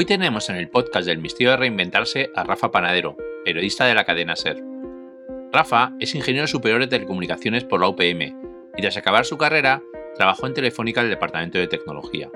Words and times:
Hoy 0.00 0.06
tenemos 0.06 0.48
en 0.48 0.56
el 0.56 0.70
podcast 0.70 1.06
del 1.06 1.18
Misterio 1.18 1.50
de 1.50 1.58
Reinventarse 1.58 2.30
a 2.34 2.42
Rafa 2.42 2.70
Panadero, 2.70 3.18
periodista 3.44 3.84
de 3.84 3.94
la 3.94 4.04
cadena 4.04 4.34
SER. 4.34 4.56
Rafa 5.52 5.92
es 6.00 6.14
ingeniero 6.14 6.46
superior 6.46 6.80
de 6.80 6.86
telecomunicaciones 6.86 7.64
por 7.64 7.80
la 7.82 7.88
UPM 7.88 8.34
y 8.78 8.80
tras 8.80 8.96
acabar 8.96 9.26
su 9.26 9.36
carrera 9.36 9.82
trabajó 10.16 10.46
en 10.46 10.54
Telefónica 10.54 11.00
en 11.02 11.08
el 11.08 11.10
Departamento 11.10 11.58
de 11.58 11.68
Tecnología. 11.68 12.30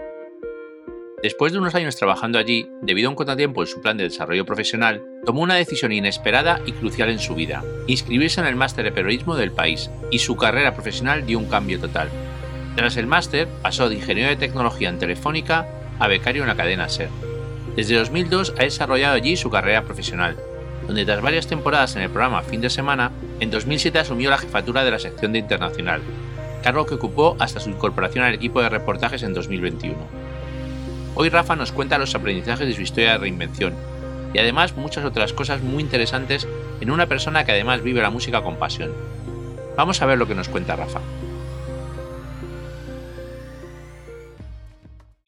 Después 1.22 1.54
de 1.54 1.58
unos 1.58 1.74
años 1.74 1.96
trabajando 1.96 2.38
allí, 2.38 2.68
debido 2.82 3.08
a 3.08 3.12
un 3.12 3.16
contratiempo 3.16 3.62
en 3.62 3.66
su 3.66 3.80
plan 3.80 3.96
de 3.96 4.04
desarrollo 4.04 4.44
profesional, 4.44 5.02
tomó 5.24 5.40
una 5.40 5.54
decisión 5.54 5.90
inesperada 5.90 6.60
y 6.66 6.72
crucial 6.72 7.08
en 7.08 7.18
su 7.18 7.34
vida, 7.34 7.64
inscribirse 7.86 8.42
en 8.42 8.46
el 8.46 8.56
máster 8.56 8.84
de 8.84 8.92
periodismo 8.92 9.36
del 9.36 9.52
país, 9.52 9.90
y 10.10 10.18
su 10.18 10.36
carrera 10.36 10.74
profesional 10.74 11.24
dio 11.24 11.38
un 11.38 11.48
cambio 11.48 11.80
total. 11.80 12.10
Tras 12.76 12.98
el 12.98 13.06
máster, 13.06 13.48
pasó 13.62 13.88
de 13.88 13.94
ingeniero 13.94 14.28
de 14.28 14.36
tecnología 14.36 14.90
en 14.90 14.98
Telefónica 14.98 15.66
a 15.98 16.08
becario 16.08 16.42
en 16.42 16.48
la 16.48 16.56
cadena 16.56 16.90
SER. 16.90 17.23
Desde 17.76 17.96
2002 17.96 18.54
ha 18.58 18.62
desarrollado 18.62 19.14
allí 19.14 19.36
su 19.36 19.50
carrera 19.50 19.82
profesional, 19.82 20.36
donde 20.86 21.04
tras 21.04 21.20
varias 21.20 21.48
temporadas 21.48 21.96
en 21.96 22.02
el 22.02 22.10
programa 22.10 22.42
Fin 22.42 22.60
de 22.60 22.70
Semana, 22.70 23.10
en 23.40 23.50
2007 23.50 23.98
asumió 23.98 24.30
la 24.30 24.38
jefatura 24.38 24.84
de 24.84 24.92
la 24.92 25.00
sección 25.00 25.32
de 25.32 25.40
Internacional, 25.40 26.00
cargo 26.62 26.86
que 26.86 26.94
ocupó 26.94 27.36
hasta 27.40 27.58
su 27.58 27.70
incorporación 27.70 28.24
al 28.24 28.34
equipo 28.34 28.62
de 28.62 28.68
reportajes 28.68 29.24
en 29.24 29.34
2021. 29.34 29.96
Hoy 31.16 31.28
Rafa 31.28 31.56
nos 31.56 31.72
cuenta 31.72 31.98
los 31.98 32.14
aprendizajes 32.14 32.66
de 32.66 32.74
su 32.74 32.82
historia 32.82 33.12
de 33.12 33.18
reinvención 33.18 33.74
y 34.32 34.38
además 34.38 34.76
muchas 34.76 35.04
otras 35.04 35.32
cosas 35.32 35.62
muy 35.62 35.82
interesantes 35.82 36.46
en 36.80 36.90
una 36.90 37.06
persona 37.06 37.44
que 37.44 37.52
además 37.52 37.82
vive 37.82 38.02
la 38.02 38.10
música 38.10 38.42
con 38.42 38.56
pasión. 38.56 38.92
Vamos 39.76 40.00
a 40.00 40.06
ver 40.06 40.18
lo 40.18 40.28
que 40.28 40.34
nos 40.34 40.48
cuenta 40.48 40.76
Rafa. 40.76 41.00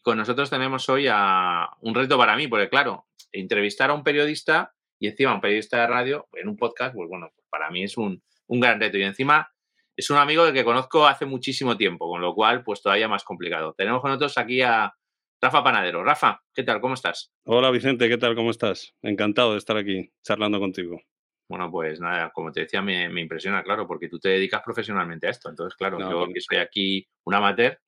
Con 0.06 0.18
nosotros 0.18 0.48
tenemos 0.50 0.88
hoy 0.88 1.08
a 1.10 1.68
un 1.80 1.92
reto 1.92 2.16
para 2.16 2.36
mí, 2.36 2.46
porque 2.46 2.68
claro, 2.68 3.08
entrevistar 3.32 3.90
a 3.90 3.92
un 3.92 4.04
periodista 4.04 4.72
y 5.00 5.08
encima 5.08 5.34
un 5.34 5.40
periodista 5.40 5.80
de 5.80 5.88
radio 5.88 6.28
en 6.34 6.46
un 6.48 6.56
podcast, 6.56 6.94
pues 6.94 7.08
bueno, 7.08 7.32
para 7.50 7.72
mí 7.72 7.82
es 7.82 7.96
un, 7.96 8.22
gran 8.46 8.78
reto. 8.78 8.98
Y 8.98 9.02
encima 9.02 9.50
es 9.96 10.08
un 10.08 10.18
amigo 10.18 10.44
del 10.44 10.54
que 10.54 10.62
conozco 10.62 11.08
hace 11.08 11.26
muchísimo 11.26 11.76
tiempo, 11.76 12.08
con 12.08 12.20
lo 12.20 12.36
cual 12.36 12.62
pues 12.62 12.82
todavía 12.82 13.08
más 13.08 13.24
complicado. 13.24 13.74
Tenemos 13.76 14.00
con 14.00 14.10
nosotros 14.10 14.38
aquí 14.38 14.62
a 14.62 14.94
Rafa 15.42 15.64
Panadero. 15.64 16.04
Rafa, 16.04 16.40
¿qué 16.54 16.62
tal? 16.62 16.80
¿Cómo 16.80 16.94
estás? 16.94 17.32
Hola 17.44 17.72
Vicente, 17.72 18.08
¿qué 18.08 18.16
tal? 18.16 18.36
¿Cómo 18.36 18.52
estás? 18.52 18.94
Encantado 19.02 19.54
de 19.54 19.58
estar 19.58 19.76
aquí 19.76 20.12
charlando 20.22 20.60
contigo. 20.60 21.00
Bueno, 21.48 21.68
pues 21.68 21.98
nada, 21.98 22.30
como 22.30 22.52
te 22.52 22.60
decía, 22.60 22.80
me, 22.80 23.20
impresiona, 23.20 23.64
claro, 23.64 23.88
porque 23.88 24.08
tú 24.08 24.20
te 24.20 24.28
dedicas 24.28 24.62
profesionalmente 24.62 25.26
a 25.26 25.30
esto. 25.30 25.50
Entonces, 25.50 25.76
claro, 25.76 25.98
yo 25.98 26.32
que 26.32 26.40
soy 26.40 26.58
aquí 26.58 27.08
un 27.24 27.34
amateur. 27.34 27.80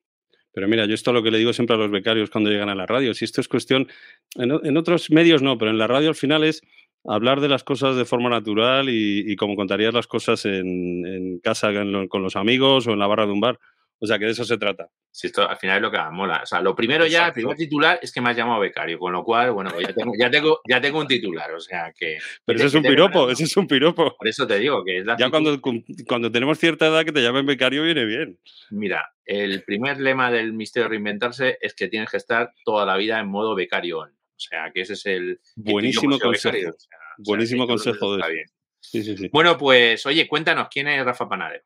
Pero 0.53 0.67
mira, 0.67 0.85
yo 0.85 0.95
esto 0.95 1.11
es 1.11 1.15
lo 1.15 1.23
que 1.23 1.31
le 1.31 1.37
digo 1.37 1.53
siempre 1.53 1.75
a 1.75 1.79
los 1.79 1.91
becarios 1.91 2.29
cuando 2.29 2.49
llegan 2.49 2.69
a 2.69 2.75
la 2.75 2.85
radio. 2.85 3.13
Si 3.13 3.25
esto 3.25 3.41
es 3.41 3.47
cuestión, 3.47 3.87
en 4.35 4.77
otros 4.77 5.11
medios 5.11 5.41
no, 5.41 5.57
pero 5.57 5.71
en 5.71 5.77
la 5.77 5.87
radio 5.87 6.09
al 6.09 6.15
final 6.15 6.43
es 6.43 6.61
hablar 7.05 7.41
de 7.41 7.49
las 7.49 7.63
cosas 7.63 7.95
de 7.95 8.05
forma 8.05 8.29
natural 8.29 8.87
y, 8.89 9.35
como 9.35 9.55
contarías 9.55 9.93
las 9.93 10.07
cosas 10.07 10.45
en, 10.45 11.39
casa 11.43 11.71
con 12.09 12.23
los 12.23 12.35
amigos 12.35 12.87
o 12.87 12.91
en 12.91 12.99
la 12.99 13.07
barra 13.07 13.25
de 13.25 13.31
un 13.31 13.39
bar. 13.39 13.59
O 14.01 14.07
sea, 14.07 14.17
que 14.17 14.25
de 14.25 14.31
eso 14.31 14.45
se 14.45 14.57
trata. 14.57 14.89
Si 15.11 15.27
esto 15.27 15.47
al 15.47 15.57
final 15.57 15.77
es 15.77 15.81
lo 15.81 15.91
que 15.91 15.97
más 15.97 16.11
mola. 16.11 16.41
O 16.43 16.45
sea, 16.45 16.61
lo 16.61 16.73
primero 16.73 17.05
ya, 17.05 17.27
el 17.27 17.33
primer 17.33 17.57
titular 17.57 17.99
es 18.01 18.13
que 18.13 18.21
me 18.21 18.29
has 18.29 18.37
llamado 18.37 18.59
becario, 18.59 18.97
con 18.97 19.11
lo 19.11 19.23
cual, 19.23 19.51
bueno, 19.51 19.71
ya 19.79 19.93
tengo, 19.93 20.13
ya 20.17 20.31
tengo, 20.31 20.61
ya 20.69 20.79
tengo 20.79 20.99
un 20.99 21.07
titular, 21.07 21.51
o 21.51 21.59
sea 21.59 21.91
que... 21.97 22.17
Pero 22.45 22.57
ese 22.57 22.67
es 22.67 22.73
un 22.75 22.83
piropo, 22.83 23.29
ese 23.29 23.43
es 23.43 23.57
un 23.57 23.67
piropo. 23.67 24.15
Por 24.17 24.27
eso 24.27 24.47
te 24.47 24.57
digo 24.57 24.83
que 24.85 24.99
es 24.99 25.05
la... 25.05 25.17
Ya 25.17 25.29
cuando, 25.29 25.59
cuando 26.07 26.31
tenemos 26.31 26.57
cierta 26.57 26.87
edad 26.87 27.03
que 27.03 27.11
te 27.11 27.21
llamen 27.21 27.45
becario 27.45 27.83
viene 27.83 28.05
bien. 28.05 28.39
Mira, 28.69 29.11
el 29.25 29.63
primer 29.63 29.99
lema 29.99 30.31
del 30.31 30.53
misterio 30.53 30.85
de 30.85 30.89
reinventarse 30.91 31.57
es 31.59 31.73
que 31.73 31.89
tienes 31.89 32.09
que 32.09 32.17
estar 32.17 32.53
toda 32.63 32.85
la 32.85 32.95
vida 32.95 33.19
en 33.19 33.27
modo 33.27 33.55
becario. 33.55 33.99
O 33.99 34.07
sea, 34.37 34.71
que 34.73 34.81
ese 34.81 34.93
es 34.93 35.05
el... 35.05 35.41
Buenísimo 35.57 36.17
consejo. 36.17 36.71
Buenísimo 37.17 37.67
consejo. 37.67 38.15
De... 38.15 38.45
Sí, 38.79 39.03
sí, 39.03 39.17
sí. 39.17 39.29
Bueno, 39.33 39.57
pues 39.57 40.05
oye, 40.05 40.25
cuéntanos, 40.27 40.69
¿quién 40.71 40.87
es 40.87 41.03
Rafa 41.03 41.27
Panadero? 41.27 41.63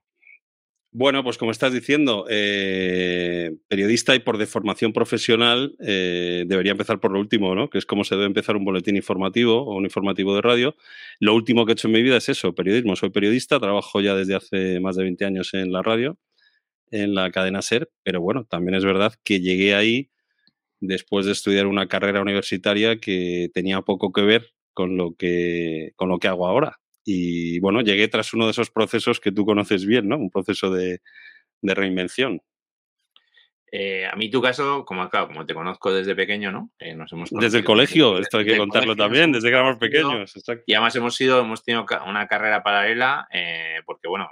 Bueno, 0.96 1.24
pues 1.24 1.40
como 1.40 1.50
estás 1.50 1.74
diciendo, 1.74 2.28
eh, 2.30 3.52
periodista 3.68 4.14
y 4.14 4.20
por 4.20 4.38
deformación 4.38 4.94
profesional, 4.94 5.76
eh, 5.80 6.44
debería 6.46 6.72
empezar 6.74 7.00
por 7.00 7.12
lo 7.12 7.20
último, 7.20 7.56
¿no? 7.56 7.68
Que 7.68 7.80
es 7.80 7.86
como 7.88 8.04
se 8.04 8.14
debe 8.14 8.28
empezar 8.28 8.56
un 8.56 8.64
boletín 8.64 8.96
informativo 8.96 9.64
o 9.64 9.76
un 9.76 9.86
informativo 9.86 10.36
de 10.36 10.42
radio. 10.42 10.76
Lo 11.20 11.34
último 11.34 11.66
que 11.66 11.72
he 11.72 11.74
hecho 11.74 11.88
en 11.88 11.94
mi 11.94 12.04
vida 12.04 12.18
es 12.18 12.30
eso, 12.30 12.54
periodismo. 12.54 12.96
Soy 12.96 13.10
periodista, 13.10 13.60
trabajo 13.60 14.02
ya 14.02 14.14
desde 14.14 14.36
hace 14.36 14.80
más 14.82 14.96
de 14.96 15.04
20 15.04 15.26
años 15.26 15.56
en 15.56 15.72
la 15.72 15.82
radio, 15.82 16.20
en 16.92 17.16
la 17.16 17.32
cadena 17.32 17.62
SER, 17.62 17.90
pero 18.04 18.22
bueno, 18.22 18.46
también 18.46 18.76
es 18.76 18.86
verdad 18.86 19.14
que 19.24 19.42
llegué 19.42 19.76
ahí 19.76 20.12
después 20.82 21.26
de 21.28 21.34
estudiar 21.34 21.68
una 21.68 21.88
carrera 21.88 22.22
universitaria 22.22 22.98
que 23.00 23.50
tenía 23.54 23.82
poco 23.82 24.12
que 24.14 24.24
ver 24.24 24.52
con 24.74 24.98
lo 24.98 25.16
que, 25.16 25.94
con 25.98 26.10
lo 26.10 26.20
que 26.20 26.30
hago 26.30 26.48
ahora. 26.48 26.80
Y 27.06 27.60
bueno, 27.60 27.82
llegué 27.82 28.08
tras 28.08 28.34
uno 28.34 28.46
de 28.46 28.52
esos 28.52 28.72
procesos 28.72 29.20
que 29.20 29.32
tú 29.32 29.46
conoces 29.46 29.86
bien, 29.86 30.08
¿no? 30.08 30.18
Un 30.18 30.30
proceso 30.30 30.72
de, 30.72 31.02
reinvención. 31.62 32.42
Eh, 33.72 34.06
a 34.06 34.16
mí 34.16 34.30
tu 34.30 34.42
caso, 34.42 34.86
como, 34.86 35.10
como 35.10 35.46
te 35.46 35.54
conozco 35.54 35.92
desde 35.92 36.16
pequeño, 36.16 36.52
¿no? 36.52 36.72
Eh, 36.80 36.94
nos 36.94 37.12
hemos 37.12 37.30
desde 37.32 37.58
el 37.58 37.64
colegio, 37.64 38.20
esto 38.20 38.38
hay 38.38 38.46
que 38.46 38.58
contarlo 38.58 38.96
también, 38.96 39.32
desde 39.32 39.50
que 39.50 39.56
éramos 39.56 39.78
pequeños. 39.78 40.34
Y 40.68 40.74
además 40.74 40.96
hemos 40.96 41.16
sido, 41.16 41.40
hemos 41.42 41.64
tenido 41.64 41.86
una 42.06 42.28
carrera 42.28 42.62
paralela, 42.62 43.28
eh, 43.34 43.82
porque 43.86 44.08
bueno, 44.08 44.30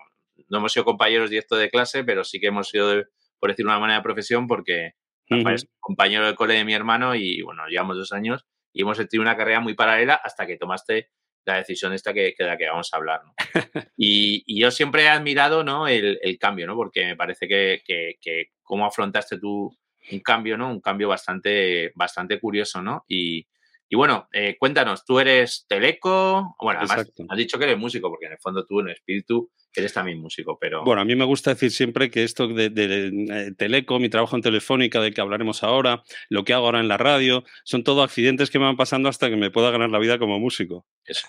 no 0.47 0.57
hemos 0.59 0.71
sido 0.71 0.85
compañeros 0.85 1.29
directos 1.29 1.59
de 1.59 1.69
clase, 1.69 2.03
pero 2.03 2.23
sí 2.23 2.39
que 2.39 2.47
hemos 2.47 2.69
sido, 2.69 3.03
por 3.39 3.49
decir 3.49 3.65
una 3.65 3.79
manera, 3.79 3.99
de 3.99 4.03
profesión, 4.03 4.47
porque 4.47 4.91
es 5.27 5.67
compañero 5.79 6.27
de 6.27 6.35
cole 6.35 6.55
de 6.55 6.65
mi 6.65 6.73
hermano 6.73 7.15
y 7.15 7.41
bueno, 7.41 7.65
llevamos 7.67 7.97
dos 7.97 8.11
años 8.11 8.45
y 8.73 8.81
hemos 8.81 8.97
tenido 8.97 9.21
una 9.21 9.37
carrera 9.37 9.59
muy 9.59 9.73
paralela 9.73 10.15
hasta 10.15 10.45
que 10.45 10.57
tomaste 10.57 11.09
la 11.45 11.57
decisión 11.57 11.93
esta 11.93 12.13
que, 12.13 12.33
de 12.37 12.45
la 12.45 12.57
que 12.57 12.67
vamos 12.67 12.89
a 12.93 12.97
hablar. 12.97 13.21
¿no? 13.25 13.33
y, 13.97 14.59
yo 14.59 14.71
siempre 14.71 15.03
he 15.03 15.09
admirado 15.09 15.63
¿no? 15.63 15.87
el, 15.87 16.19
cambio, 16.39 16.67
¿no? 16.67 16.75
porque 16.75 17.05
me 17.05 17.15
parece 17.15 17.47
que, 17.47 17.81
que, 17.85 18.45
cómo 18.63 18.85
afrontaste 18.85 19.39
tú 19.39 19.75
un 20.11 20.19
cambio, 20.19 20.57
¿no? 20.57 20.69
un 20.69 20.81
cambio 20.81 21.07
bastante, 21.07 21.91
bastante 21.95 22.39
curioso. 22.39 22.81
¿no? 22.81 23.05
Y, 23.07 23.47
y 23.89 23.95
bueno, 23.95 24.29
eh, 24.31 24.55
cuéntanos, 24.57 25.03
tú 25.03 25.19
eres 25.19 25.65
teleco, 25.67 26.55
bueno, 26.59 26.79
además 26.79 27.11
has 27.29 27.37
dicho 27.37 27.57
que 27.57 27.65
eres 27.65 27.77
músico, 27.77 28.09
porque 28.09 28.27
en 28.27 28.33
el 28.33 28.39
fondo 28.39 28.65
tú 28.65 28.79
en 28.79 28.87
el 28.87 28.93
espíritu 28.93 29.51
eres 29.75 29.93
también 29.93 30.19
músico, 30.19 30.57
pero... 30.59 30.83
Bueno, 30.83 31.01
a 31.01 31.05
mí 31.05 31.15
me 31.15 31.25
gusta 31.25 31.51
decir 31.51 31.71
siempre 31.71 32.11
que 32.11 32.23
esto 32.23 32.47
de, 32.47 32.71
eh, 32.75 33.51
teleco, 33.57 33.99
mi 33.99 34.09
trabajo 34.09 34.35
en 34.35 34.41
Telefónica, 34.41 34.99
de 34.99 35.11
que 35.11 35.21
hablaremos 35.21 35.63
ahora, 35.63 36.03
lo 36.29 36.43
que 36.43 36.53
hago 36.53 36.65
ahora 36.65 36.79
en 36.79 36.87
la 36.87 36.97
radio, 36.97 37.43
son 37.63 37.83
todo 37.83 38.03
accidentes 38.03 38.49
que 38.49 38.59
me 38.59 38.65
van 38.65 38.77
pasando 38.77 39.09
hasta 39.09 39.29
que 39.29 39.37
me 39.37 39.51
pueda 39.51 39.71
ganar 39.71 39.89
la 39.89 39.99
vida 39.99 40.19
como 40.19 40.39
músico. 40.39 40.85
Eso, 41.05 41.27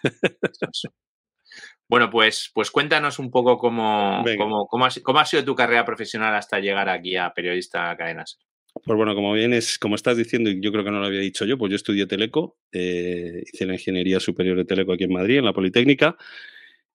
Bueno, 1.88 2.08
pues, 2.08 2.50
pues 2.54 2.70
cuéntanos 2.70 3.18
un 3.18 3.30
poco 3.30 3.58
cómo, 3.58 4.24
cómo, 4.38 4.66
cómo, 4.66 5.18
ha, 5.18 5.26
sido 5.26 5.44
tu 5.44 5.54
carrera 5.54 5.84
profesional 5.84 6.34
hasta 6.34 6.58
llegar 6.58 6.88
aquí 6.88 7.16
a 7.16 7.34
periodista 7.34 7.94
cadenas. 7.96 8.38
Pues 8.72 8.96
bueno, 8.96 9.14
como 9.14 9.34
bien 9.34 9.52
es, 9.52 9.78
como 9.78 9.96
estás 9.96 10.16
diciendo, 10.16 10.48
y 10.48 10.60
yo 10.62 10.72
creo 10.72 10.84
que 10.84 10.90
no 10.90 11.00
lo 11.00 11.06
había 11.06 11.20
dicho 11.20 11.44
yo, 11.44 11.58
pues 11.58 11.68
yo 11.70 11.76
estudié 11.76 12.06
Teleco, 12.06 12.56
eh, 12.72 13.42
hice 13.52 13.66
la 13.66 13.74
Ingeniería 13.74 14.18
Superior 14.18 14.56
de 14.56 14.64
Teleco 14.64 14.94
aquí 14.94 15.04
en 15.04 15.12
Madrid, 15.12 15.38
en 15.38 15.44
la 15.44 15.52
Politécnica, 15.52 16.16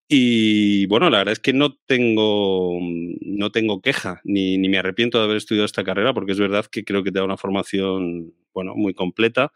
y 0.09 0.85
bueno, 0.87 1.09
la 1.09 1.19
verdad 1.19 1.33
es 1.33 1.39
que 1.39 1.53
no 1.53 1.75
tengo, 1.75 2.79
no 3.21 3.51
tengo 3.51 3.81
queja, 3.81 4.21
ni, 4.23 4.57
ni 4.57 4.69
me 4.69 4.77
arrepiento 4.77 5.17
de 5.17 5.25
haber 5.25 5.37
estudiado 5.37 5.65
esta 5.65 5.83
carrera, 5.83 6.13
porque 6.13 6.31
es 6.31 6.39
verdad 6.39 6.65
que 6.65 6.85
creo 6.85 7.03
que 7.03 7.11
te 7.11 7.19
da 7.19 7.25
una 7.25 7.37
formación, 7.37 8.33
bueno, 8.53 8.73
muy 8.75 8.93
completa. 8.93 9.51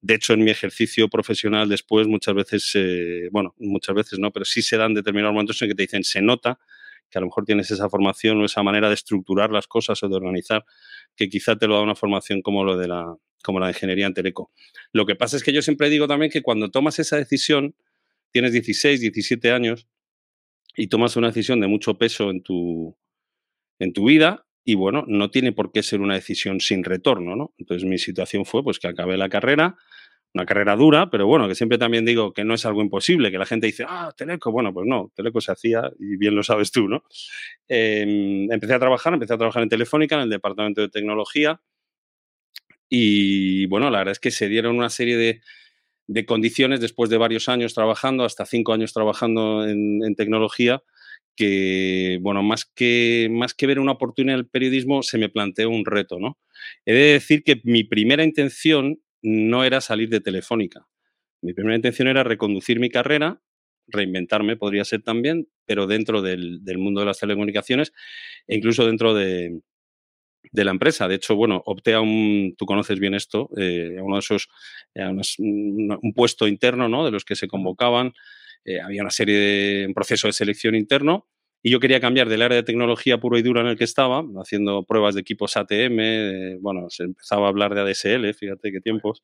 De 0.00 0.14
hecho, 0.14 0.32
en 0.32 0.44
mi 0.44 0.50
ejercicio 0.50 1.08
profesional 1.08 1.68
después 1.68 2.06
muchas 2.06 2.34
veces, 2.34 3.28
bueno, 3.30 3.54
muchas 3.58 3.94
veces 3.94 4.18
no, 4.18 4.30
pero 4.32 4.46
sí 4.46 4.62
se 4.62 4.78
dan 4.78 4.94
determinados 4.94 5.34
momentos 5.34 5.60
en 5.60 5.68
que 5.68 5.74
te 5.74 5.82
dicen, 5.82 6.04
se 6.04 6.22
nota 6.22 6.58
que 7.10 7.18
a 7.18 7.20
lo 7.20 7.26
mejor 7.26 7.44
tienes 7.44 7.70
esa 7.70 7.90
formación 7.90 8.40
o 8.40 8.44
esa 8.44 8.62
manera 8.62 8.88
de 8.88 8.94
estructurar 8.94 9.50
las 9.50 9.66
cosas 9.66 10.02
o 10.02 10.08
de 10.08 10.16
organizar, 10.16 10.64
que 11.16 11.28
quizá 11.28 11.56
te 11.56 11.66
lo 11.66 11.74
da 11.74 11.82
una 11.82 11.94
formación 11.94 12.40
como 12.40 12.64
lo 12.64 12.78
de 12.78 12.88
la, 12.88 13.14
como 13.42 13.60
la 13.60 13.66
de 13.66 13.72
ingeniería 13.72 14.06
en 14.06 14.14
Teleco. 14.14 14.50
Lo 14.92 15.04
que 15.04 15.16
pasa 15.16 15.36
es 15.36 15.42
que 15.42 15.52
yo 15.52 15.60
siempre 15.60 15.90
digo 15.90 16.06
también 16.06 16.30
que 16.30 16.40
cuando 16.40 16.70
tomas 16.70 16.98
esa 16.98 17.16
decisión, 17.16 17.74
tienes 18.32 18.52
16, 18.52 19.00
17 19.00 19.50
años 19.52 19.88
y 20.76 20.88
tomas 20.88 21.16
una 21.16 21.28
decisión 21.28 21.60
de 21.60 21.66
mucho 21.66 21.98
peso 21.98 22.30
en 22.30 22.42
tu, 22.42 22.96
en 23.78 23.92
tu 23.92 24.04
vida, 24.06 24.46
y 24.64 24.74
bueno, 24.74 25.04
no 25.08 25.30
tiene 25.30 25.52
por 25.52 25.72
qué 25.72 25.82
ser 25.82 26.00
una 26.00 26.14
decisión 26.14 26.60
sin 26.60 26.84
retorno, 26.84 27.34
¿no? 27.34 27.54
Entonces 27.58 27.88
mi 27.88 27.98
situación 27.98 28.44
fue 28.44 28.62
pues 28.62 28.78
que 28.78 28.88
acabé 28.88 29.16
la 29.16 29.28
carrera, 29.28 29.76
una 30.32 30.46
carrera 30.46 30.76
dura, 30.76 31.10
pero 31.10 31.26
bueno, 31.26 31.48
que 31.48 31.54
siempre 31.54 31.78
también 31.78 32.04
digo 32.04 32.32
que 32.32 32.44
no 32.44 32.54
es 32.54 32.64
algo 32.66 32.82
imposible, 32.82 33.32
que 33.32 33.38
la 33.38 33.46
gente 33.46 33.66
dice, 33.66 33.84
ah, 33.88 34.12
Teleco, 34.16 34.52
bueno, 34.52 34.72
pues 34.72 34.86
no, 34.86 35.10
Teleco 35.14 35.40
se 35.40 35.50
hacía 35.50 35.90
y 35.98 36.16
bien 36.16 36.36
lo 36.36 36.42
sabes 36.42 36.70
tú, 36.70 36.88
¿no? 36.88 37.02
Em, 37.68 38.50
empecé 38.52 38.74
a 38.74 38.78
trabajar, 38.78 39.12
empecé 39.14 39.34
a 39.34 39.38
trabajar 39.38 39.62
en 39.62 39.68
Telefónica, 39.70 40.14
en 40.16 40.22
el 40.22 40.30
departamento 40.30 40.82
de 40.82 40.88
tecnología, 40.88 41.60
y 42.88 43.66
bueno, 43.66 43.88
la 43.90 43.98
verdad 43.98 44.12
es 44.12 44.20
que 44.20 44.32
se 44.32 44.48
dieron 44.48 44.76
una 44.76 44.90
serie 44.90 45.16
de, 45.16 45.40
de 46.10 46.26
condiciones 46.26 46.80
después 46.80 47.08
de 47.08 47.18
varios 47.18 47.48
años 47.48 47.72
trabajando, 47.72 48.24
hasta 48.24 48.44
cinco 48.44 48.72
años 48.72 48.92
trabajando 48.92 49.64
en, 49.64 50.16
tecnología, 50.16 50.82
que, 51.36 52.18
bueno, 52.20 52.42
más 52.42 52.64
que, 52.64 53.28
más 53.30 53.54
que 53.54 53.68
ver 53.68 53.78
una 53.78 53.92
oportunidad 53.92 54.34
en 54.34 54.40
el 54.40 54.48
periodismo, 54.48 55.04
se 55.04 55.18
me 55.18 55.28
planteó 55.28 55.70
un 55.70 55.84
reto, 55.86 56.18
¿no? 56.18 56.36
He 56.84 56.94
de 56.94 57.12
decir 57.12 57.44
que 57.44 57.60
mi 57.62 57.84
primera 57.84 58.24
intención 58.24 59.00
no 59.22 59.62
era 59.62 59.80
salir 59.80 60.08
de 60.08 60.20
Telefónica. 60.20 60.88
Mi 61.42 61.54
primera 61.54 61.76
intención 61.76 62.08
era 62.08 62.24
reconducir 62.24 62.80
mi 62.80 62.90
carrera, 62.90 63.40
reinventarme 63.86 64.56
podría 64.56 64.84
ser 64.84 65.02
también, 65.02 65.46
pero 65.64 65.86
dentro 65.86 66.22
del, 66.22 66.60
mundo 66.76 67.02
de 67.02 67.06
las 67.06 67.20
telecomunicaciones 67.20 67.92
e 68.48 68.56
incluso 68.56 68.84
dentro 68.84 69.14
de, 69.14 69.60
la 70.52 70.72
empresa. 70.72 71.06
De 71.06 71.14
hecho, 71.14 71.36
bueno, 71.36 71.62
opté 71.66 71.94
a 71.94 72.00
un, 72.00 72.56
tú 72.58 72.66
conoces 72.66 72.98
bien 72.98 73.14
esto, 73.14 73.48
eh, 73.56 73.96
a 73.96 74.02
uno 74.02 74.16
de 74.16 74.20
esos, 74.20 74.48
un, 75.38 76.12
puesto 76.14 76.46
interno, 76.46 76.88
¿no? 76.88 77.04
De 77.04 77.10
los 77.10 77.24
que 77.24 77.36
se 77.36 77.48
convocaban. 77.48 78.12
Eh, 78.64 78.80
había 78.80 79.02
una 79.02 79.10
serie 79.10 79.36
de, 79.36 79.86
un 79.86 79.94
proceso 79.94 80.26
de 80.26 80.32
selección 80.32 80.74
interno 80.74 81.26
y 81.62 81.70
yo 81.70 81.80
quería 81.80 82.00
cambiar 82.00 82.28
del 82.28 82.42
área 82.42 82.56
de 82.56 82.62
tecnología 82.62 83.18
puro 83.18 83.36
y 83.36 83.42
dura 83.42 83.60
en 83.60 83.66
el 83.66 83.76
que 83.76 83.84
estaba, 83.84 84.24
haciendo 84.40 84.84
pruebas 84.84 85.14
de 85.14 85.20
equipos 85.20 85.56
ATM, 85.58 86.58
bueno, 86.60 86.88
se 86.88 87.04
empezaba 87.04 87.46
a 87.46 87.48
hablar 87.50 87.74
de 87.74 87.82
ADSL, 87.82 88.32
fíjate 88.32 88.72
qué 88.72 88.80
tiempos, 88.80 89.22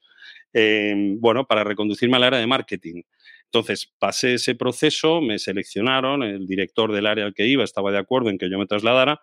em, 0.52 1.18
bueno, 1.18 1.46
para 1.46 1.64
reconducirme 1.64 2.16
al 2.16 2.24
área 2.24 2.38
de 2.38 2.46
marketing. 2.46 3.02
Entonces, 3.44 3.90
pasé 3.98 4.34
ese 4.34 4.54
proceso, 4.54 5.22
me 5.22 5.38
seleccionaron, 5.38 6.22
el 6.22 6.46
director 6.46 6.92
del 6.92 7.06
área 7.06 7.24
al 7.24 7.32
que 7.32 7.46
iba 7.46 7.64
estaba 7.64 7.90
de 7.90 7.98
acuerdo 7.98 8.28
en 8.28 8.36
que 8.36 8.50
yo 8.50 8.58
me 8.58 8.66
trasladara, 8.66 9.20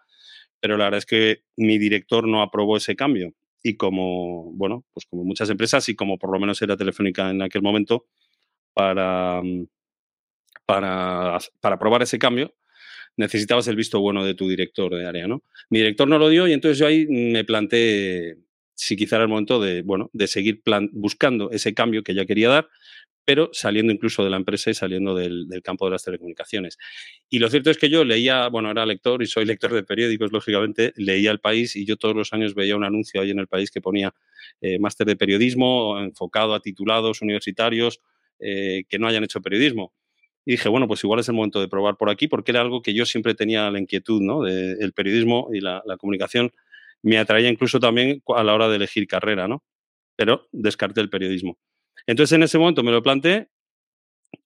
pero 0.59 0.77
la 0.77 0.85
verdad 0.85 0.99
es 0.99 1.05
que 1.05 1.43
mi 1.55 1.77
director 1.77 2.27
no 2.27 2.41
aprobó 2.41 2.77
ese 2.77 2.95
cambio. 2.95 3.33
Y 3.63 3.75
como, 3.77 4.51
bueno, 4.53 4.85
pues 4.93 5.05
como 5.05 5.23
muchas 5.23 5.49
empresas 5.49 5.87
y 5.89 5.95
como 5.95 6.19
por 6.19 6.31
lo 6.31 6.39
menos 6.39 6.61
era 6.61 6.77
Telefónica 6.77 7.29
en 7.29 7.41
aquel 7.41 7.61
momento, 7.61 8.05
para, 8.73 9.41
para, 10.65 11.37
para 11.61 11.75
aprobar 11.75 12.01
ese 12.03 12.19
cambio, 12.19 12.53
necesitabas 13.15 13.67
el 13.67 13.75
visto 13.75 13.99
bueno 13.99 14.25
de 14.25 14.33
tu 14.33 14.49
director 14.49 14.93
de 14.93 15.07
área, 15.07 15.27
¿no? 15.27 15.43
Mi 15.69 15.79
director 15.79 16.07
no 16.07 16.17
lo 16.17 16.29
dio 16.29 16.47
y 16.47 16.53
entonces 16.53 16.77
yo 16.77 16.87
ahí 16.87 17.05
me 17.07 17.43
planteé 17.43 18.37
si 18.75 18.95
quizá 18.95 19.17
era 19.17 19.23
el 19.23 19.29
momento 19.29 19.61
de, 19.61 19.81
bueno, 19.83 20.09
de 20.13 20.27
seguir 20.27 20.61
buscando 20.91 21.51
ese 21.51 21.73
cambio 21.73 22.03
que 22.03 22.15
ya 22.15 22.25
quería 22.25 22.49
dar, 22.49 22.69
pero 23.25 23.49
saliendo 23.53 23.93
incluso 23.93 24.23
de 24.23 24.29
la 24.29 24.37
empresa 24.37 24.69
y 24.69 24.73
saliendo 24.73 25.15
del, 25.15 25.47
campo 25.63 25.85
de 25.85 25.91
las 25.91 26.03
telecomunicaciones. 26.03 26.77
Y 27.29 27.39
lo 27.39 27.49
cierto 27.49 27.69
es 27.69 27.77
que 27.77 27.89
yo 27.89 28.03
leía, 28.03 28.47
bueno, 28.49 28.69
era 28.71 28.85
lector 28.85 29.23
y 29.23 29.27
soy 29.27 29.45
lector 29.45 29.73
de 29.73 29.83
periódicos, 29.83 30.31
lógicamente, 30.31 30.93
leía 30.95 31.31
El 31.31 31.39
País 31.39 31.75
y 31.75 31.85
yo 31.85 31.97
todos 31.97 32.15
los 32.15 32.33
años 32.33 32.55
veía 32.55 32.75
un 32.75 32.83
anuncio 32.83 33.21
ahí 33.21 33.31
en 33.31 33.39
El 33.39 33.47
País 33.47 33.71
que 33.71 33.81
ponía 33.81 34.13
eh, 34.61 34.79
máster 34.79 35.07
de 35.07 35.15
periodismo 35.15 35.99
enfocado 35.99 36.53
a 36.53 36.59
titulados 36.59 37.21
universitarios 37.21 38.01
eh, 38.39 38.83
que 38.89 38.99
no 38.99 39.07
hayan 39.07 39.23
hecho 39.23 39.41
periodismo. 39.41 39.93
Y 40.45 40.53
dije, 40.53 40.67
bueno, 40.67 40.87
pues 40.87 41.03
igual 41.03 41.19
es 41.21 41.29
el 41.29 41.35
momento 41.35 41.61
de 41.61 41.69
probar 41.69 41.95
por 41.95 42.09
aquí, 42.09 42.27
porque 42.27 42.51
era 42.51 42.61
algo 42.61 42.81
que 42.81 42.93
yo 42.93 43.05
siempre 43.05 43.33
tenía 43.35 43.71
la 43.71 43.79
inquietud, 43.79 44.21
¿no? 44.21 44.41
De, 44.41 44.73
el 44.73 44.91
periodismo 44.93 45.49
y 45.53 45.61
la, 45.61 45.81
comunicación 45.97 46.51
me 47.01 47.17
atraía 47.17 47.49
incluso 47.49 47.79
también 47.79 48.21
a 48.35 48.43
la 48.43 48.53
hora 48.53 48.67
de 48.67 48.75
elegir 48.75 49.07
carrera, 49.07 49.47
¿no? 49.47 49.63
Pero 50.17 50.47
descarté 50.51 51.01
el 51.01 51.09
periodismo. 51.09 51.57
Entonces 52.07 52.35
en 52.35 52.43
ese 52.43 52.57
momento 52.57 52.83
me 52.83 52.91
lo 52.91 53.03
planteé, 53.03 53.49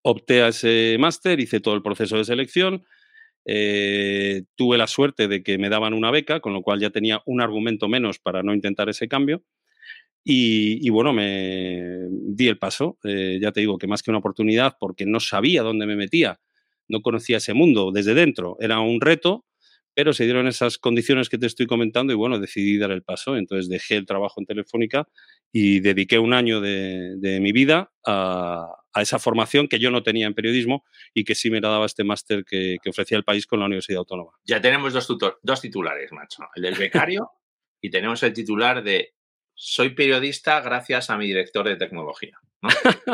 opté 0.04 0.42
a 0.44 0.50
ese 0.50 0.98
máster, 1.00 1.40
hice 1.40 1.60
todo 1.60 1.76
el 1.76 1.82
proceso 1.82 2.18
de 2.18 2.26
selección, 2.26 2.86
eh, 3.46 4.44
tuve 4.56 4.78
la 4.78 4.88
suerte 4.88 5.28
de 5.28 5.44
que 5.44 5.58
me 5.58 5.70
daban 5.70 5.94
una 5.94 6.12
beca, 6.12 6.42
con 6.42 6.54
lo 6.54 6.62
cual 6.64 6.82
ya 6.82 6.92
tenía 6.92 7.22
un 7.26 7.42
argumento 7.42 7.88
menos 7.88 8.20
para 8.20 8.44
no 8.44 8.54
intentar 8.54 8.90
ese 8.90 9.08
cambio. 9.08 9.44
Y, 10.30 10.90
bueno, 10.90 11.14
me 11.14 12.08
di 12.12 12.50
el 12.50 12.60
paso. 12.60 13.00
Eh, 13.06 13.40
ya 13.42 13.54
te 13.54 13.62
digo 13.62 13.78
que 13.80 13.88
más 13.88 14.04
que 14.04 14.12
una 14.12 14.20
oportunidad, 14.20 14.76
porque 14.80 15.06
no 15.06 15.22
sabía 15.22 15.64
dónde 15.64 15.88
me 15.88 15.96
metía, 15.98 16.40
no 16.90 17.02
conocía 17.02 17.38
ese 17.38 17.56
mundo 17.56 17.92
desde 17.94 18.14
dentro. 18.14 18.58
Era 18.60 18.82
un 18.82 19.02
reto, 19.02 19.47
pero 19.98 20.14
se 20.14 20.26
dieron 20.26 20.46
esas 20.46 20.78
condiciones 20.78 21.28
que 21.28 21.40
te 21.40 21.48
estoy 21.48 21.66
comentando 21.66 22.14
y 22.14 22.16
bueno, 22.16 22.38
decidí 22.38 22.78
dar 22.78 22.92
el 22.92 23.02
paso. 23.02 23.36
Entonces 23.36 23.68
dejé 23.68 23.96
el 23.96 24.06
trabajo 24.06 24.40
en 24.40 24.46
Telefónica 24.46 25.08
y 25.52 25.80
dediqué 25.80 26.20
un 26.20 26.36
año 26.36 26.62
de, 26.62 27.40
mi 27.42 27.52
vida 27.52 27.92
a, 28.06 28.76
esa 28.94 29.18
formación 29.18 29.68
que 29.68 29.80
yo 29.80 29.90
no 29.90 30.04
tenía 30.04 30.28
en 30.28 30.36
periodismo 30.36 30.86
y 31.16 31.24
que 31.24 31.34
sí 31.34 31.50
me 31.50 31.62
daba 31.62 31.88
este 31.88 32.04
máster 32.04 32.46
que, 32.46 32.78
ofrecía 32.88 33.18
el 33.18 33.24
país 33.24 33.48
con 33.48 33.60
la 33.60 33.66
Universidad 33.66 33.98
Autónoma. 33.98 34.34
Ya 34.46 34.62
tenemos 34.62 34.94
dos, 34.94 35.08
dos 35.42 35.62
titulares, 35.62 36.12
macho. 36.12 36.44
El 36.54 36.62
del 36.62 36.76
becario 36.76 37.32
y 37.82 37.90
tenemos 37.90 38.22
el 38.22 38.34
titular 38.34 38.84
de 38.84 39.16
soy 39.56 39.96
periodista 39.96 40.62
gracias 40.62 41.10
a 41.10 41.18
mi 41.18 41.26
director 41.26 41.68
de 41.68 41.76
tecnología. 41.76 42.38
¿no? 42.62 42.70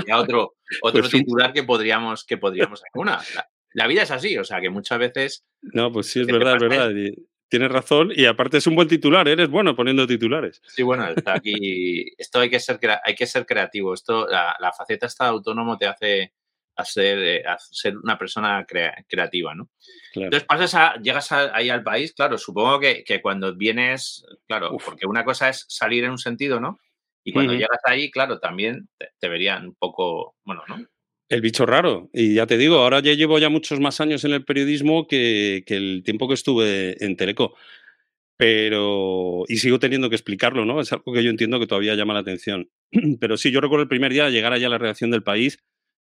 Y 0.06 0.12
otro, 0.12 0.56
otro 0.82 1.02
pues 1.02 1.14
titular 1.14 1.54
que 1.54 1.64
podríamos, 1.64 2.26
que 2.26 2.36
podríamos 2.38 2.82
Una, 2.94 3.22
la, 3.36 3.48
vida 3.88 4.04
es 4.04 4.12
así, 4.12 4.38
o 4.38 4.44
sea 4.44 4.62
que 4.62 4.70
muchas 4.70 5.00
veces. 5.00 5.46
No, 5.62 5.92
pues 5.92 6.08
sí, 6.08 6.22
es 6.22 6.28
verdad, 6.28 6.56
es 6.56 6.62
verdad. 6.62 6.92
Tienes 7.54 7.72
razón, 7.72 8.12
y 8.16 8.25
aparte 8.25 8.58
es 8.58 8.66
un 8.66 8.74
buen 8.74 8.88
titular, 8.88 9.28
eres 9.28 9.48
bueno 9.48 9.75
poniendo 9.75 10.08
titulares. 10.08 10.60
Sí, 10.66 10.81
bueno, 10.81 11.06
aquí 11.25 12.12
esto 12.18 12.40
hay 12.40 12.50
que 12.50 12.60
ser, 12.60 12.80
hay 13.04 13.14
que 13.14 13.28
ser 13.28 13.46
creativo. 13.46 13.94
Esto, 13.94 14.28
la, 14.28 14.74
faceta 14.75 15.06
esta 15.06 15.25
de 15.25 15.30
autónomo 15.30 15.78
te 15.78 15.86
hace 15.86 16.34
a 16.75 16.84
ser, 16.84 17.20
eh, 17.20 17.44
ser 17.70 17.96
una 17.98 18.18
persona 18.18 18.66
creativa, 18.66 19.54
¿no? 19.54 19.70
Entonces 20.16 20.46
pasas 20.46 20.74
a, 20.74 20.96
llegas 20.96 21.31
ahí 21.31 21.70
al 21.70 21.84
país, 21.84 22.14
claro, 22.14 22.40
supongo 22.40 22.80
que, 22.80 23.22
cuando 23.22 23.56
vienes, 23.56 24.25
claro, 24.48 24.75
porque 24.84 25.06
una 25.06 25.24
cosa 25.24 25.50
es 25.50 25.66
salir 25.70 26.04
en 26.06 26.10
un 26.10 26.18
sentido, 26.18 26.60
¿no? 26.60 26.80
Y 27.24 27.34
cuando 27.34 27.54
llegas 27.54 27.81
ahí, 27.86 28.10
claro, 28.10 28.40
también 28.40 28.90
te, 29.20 29.30
verían 29.30 29.68
un 29.68 29.75
poco, 29.75 30.36
bueno, 30.44 30.64
¿no? 30.68 30.78
El 31.34 31.42
bicho 31.42 31.66
raro. 31.66 32.12
Y 32.14 32.36
ya 32.36 32.46
te 32.46 32.58
digo, 32.60 32.76
ahora 32.76 33.00
ya 33.00 33.14
llevo 33.14 33.40
ya 33.40 33.50
muchos 33.50 33.80
más 33.80 34.00
años 34.00 34.24
en 34.24 34.34
el 34.34 34.46
periodismo 34.46 35.08
que, 35.08 35.64
el 35.66 36.04
tiempo 36.06 36.28
que 36.28 36.36
estuve 36.36 37.04
en 37.04 37.18
Teleco. 37.18 37.56
Pero, 38.38 39.44
y 39.48 39.58
sigo 39.58 39.80
teniendo 39.80 40.10
que 40.10 40.16
explicarlo, 40.16 40.64
¿no? 40.64 40.80
Es 40.80 40.94
algo 40.94 41.12
que 41.12 41.24
yo 41.24 41.32
entiendo 41.32 41.60
que 41.60 41.66
todavía 41.66 41.96
llama 41.96 42.14
la 42.14 42.20
atención. 42.20 42.70
Pero 43.20 43.38
sí, 43.38 43.50
yo 43.50 43.62
recuerdo 43.62 43.82
el 43.82 43.90
primer 43.90 44.14
día 44.14 44.30
llegar 44.30 44.54
allá 44.54 44.68
a 44.68 44.70
la 44.70 44.78
redacción 44.78 45.10
del 45.10 45.24
país 45.24 45.58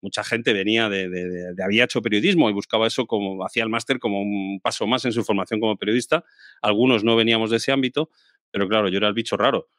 mucha 0.02 0.22
gente 0.22 0.52
venía 0.52 0.90
de, 0.90 1.54
había 1.64 1.84
hecho 1.84 2.02
periodismo 2.02 2.50
y 2.50 2.52
buscaba 2.52 2.86
eso 2.86 3.06
como, 3.06 3.42
hacía 3.42 3.62
el 3.62 3.70
máster 3.70 3.98
como 3.98 4.20
un 4.20 4.60
paso 4.62 4.86
más 4.86 5.06
en 5.06 5.12
su 5.12 5.24
formación 5.24 5.60
como 5.60 5.78
periodista. 5.78 6.24
Algunos 6.60 7.04
no 7.04 7.16
veníamos 7.16 7.50
de 7.50 7.56
ese 7.56 7.72
ámbito, 7.72 8.10
pero 8.50 8.68
claro, 8.68 8.90
yo 8.90 8.98
era 8.98 9.08
el 9.08 9.14
bicho 9.14 9.38
raro. 9.38 9.70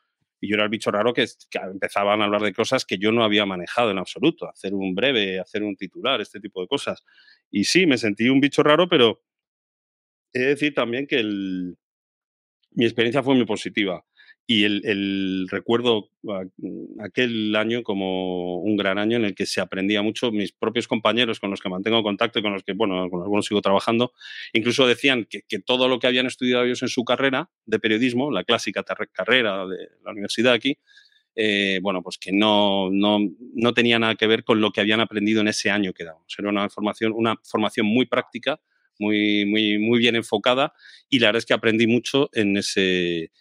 Y 0.46 0.48
yo 0.48 0.56
era 0.56 0.66
el 0.66 0.70
bicho 0.70 0.92
raro 0.92 1.12
que, 1.12 1.26
empezaban 1.72 2.22
a 2.22 2.26
hablar 2.26 2.42
de 2.42 2.54
cosas 2.54 2.86
que 2.86 3.00
yo 3.00 3.12
no 3.12 3.24
había 3.24 3.48
manejado 3.48 3.90
en 3.90 3.98
absoluto, 3.98 4.48
hacer 4.48 4.76
un 4.76 4.94
breve, 4.94 5.40
hacer 5.40 5.64
un 5.64 5.76
titular, 5.76 6.22
este 6.22 6.40
tipo 6.40 6.62
de 6.62 6.68
cosas. 6.68 7.04
Y 7.50 7.64
sí, 7.64 7.88
me 7.88 7.98
sentí 7.98 8.30
un 8.30 8.40
bicho 8.40 8.62
raro, 8.62 8.88
pero 8.88 9.24
he 10.34 10.40
de 10.40 10.46
decir 10.50 10.76
también 10.76 11.08
que 11.08 11.24
mi 11.24 12.86
experiencia 12.86 13.24
fue 13.24 13.34
muy 13.34 13.46
positiva 13.46 14.06
y 14.48 14.64
el, 14.64 15.48
recuerdo 15.50 16.10
aquel 17.00 17.56
año 17.56 17.82
como 17.82 18.60
un 18.60 18.76
gran 18.78 19.00
año 19.00 19.18
en 19.18 19.26
el 19.26 19.34
que 19.34 19.48
se 19.48 19.60
aprendía 19.60 20.04
mucho. 20.04 20.32
Mis 20.32 20.52
propios 20.52 20.88
compañeros 20.88 21.40
con 21.40 21.50
los 21.50 21.62
que 21.62 21.70
mantengo 21.70 22.04
contacto 22.04 22.40
y 22.40 22.42
con 22.44 22.54
los 22.54 22.64
que, 22.64 22.74
bueno, 22.74 23.10
con 23.10 23.24
algunos 23.24 23.48
sigo 23.48 23.62
trabajando, 23.62 24.14
incluso 24.54 24.86
decían 24.86 25.26
que, 25.28 25.44
todo 25.60 25.88
lo 25.88 25.98
que 25.98 26.08
habían 26.08 26.28
estudiado 26.28 26.64
ellos 26.64 26.84
en 26.84 26.90
su 26.90 27.04
carrera 27.04 27.50
de 27.66 27.80
periodismo, 27.80 28.30
la 28.30 28.44
clásica 28.44 28.84
carrera 28.84 29.66
de 29.66 29.90
la 30.04 30.12
universidad 30.12 30.54
aquí, 30.54 30.78
eh, 31.36 31.80
bueno, 31.82 32.04
pues 32.04 32.18
que 32.20 32.32
no, 32.32 32.90
no, 32.92 33.20
no, 33.56 33.74
tenía 33.74 33.98
nada 33.98 34.16
que 34.16 34.28
ver 34.28 34.44
con 34.44 34.62
lo 34.62 34.72
que 34.72 34.80
habían 34.80 35.02
aprendido 35.02 35.42
en 35.42 35.48
ese 35.48 35.72
año 35.72 35.92
que 35.92 36.06
dábamos. 36.06 36.34
Era 36.38 36.50
una 36.50 36.70
formación, 36.70 37.14
una 37.14 37.36
formación 37.44 37.88
muy 37.88 38.06
práctica, 38.06 38.62
muy, 39.00 39.46
muy, 39.46 39.80
muy 39.80 40.00
bien 40.00 40.16
enfocada 40.16 40.74
y 41.10 41.20
la 41.20 41.28
verdad 41.28 41.40
es 41.40 41.46
que 41.46 41.54
aprendí 41.54 41.88
mucho 41.88 42.30
en 42.34 42.58
ese 42.58 43.32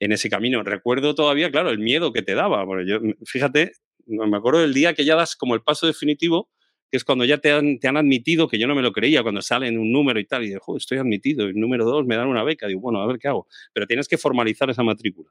en 0.00 0.12
ese 0.12 0.28
camino. 0.28 0.62
Recuerdo 0.64 1.14
todavía, 1.14 1.50
claro, 1.50 1.70
el 1.70 1.78
miedo 1.78 2.12
que 2.12 2.22
te 2.22 2.34
daba. 2.34 2.66
Yo, 2.84 2.98
fíjate, 3.24 3.72
me 4.06 4.36
acuerdo 4.36 4.60
del 4.60 4.74
día 4.74 4.94
que 4.94 5.04
ya 5.04 5.14
das 5.14 5.36
como 5.36 5.54
el 5.54 5.62
paso 5.62 5.86
definitivo, 5.86 6.50
que 6.90 6.96
es 6.96 7.04
cuando 7.04 7.24
ya 7.24 7.38
te 7.38 7.52
han, 7.52 7.96
admitido, 7.96 8.48
que 8.48 8.58
yo 8.58 8.66
no 8.66 8.74
me 8.74 8.82
lo 8.82 8.92
creía, 8.92 9.22
cuando 9.22 9.42
salen 9.42 9.78
un 9.78 9.92
número 9.92 10.18
y 10.18 10.24
tal, 10.24 10.42
y 10.42 10.48
digo, 10.48 10.76
estoy 10.76 10.98
admitido, 10.98 11.46
el 11.46 11.54
número 11.54 11.84
dos 11.84 12.04
me 12.04 12.16
dan 12.16 12.26
una 12.26 12.42
beca, 12.42 12.66
digo, 12.66 12.80
bueno, 12.80 13.00
a 13.00 13.06
ver 13.06 13.18
qué 13.18 13.28
hago. 13.28 13.46
Pero 13.72 13.86
tienes 13.86 14.08
que 14.08 14.18
formalizar 14.18 14.68
esa 14.70 14.82
matrícula. 14.82 15.30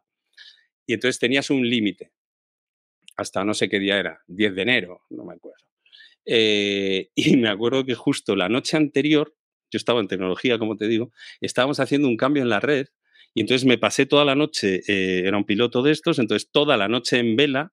Y 0.86 0.94
entonces 0.94 1.20
tenías 1.20 1.50
un 1.50 1.68
límite, 1.68 2.12
hasta 3.18 3.44
no 3.44 3.54
sé 3.54 3.68
qué 3.68 3.80
día 3.80 4.00
era, 4.00 4.22
10 4.28 4.56
de 4.56 4.62
enero, 4.62 5.02
no 5.10 5.26
me 5.26 5.34
acuerdo. 5.34 5.58
Eh, 6.26 7.10
y 7.16 7.38
me 7.38 7.50
acuerdo 7.50 7.86
que 7.86 7.96
justo 7.96 8.36
la 8.36 8.48
noche 8.50 8.78
anterior, 8.78 9.36
yo 9.72 9.78
estaba 9.78 10.00
en 10.00 10.08
tecnología, 10.08 10.58
como 10.58 10.78
te 10.78 10.88
digo, 10.88 11.12
estábamos 11.42 11.80
haciendo 11.80 12.08
un 12.08 12.18
cambio 12.18 12.42
en 12.42 12.50
la 12.50 12.60
red 12.60 12.88
y 13.33 13.41
entonces 13.41 13.65
me 13.65 13.77
pasé 13.77 14.05
toda 14.05 14.25
la 14.25 14.36
noche, 14.36 14.81
eh, 14.88 15.24
era 15.25 15.38
un 15.38 15.45
piloto 15.45 15.81
de 15.81 15.91
estos, 15.91 16.19
entonces 16.19 16.50
toda 16.51 16.77
la 16.77 16.88
noche 16.88 17.19
en 17.19 17.36
vela, 17.36 17.71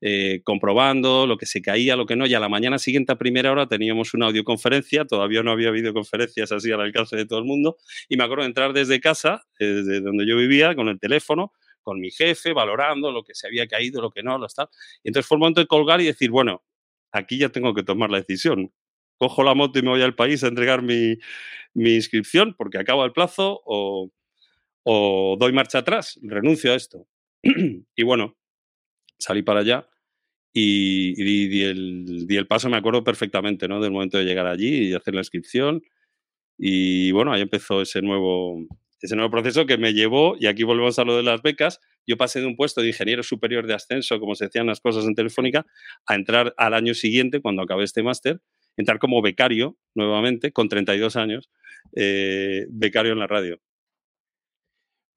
eh, 0.00 0.42
comprobando 0.44 1.26
lo 1.26 1.36
que 1.38 1.46
se 1.46 1.60
caía, 1.60 1.96
lo 1.96 2.06
que 2.06 2.14
no, 2.14 2.26
y 2.26 2.34
a 2.34 2.40
la 2.40 2.48
mañana 2.48 2.78
siguiente 2.78 3.12
a 3.12 3.16
primera 3.16 3.50
hora 3.50 3.66
teníamos 3.66 4.14
una 4.14 4.26
audioconferencia, 4.26 5.06
todavía 5.06 5.42
no 5.42 5.50
había 5.50 5.70
videoconferencias 5.70 6.52
así 6.52 6.70
al 6.70 6.80
alcance 6.80 7.16
de 7.16 7.26
todo 7.26 7.38
el 7.40 7.46
mundo, 7.46 7.76
y 8.08 8.16
me 8.16 8.24
acuerdo 8.24 8.42
de 8.42 8.48
entrar 8.48 8.72
desde 8.72 9.00
casa, 9.00 9.44
eh, 9.58 9.64
desde 9.66 10.00
donde 10.00 10.26
yo 10.26 10.36
vivía, 10.36 10.74
con 10.74 10.88
el 10.88 11.00
teléfono, 11.00 11.52
con 11.82 12.00
mi 12.00 12.10
jefe, 12.10 12.52
valorando 12.52 13.10
lo 13.10 13.24
que 13.24 13.34
se 13.34 13.46
había 13.46 13.66
caído, 13.66 14.02
lo 14.02 14.10
que 14.10 14.22
no, 14.22 14.36
lo 14.38 14.46
está. 14.46 14.68
Y 15.02 15.08
entonces 15.08 15.26
fue 15.26 15.36
el 15.36 15.40
momento 15.40 15.60
de 15.62 15.66
colgar 15.66 16.00
y 16.02 16.04
decir, 16.04 16.30
bueno, 16.30 16.62
aquí 17.12 17.38
ya 17.38 17.48
tengo 17.48 17.74
que 17.74 17.82
tomar 17.82 18.10
la 18.10 18.18
decisión. 18.18 18.72
Cojo 19.16 19.42
la 19.42 19.54
moto 19.54 19.78
y 19.78 19.82
me 19.82 19.88
voy 19.88 20.02
al 20.02 20.14
país 20.14 20.44
a 20.44 20.48
entregar 20.48 20.82
mi, 20.82 21.16
mi 21.74 21.94
inscripción 21.94 22.54
porque 22.58 22.78
acaba 22.78 23.04
el 23.04 23.12
plazo 23.12 23.62
o, 23.64 24.10
o 24.90 25.36
doy 25.38 25.52
marcha 25.52 25.80
atrás, 25.80 26.18
renuncio 26.22 26.72
a 26.72 26.74
esto. 26.74 27.06
y 27.42 28.02
bueno, 28.04 28.38
salí 29.18 29.42
para 29.42 29.60
allá 29.60 29.86
y, 30.54 31.12
di, 31.46 31.62
el, 31.62 32.46
paso, 32.48 32.70
me 32.70 32.78
acuerdo 32.78 33.04
perfectamente, 33.04 33.68
¿no? 33.68 33.82
Del 33.82 33.92
momento 33.92 34.16
de 34.16 34.24
llegar 34.24 34.46
allí 34.46 34.88
y 34.88 34.94
hacer 34.94 35.12
la 35.12 35.20
inscripción. 35.20 35.82
Y 36.56 37.12
bueno, 37.12 37.34
ahí 37.34 37.42
empezó 37.42 37.82
ese 37.82 38.00
nuevo, 38.00 38.66
ese 39.02 39.14
nuevo 39.14 39.30
proceso 39.30 39.66
que 39.66 39.76
me 39.76 39.92
llevó, 39.92 40.36
y 40.40 40.46
aquí 40.46 40.62
volvemos 40.62 40.98
a 40.98 41.04
lo 41.04 41.18
de 41.18 41.22
las 41.22 41.42
becas, 41.42 41.80
yo 42.06 42.16
pasé 42.16 42.40
de 42.40 42.46
un 42.46 42.56
puesto 42.56 42.80
de 42.80 42.88
ingeniero 42.88 43.22
superior 43.22 43.66
de 43.66 43.74
ascenso, 43.74 44.18
como 44.18 44.36
se 44.36 44.46
decían 44.46 44.66
las 44.66 44.80
cosas 44.80 45.04
en 45.04 45.14
Telefónica, 45.14 45.66
a 46.06 46.14
entrar 46.14 46.54
al 46.56 46.72
año 46.72 46.94
siguiente, 46.94 47.42
cuando 47.42 47.60
acabé 47.60 47.84
este 47.84 48.02
máster, 48.02 48.40
entrar 48.78 48.98
como 48.98 49.20
becario 49.20 49.76
nuevamente, 49.94 50.50
con 50.50 50.70
32 50.70 51.16
años, 51.16 51.50
eh, 51.94 52.64
becario 52.70 53.12
en 53.12 53.18
la 53.18 53.26
radio. 53.26 53.60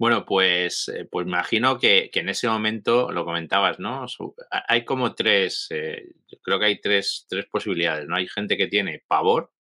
Bueno, 0.01 0.25
pues, 0.25 0.88
eh, 0.88 1.05
pues 1.05 1.27
imagino 1.27 1.77
que, 1.77 2.10
en 2.12 2.27
ese 2.27 2.48
momento 2.48 3.12
lo 3.12 3.24
comentabas, 3.24 3.77
¿no? 3.77 4.08
Hay 4.67 4.84
como 4.84 5.13
tres, 5.13 5.67
eh, 5.70 6.13
creo 6.41 6.58
que 6.58 6.65
hay 6.65 6.81
tres, 6.81 7.27
tres 7.29 7.46
posibilidades, 7.46 8.08
¿no? 8.08 8.15
Hay 8.15 8.27
gente 8.27 8.58
que 8.58 8.65
tiene 8.65 9.03
pavor, 9.08 9.51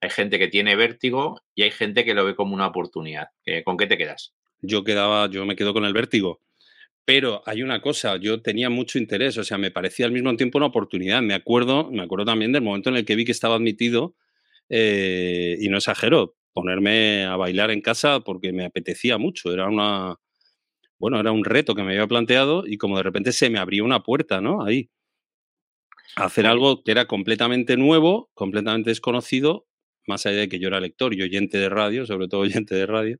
hay 0.00 0.08
gente 0.08 0.38
que 0.38 0.48
tiene 0.48 0.74
vértigo 0.74 1.42
y 1.54 1.64
hay 1.64 1.70
gente 1.70 2.06
que 2.06 2.14
lo 2.14 2.24
ve 2.24 2.34
como 2.34 2.54
una 2.54 2.66
oportunidad. 2.66 3.28
¿Con 3.66 3.76
qué 3.76 3.86
te 3.86 3.98
quedas? 3.98 4.32
Yo 4.62 4.84
quedaba, 4.84 5.28
yo 5.28 5.44
me 5.44 5.54
quedo 5.54 5.74
con 5.74 5.84
el 5.84 5.92
vértigo. 5.92 6.40
Pero 7.04 7.42
hay 7.44 7.62
una 7.62 7.82
cosa, 7.82 8.16
yo 8.16 8.40
tenía 8.40 8.70
mucho 8.70 8.98
interés, 8.98 9.36
o 9.36 9.44
sea, 9.44 9.58
me 9.58 9.70
parecía 9.70 10.06
al 10.06 10.12
mismo 10.12 10.34
tiempo 10.34 10.56
una 10.56 10.68
oportunidad. 10.68 11.20
Me 11.20 11.34
acuerdo, 11.34 11.90
me 11.90 12.04
acuerdo 12.04 12.24
también 12.24 12.52
del 12.52 12.62
momento 12.62 12.88
en 12.88 12.96
el 12.96 13.04
que 13.04 13.16
vi 13.16 13.26
que 13.26 13.32
estaba 13.32 13.56
admitido, 13.56 14.14
eh, 14.70 15.58
y 15.60 15.68
no 15.68 15.76
exagero, 15.76 16.36
ponerme 16.52 17.24
a 17.24 17.36
bailar 17.36 17.70
en 17.70 17.80
casa 17.80 18.20
porque 18.20 18.52
me 18.52 18.64
apetecía 18.64 19.18
mucho. 19.18 19.52
Era 19.52 19.68
una, 19.68 20.16
bueno, 20.98 21.20
era 21.20 21.32
un 21.32 21.44
reto 21.44 21.74
que 21.74 21.82
me 21.82 21.92
había 21.92 22.06
planteado 22.06 22.64
y 22.66 22.78
como 22.78 22.96
de 22.96 23.04
repente 23.04 23.32
se 23.32 23.50
me 23.50 23.58
abrió 23.58 23.84
una 23.84 24.02
puerta, 24.02 24.40
¿no? 24.40 24.64
Ahí. 24.64 24.90
hacer 26.16 26.46
algo 26.46 26.82
que 26.82 26.90
era 26.92 27.06
completamente 27.06 27.76
nuevo, 27.76 28.30
completamente 28.34 28.90
desconocido 28.90 29.66
más 30.06 30.26
allá 30.26 30.38
de 30.38 30.48
que 30.48 30.58
yo 30.58 30.68
era 30.68 30.80
lector 30.80 31.14
y 31.14 31.22
oyente 31.22 31.58
de 31.58 31.68
radio, 31.68 32.06
sobre 32.06 32.28
todo 32.28 32.40
oyente 32.66 32.74
de 32.74 32.86
radio, 32.86 33.18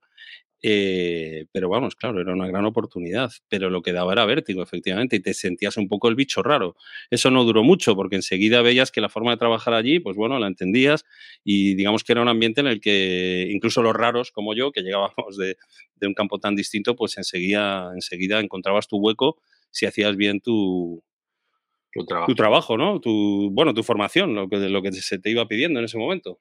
eh, 0.64 1.47
pero 1.50 1.69
vamos, 1.69 1.97
claro, 1.97 2.21
era 2.21 2.33
una 2.33 2.47
gran 2.47 2.64
oportunidad, 2.64 3.33
pero 3.49 3.69
lo 3.69 3.83
que 3.83 3.92
daba 3.92 4.12
era 4.12 4.25
vértigo, 4.25 4.62
efectivamente, 4.62 5.16
y 5.16 5.21
te 5.21 5.35
sentías 5.35 5.76
un 5.76 5.88
poco 5.88 6.09
el 6.09 6.14
bicho 6.14 6.40
raro. 6.42 6.76
Eso 7.11 7.33
no 7.33 7.42
duró 7.42 7.64
mucho, 7.64 7.97
porque 7.97 8.14
enseguida 8.14 8.62
veías 8.62 8.92
que 8.92 9.00
la 9.00 9.09
forma 9.09 9.33
de 9.33 9.38
trabajar 9.38 9.75
allí, 9.75 9.99
pues 9.99 10.16
bueno, 10.16 10.38
la 10.38 10.47
entendías 10.47 11.04
y 11.42 11.75
digamos 11.75 12.04
que 12.04 12.12
era 12.12 12.23
un 12.23 12.28
ambiente 12.28 12.61
en 12.61 12.69
el 12.69 12.81
que 12.81 13.49
incluso 13.50 13.83
los 13.83 13.95
raros 13.95 14.31
como 14.31 14.54
yo, 14.54 14.71
que 14.71 14.83
llegábamos 14.83 15.37
de, 15.37 15.57
un 16.07 16.14
campo 16.14 16.38
tan 16.38 16.54
distinto, 16.54 16.95
pues 16.95 17.16
enseguida, 17.19 17.90
enseguida 17.95 18.40
encontrabas 18.40 18.88
tu 18.88 18.99
hueco 18.99 19.40
si 19.71 19.87
hacías 19.87 20.16
bien 20.16 20.40
tu, 20.40 21.02
tu 21.92 22.35
trabajo. 22.35 22.76
¿no? 22.76 23.00
Tu, 23.00 23.50
bueno, 23.52 23.75
tu 23.75 23.83
formación, 23.83 24.35
lo 24.35 24.49
que, 24.49 24.57
lo 24.69 24.83
que 24.83 24.92
se 24.92 25.19
te 25.19 25.31
iba 25.31 25.47
pidiendo 25.47 25.81
en 25.81 25.87
ese 25.87 25.99
momento. 25.99 26.40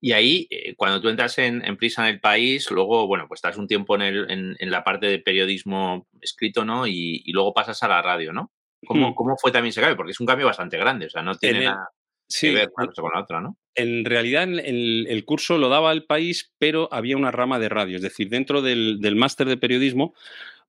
Y 0.00 0.12
ahí, 0.12 0.46
eh, 0.50 0.74
cuando 0.76 1.00
tú 1.00 1.08
entras 1.08 1.38
en, 1.38 1.76
Prisa 1.76 2.08
en 2.08 2.14
el 2.14 2.20
país, 2.20 2.70
luego, 2.70 3.06
bueno, 3.06 3.26
pues 3.26 3.38
estás 3.38 3.56
un 3.56 3.66
tiempo 3.66 3.96
en, 3.96 4.02
el, 4.02 4.56
en, 4.58 4.70
la 4.70 4.84
parte 4.84 5.06
de 5.06 5.18
periodismo 5.18 6.06
escrito, 6.20 6.64
¿no? 6.64 6.86
Y, 6.86 7.24
luego 7.32 7.52
pasas 7.52 7.82
a 7.82 7.88
la 7.88 8.00
radio, 8.00 8.32
¿no? 8.32 8.52
¿Cómo, 8.86 9.10
hmm. 9.10 9.14
¿Cómo, 9.14 9.36
fue 9.36 9.50
también 9.50 9.70
ese 9.70 9.80
cambio? 9.80 9.96
Porque 9.96 10.12
es 10.12 10.20
un 10.20 10.26
cambio 10.26 10.46
bastante 10.46 10.78
grande, 10.78 11.06
o 11.06 11.10
sea, 11.10 11.22
no 11.22 11.34
tiene 11.34 11.64
nada 11.64 11.88
que 12.28 12.52
ver 12.52 12.70
con 12.72 13.10
la 13.12 13.20
otra, 13.20 13.40
¿no? 13.40 13.56
En 13.74 14.04
realidad, 14.04 14.44
el, 14.44 15.06
el, 15.08 15.24
curso 15.24 15.58
lo 15.58 15.68
daba 15.68 15.92
el 15.92 16.04
país, 16.04 16.52
pero 16.58 16.88
había 16.92 17.16
una 17.16 17.30
rama 17.32 17.58
de 17.58 17.68
radio, 17.68 17.96
es 17.96 18.02
decir, 18.02 18.28
dentro 18.28 18.62
del, 18.62 19.00
del 19.00 19.16
máster 19.16 19.48
de 19.48 19.56
periodismo 19.56 20.14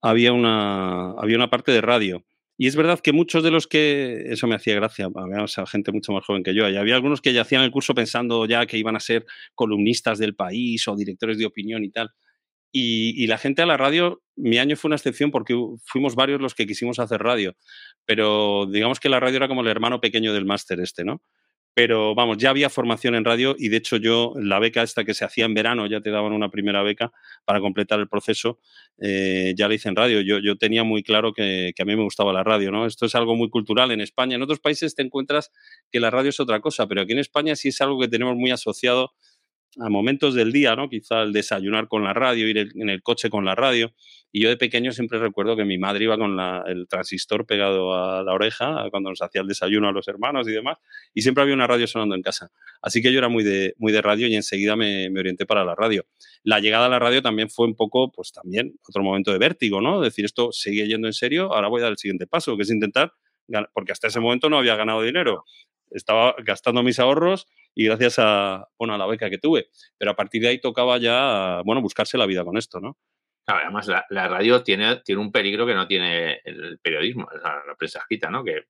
había 0.01 0.33
una, 0.33 1.12
había 1.12 1.38
una 1.38 1.50
parte 1.50 1.71
de 1.71 1.81
radio. 1.81 2.24
Y 2.61 2.67
es 2.67 2.75
verdad 2.75 2.99
que 2.99 3.13
muchos 3.13 3.41
de 3.41 3.51
los 3.51 3.67
que, 3.67 4.25
eso 4.25 4.45
me 4.45 4.55
hacía 4.55 4.75
gracia, 4.75 5.07
había 5.15 5.45
gente 5.65 5.93
mucho 5.93 6.11
más 6.11 6.25
joven 6.25 6.43
que 6.43 6.53
yo, 6.53 6.69
y 6.69 6.75
había 6.75 6.95
algunos 6.95 7.21
que 7.21 7.31
ya 7.31 7.43
hacían 7.43 7.63
el 7.63 7.71
curso 7.71 7.95
pensando 7.95 8.45
ya 8.45 8.65
que 8.65 8.77
iban 8.77 8.97
a 8.97 8.99
ser 8.99 9.25
columnistas 9.55 10.19
del 10.19 10.35
país 10.35 10.85
o 10.89 10.95
directores 10.97 11.37
de 11.37 11.45
opinión 11.45 11.85
y 11.85 11.89
tal. 11.89 12.09
Y, 12.73 13.25
la 13.27 13.37
gente 13.37 13.61
a 13.61 13.65
la 13.65 13.77
radio, 13.77 14.21
mi 14.35 14.57
año 14.57 14.75
fue 14.75 14.89
una 14.89 14.97
excepción 14.97 15.31
porque 15.31 15.55
fuimos 15.85 16.15
varios 16.15 16.41
los 16.41 16.53
que 16.53 16.67
quisimos 16.67 16.99
hacer 16.99 17.21
radio, 17.21 17.55
pero 18.05 18.65
digamos 18.69 18.99
que 18.99 19.07
la 19.07 19.21
radio 19.21 19.37
era 19.37 19.47
como 19.47 19.61
el 19.61 19.67
hermano 19.67 20.01
pequeño 20.01 20.33
del 20.33 20.45
máster 20.45 20.81
este, 20.81 21.05
¿no? 21.05 21.21
Pero 21.79 22.13
vamos, 22.13 22.38
ya 22.38 22.50
había 22.50 22.69
formación 22.69 23.15
en 23.15 23.24
radio 23.24 23.55
y 23.57 23.69
de 23.69 23.77
hecho 23.77 23.95
yo, 23.95 24.33
la 24.36 24.59
beca 24.59 24.83
esta 24.83 25.05
que 25.05 25.13
se 25.13 25.24
hacía 25.24 25.45
en 25.45 25.53
verano, 25.53 25.88
ya 25.88 26.01
te 26.01 26.12
daban 26.12 26.33
una 26.33 26.50
primera 26.50 26.83
beca 26.83 27.13
para 27.45 27.62
completar 27.62 28.01
el 28.01 28.09
proceso, 28.09 28.59
eh, 28.98 29.53
ya 29.55 29.69
la 29.69 29.75
hice 29.75 29.88
en 29.88 29.95
radio. 29.95 30.19
Yo, 30.19 30.39
yo 30.39 30.57
tenía 30.57 30.83
muy 30.83 31.03
claro 31.03 31.31
que, 31.31 31.74
a 31.79 31.86
mí 31.86 31.95
me 31.95 32.03
gustaba 32.03 32.33
la 32.33 32.43
radio, 32.43 32.69
¿no? 32.69 32.86
Esto 32.86 33.05
es 33.05 33.15
algo 33.15 33.38
muy 33.38 33.50
cultural 33.50 33.91
en 33.91 34.01
España. 34.01 34.36
En 34.36 34.41
otros 34.41 34.59
países 34.59 34.93
te 34.93 35.03
encuentras 35.03 35.53
que 35.89 36.01
la 36.01 36.09
radio 36.09 36.31
es 36.31 36.41
otra 36.41 36.59
cosa, 36.59 36.86
pero 36.86 37.00
aquí 37.00 37.13
en 37.13 37.19
España 37.19 37.55
sí 37.55 37.69
es 37.69 37.79
algo 37.79 37.98
que 37.98 38.09
tenemos 38.09 38.36
muy 38.36 38.51
asociado 38.51 39.13
a 39.77 39.89
momentos 39.89 40.33
del 40.33 40.51
día, 40.51 40.75
¿no? 40.75 40.89
Quizá 40.89 41.21
el 41.21 41.33
desayunar 41.33 41.88
con 41.88 42.03
la 42.03 42.13
radio, 42.13 42.47
ir 42.47 42.57
en 42.57 42.89
el 42.89 43.01
coche 43.01 43.29
con 43.29 43.45
la 43.45 43.55
radio. 43.55 43.93
Y 44.31 44.41
yo 44.41 44.49
de 44.49 44.57
pequeño 44.57 44.91
siempre 44.91 45.17
recuerdo 45.17 45.55
que 45.55 45.65
mi 45.65 45.77
madre 45.79 46.03
iba 46.03 46.17
con 46.17 46.39
el 46.67 46.88
transistor 46.88 47.47
pegado 47.47 47.95
a 47.95 48.21
la 48.23 48.33
oreja 48.33 48.88
cuando 48.91 49.09
nos 49.09 49.21
hacía 49.21 49.41
el 49.41 49.47
desayuno 49.47 49.89
a 49.89 49.91
los 49.91 50.07
hermanos 50.07 50.47
y 50.47 50.51
demás, 50.51 50.77
y 51.15 51.23
siempre 51.23 51.41
había 51.41 51.55
una 51.55 51.65
radio 51.65 51.88
sonando 51.88 52.15
en 52.15 52.21
casa. 52.21 52.51
Así 52.81 53.01
que 53.01 53.11
yo 53.11 53.17
era 53.17 53.29
muy 53.29 53.43
de, 53.43 53.73
muy 53.77 53.91
de 53.91 54.01
radio 54.01 54.27
y 54.27 54.35
enseguida 54.35 54.75
me, 54.75 55.09
me 55.09 55.19
orienté 55.19 55.47
para 55.47 55.65
la 55.65 55.73
radio. 55.73 56.05
La 56.43 56.59
llegada 56.59 56.85
a 56.85 56.89
la 56.89 56.99
radio 56.99 57.21
también 57.23 57.49
fue 57.49 57.65
un 57.65 57.75
poco, 57.75 58.11
pues 58.11 58.31
también 58.31 58.73
otro 58.88 59.03
momento 59.03 59.31
de 59.31 59.39
vértigo, 59.39 59.81
¿no? 59.81 59.99
Decir, 59.99 60.25
esto 60.25 60.51
sigue 60.51 60.88
yendo 60.88 61.07
en 61.07 61.13
serio, 61.13 61.51
ahora 61.53 61.67
voy 61.67 61.81
a 61.81 61.83
dar 61.85 61.91
el 61.91 61.97
siguiente 61.97 62.27
paso, 62.27 62.55
que 62.55 62.63
es 62.63 62.69
intentar, 62.71 63.13
porque 63.73 63.91
hasta 63.91 64.07
ese 64.07 64.19
momento 64.19 64.49
no 64.49 64.59
había 64.59 64.75
ganado 64.75 65.01
dinero. 65.01 65.43
Estaba 65.89 66.35
gastando 66.43 66.83
mis 66.83 66.99
ahorros 66.99 67.47
y 67.75 67.85
gracias 67.85 68.15
a, 68.19 68.67
bueno, 68.77 68.93
a 68.93 68.97
la 68.97 69.07
beca 69.07 69.29
que 69.29 69.38
tuve. 69.38 69.67
Pero 69.97 70.11
a 70.11 70.15
partir 70.15 70.41
de 70.41 70.49
ahí 70.49 70.59
tocaba 70.59 70.97
ya, 70.97 71.61
bueno, 71.65 71.81
buscarse 71.81 72.17
la 72.17 72.25
vida 72.25 72.43
con 72.43 72.57
esto, 72.57 72.79
¿no? 72.79 72.97
además, 73.57 73.88
la, 73.88 74.27
radio 74.27 74.63
tiene, 74.63 74.97
tiene 74.97 75.21
un 75.21 75.31
peligro 75.31 75.65
que 75.65 75.73
no 75.73 75.88
tiene 75.88 76.39
el 76.43 76.79
periodismo, 76.79 77.27
la, 77.43 77.75
prensa 77.77 77.99
escrita, 77.99 78.29
¿no? 78.29 78.43
Que, 78.43 78.65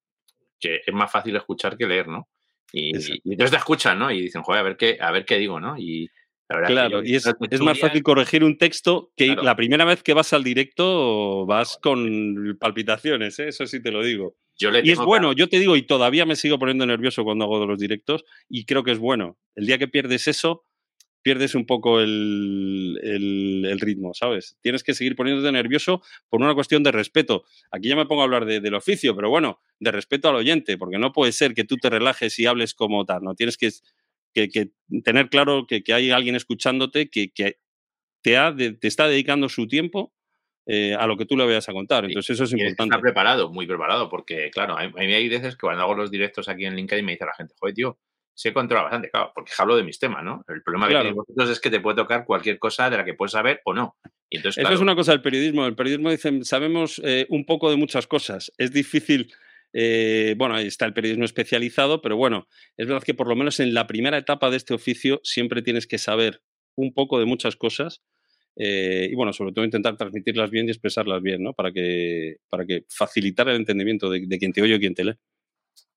es 0.62 0.94
más 0.94 1.12
fácil 1.12 1.36
escuchar 1.36 1.77
que 1.77 1.88
leer, 1.88 2.08
¿no? 2.08 2.29
Y, 2.72 2.89
entonces 2.89 3.51
te 3.51 3.58
escuchan, 3.58 3.98
¿no? 3.98 4.12
Y 4.12 4.22
dicen, 4.22 4.41
joder, 4.41 4.60
a 4.62 4.63
ver 4.63 4.77
qué, 4.77 4.98
a 5.00 5.12
ver 5.12 5.25
qué 5.25 5.38
digo, 5.38 5.60
¿no? 5.60 5.75
Y 5.77 6.10
claro, 6.48 7.03
y 7.03 7.15
es, 7.15 7.25
más 7.62 7.79
fácil 7.79 8.03
corregir 8.03 8.44
un 8.44 8.58
texto 8.58 9.12
que 9.15 9.36
la 9.36 9.56
primera 9.56 9.86
vez 9.86 10.01
que 10.01 10.13
vas 10.13 10.34
al 10.34 10.44
directo 10.44 11.46
vas 11.46 11.77
con 11.82 12.58
palpitaciones, 12.60 13.38
¿eh? 13.39 13.50
eso 13.50 13.65
sí 13.68 13.82
te 13.82 13.91
lo 13.91 14.03
digo. 14.03 14.36
Y 14.60 14.92
es 14.92 15.00
bueno, 15.00 15.34
yo 15.34 15.48
te 15.48 15.60
digo, 15.60 15.75
y 15.75 15.84
todavía 15.84 16.25
me 16.25 16.36
sigo 16.36 16.60
poniendo 16.60 16.86
nervioso 16.86 17.24
cuando 17.24 17.46
hago 17.46 17.62
de 17.62 17.68
los 17.68 17.80
directos, 17.80 18.25
y 18.50 18.66
creo 18.66 18.84
que 18.84 18.92
es 18.92 19.00
bueno. 19.00 19.38
El 19.56 19.66
día 19.66 19.78
que 19.78 19.88
pierdes 19.88 20.28
eso, 20.28 20.66
pierdes 21.22 21.56
un 21.56 21.66
poco 21.66 22.01
el, 22.01 23.78
ritmo, 23.80 24.13
¿sabes? 24.13 24.58
Tienes 24.62 24.84
que 24.84 24.94
seguir 24.94 25.16
poniéndote 25.16 25.51
nervioso 25.51 26.01
por 26.30 26.42
una 26.42 26.54
cuestión 26.54 26.84
de 26.84 26.92
respeto. 26.92 27.46
Aquí 27.72 27.89
ya 27.89 27.96
me 27.96 28.06
pongo 28.06 28.22
a 28.22 28.25
hablar 28.25 28.46
del 28.46 28.74
oficio, 28.74 29.16
pero 29.16 29.30
bueno, 29.30 29.62
de 29.80 29.92
respeto 29.92 30.30
al 30.30 30.36
oyente, 30.36 30.78
porque 30.78 30.98
no 30.98 31.13
puede 31.13 31.32
ser 31.32 31.54
que 31.54 31.63
tú 31.63 31.78
te 31.78 31.89
relajes 31.89 32.38
y 32.39 32.46
hables 32.46 32.74
como 32.74 33.06
tal, 33.06 33.24
¿no? 33.24 33.36
Tienes 33.36 33.58
que, 33.58 33.70
que, 34.34 34.72
tener 35.04 35.30
claro 35.30 35.66
que, 35.68 35.84
hay 35.94 36.12
alguien 36.12 36.36
escuchándote 36.36 37.10
que, 37.10 37.32
te, 38.22 38.38
ha 38.38 38.56
te 38.56 38.88
está 38.88 39.08
dedicando 39.08 39.48
su 39.48 39.68
tiempo 39.68 40.13
eh, 40.72 40.94
a 40.94 41.08
lo 41.08 41.18
que 41.18 41.26
tú 41.26 41.36
le 41.36 41.48
vayas 41.48 41.68
a 41.68 41.74
contar. 41.74 42.06
Entonces, 42.06 42.36
eso 42.36 42.44
es 42.44 42.52
importante. 42.52 42.84
Está 42.94 43.02
preparado, 43.02 43.52
muy 43.52 43.66
preparado, 43.66 44.08
porque, 44.08 44.52
claro, 44.52 44.78
hay, 44.78 44.92
hay 44.96 45.28
veces 45.28 45.56
que 45.56 45.62
cuando 45.62 45.82
hago 45.82 45.96
los 45.96 46.12
directos 46.12 46.48
aquí 46.48 46.66
en 46.66 46.76
LinkedIn 46.76 47.04
me 47.04 47.14
dice 47.14 47.26
la 47.26 47.34
gente, 47.34 47.56
joder, 47.60 47.74
tío, 47.74 47.98
se 48.36 48.54
controla 48.54 48.84
bastante, 48.84 49.10
claro, 49.10 49.32
porque 49.34 49.52
hablo 49.58 49.76
de 49.76 49.84
mis 49.84 49.98
temas, 49.98 50.24
¿no? 50.24 50.46
El 50.48 50.62
problema 50.62 50.88
que 50.88 50.94
tenéis 50.94 51.16
vosotros 51.16 51.50
es 51.50 51.60
que 51.60 51.72
te 51.72 51.80
puede 51.80 51.98
tocar 51.98 52.24
cualquier 52.24 52.60
cosa 52.60 52.88
de 52.88 52.98
la 52.98 53.04
que 53.04 53.16
puedes 53.16 53.32
saber 53.32 53.62
o 53.66 53.74
no. 53.74 53.98
Y 54.30 54.38
entonces, 54.38 54.64
Eso 54.64 54.74
es 54.76 54.80
una 54.80 54.96
cosa 54.96 55.12
del 55.12 55.24
periodismo. 55.24 55.66
El 55.66 55.76
periodismo 55.76 56.12
dicen, 56.12 56.46
sabemos 56.46 57.02
eh, 57.04 57.26
un 57.30 57.48
poco 57.48 57.72
de 57.72 57.76
muchas 57.76 58.06
cosas. 58.06 58.52
Es 58.60 58.72
difícil. 58.72 59.34
Eh, 59.74 60.36
bueno, 60.38 60.54
ahí 60.54 60.68
está 60.68 60.86
el 60.86 60.94
periodismo 60.94 61.26
especializado, 61.26 62.02
pero 62.02 62.16
bueno, 62.16 62.48
es 62.78 62.88
verdad 62.88 63.04
que 63.04 63.16
por 63.16 63.28
lo 63.28 63.36
menos 63.36 63.60
en 63.60 63.74
la 63.74 63.88
primera 63.88 64.20
etapa 64.20 64.52
de 64.52 64.58
este 64.58 64.76
oficio 64.76 65.20
siempre 65.24 65.64
tienes 65.64 65.88
que 65.88 65.98
saber 65.98 66.42
un 66.78 66.94
poco 66.94 67.20
de 67.20 67.26
muchas 67.26 67.56
cosas 67.56 68.04
eh, 68.62 69.08
y 69.10 69.16
bueno, 69.16 69.32
sobre 69.32 69.54
todo 69.54 69.63
intentar 69.63 69.96
transmitirlas 69.96 70.51
bien 70.51 70.68
y 70.68 70.72
expresarlas 70.72 71.22
bien, 71.22 71.42
¿no? 71.42 71.54
Para 71.54 71.72
que, 71.72 72.39
para 72.50 72.66
que 72.66 72.84
facilitar 72.89 73.48
el 73.48 73.56
entendimiento 73.56 74.10
de, 74.10 74.25
de 74.28 74.38
quien 74.38 74.51
te 74.51 74.62
oye 74.62 74.75
o 74.75 74.80
quien 74.80 74.94
te 74.94 75.06
lee. 75.06 75.16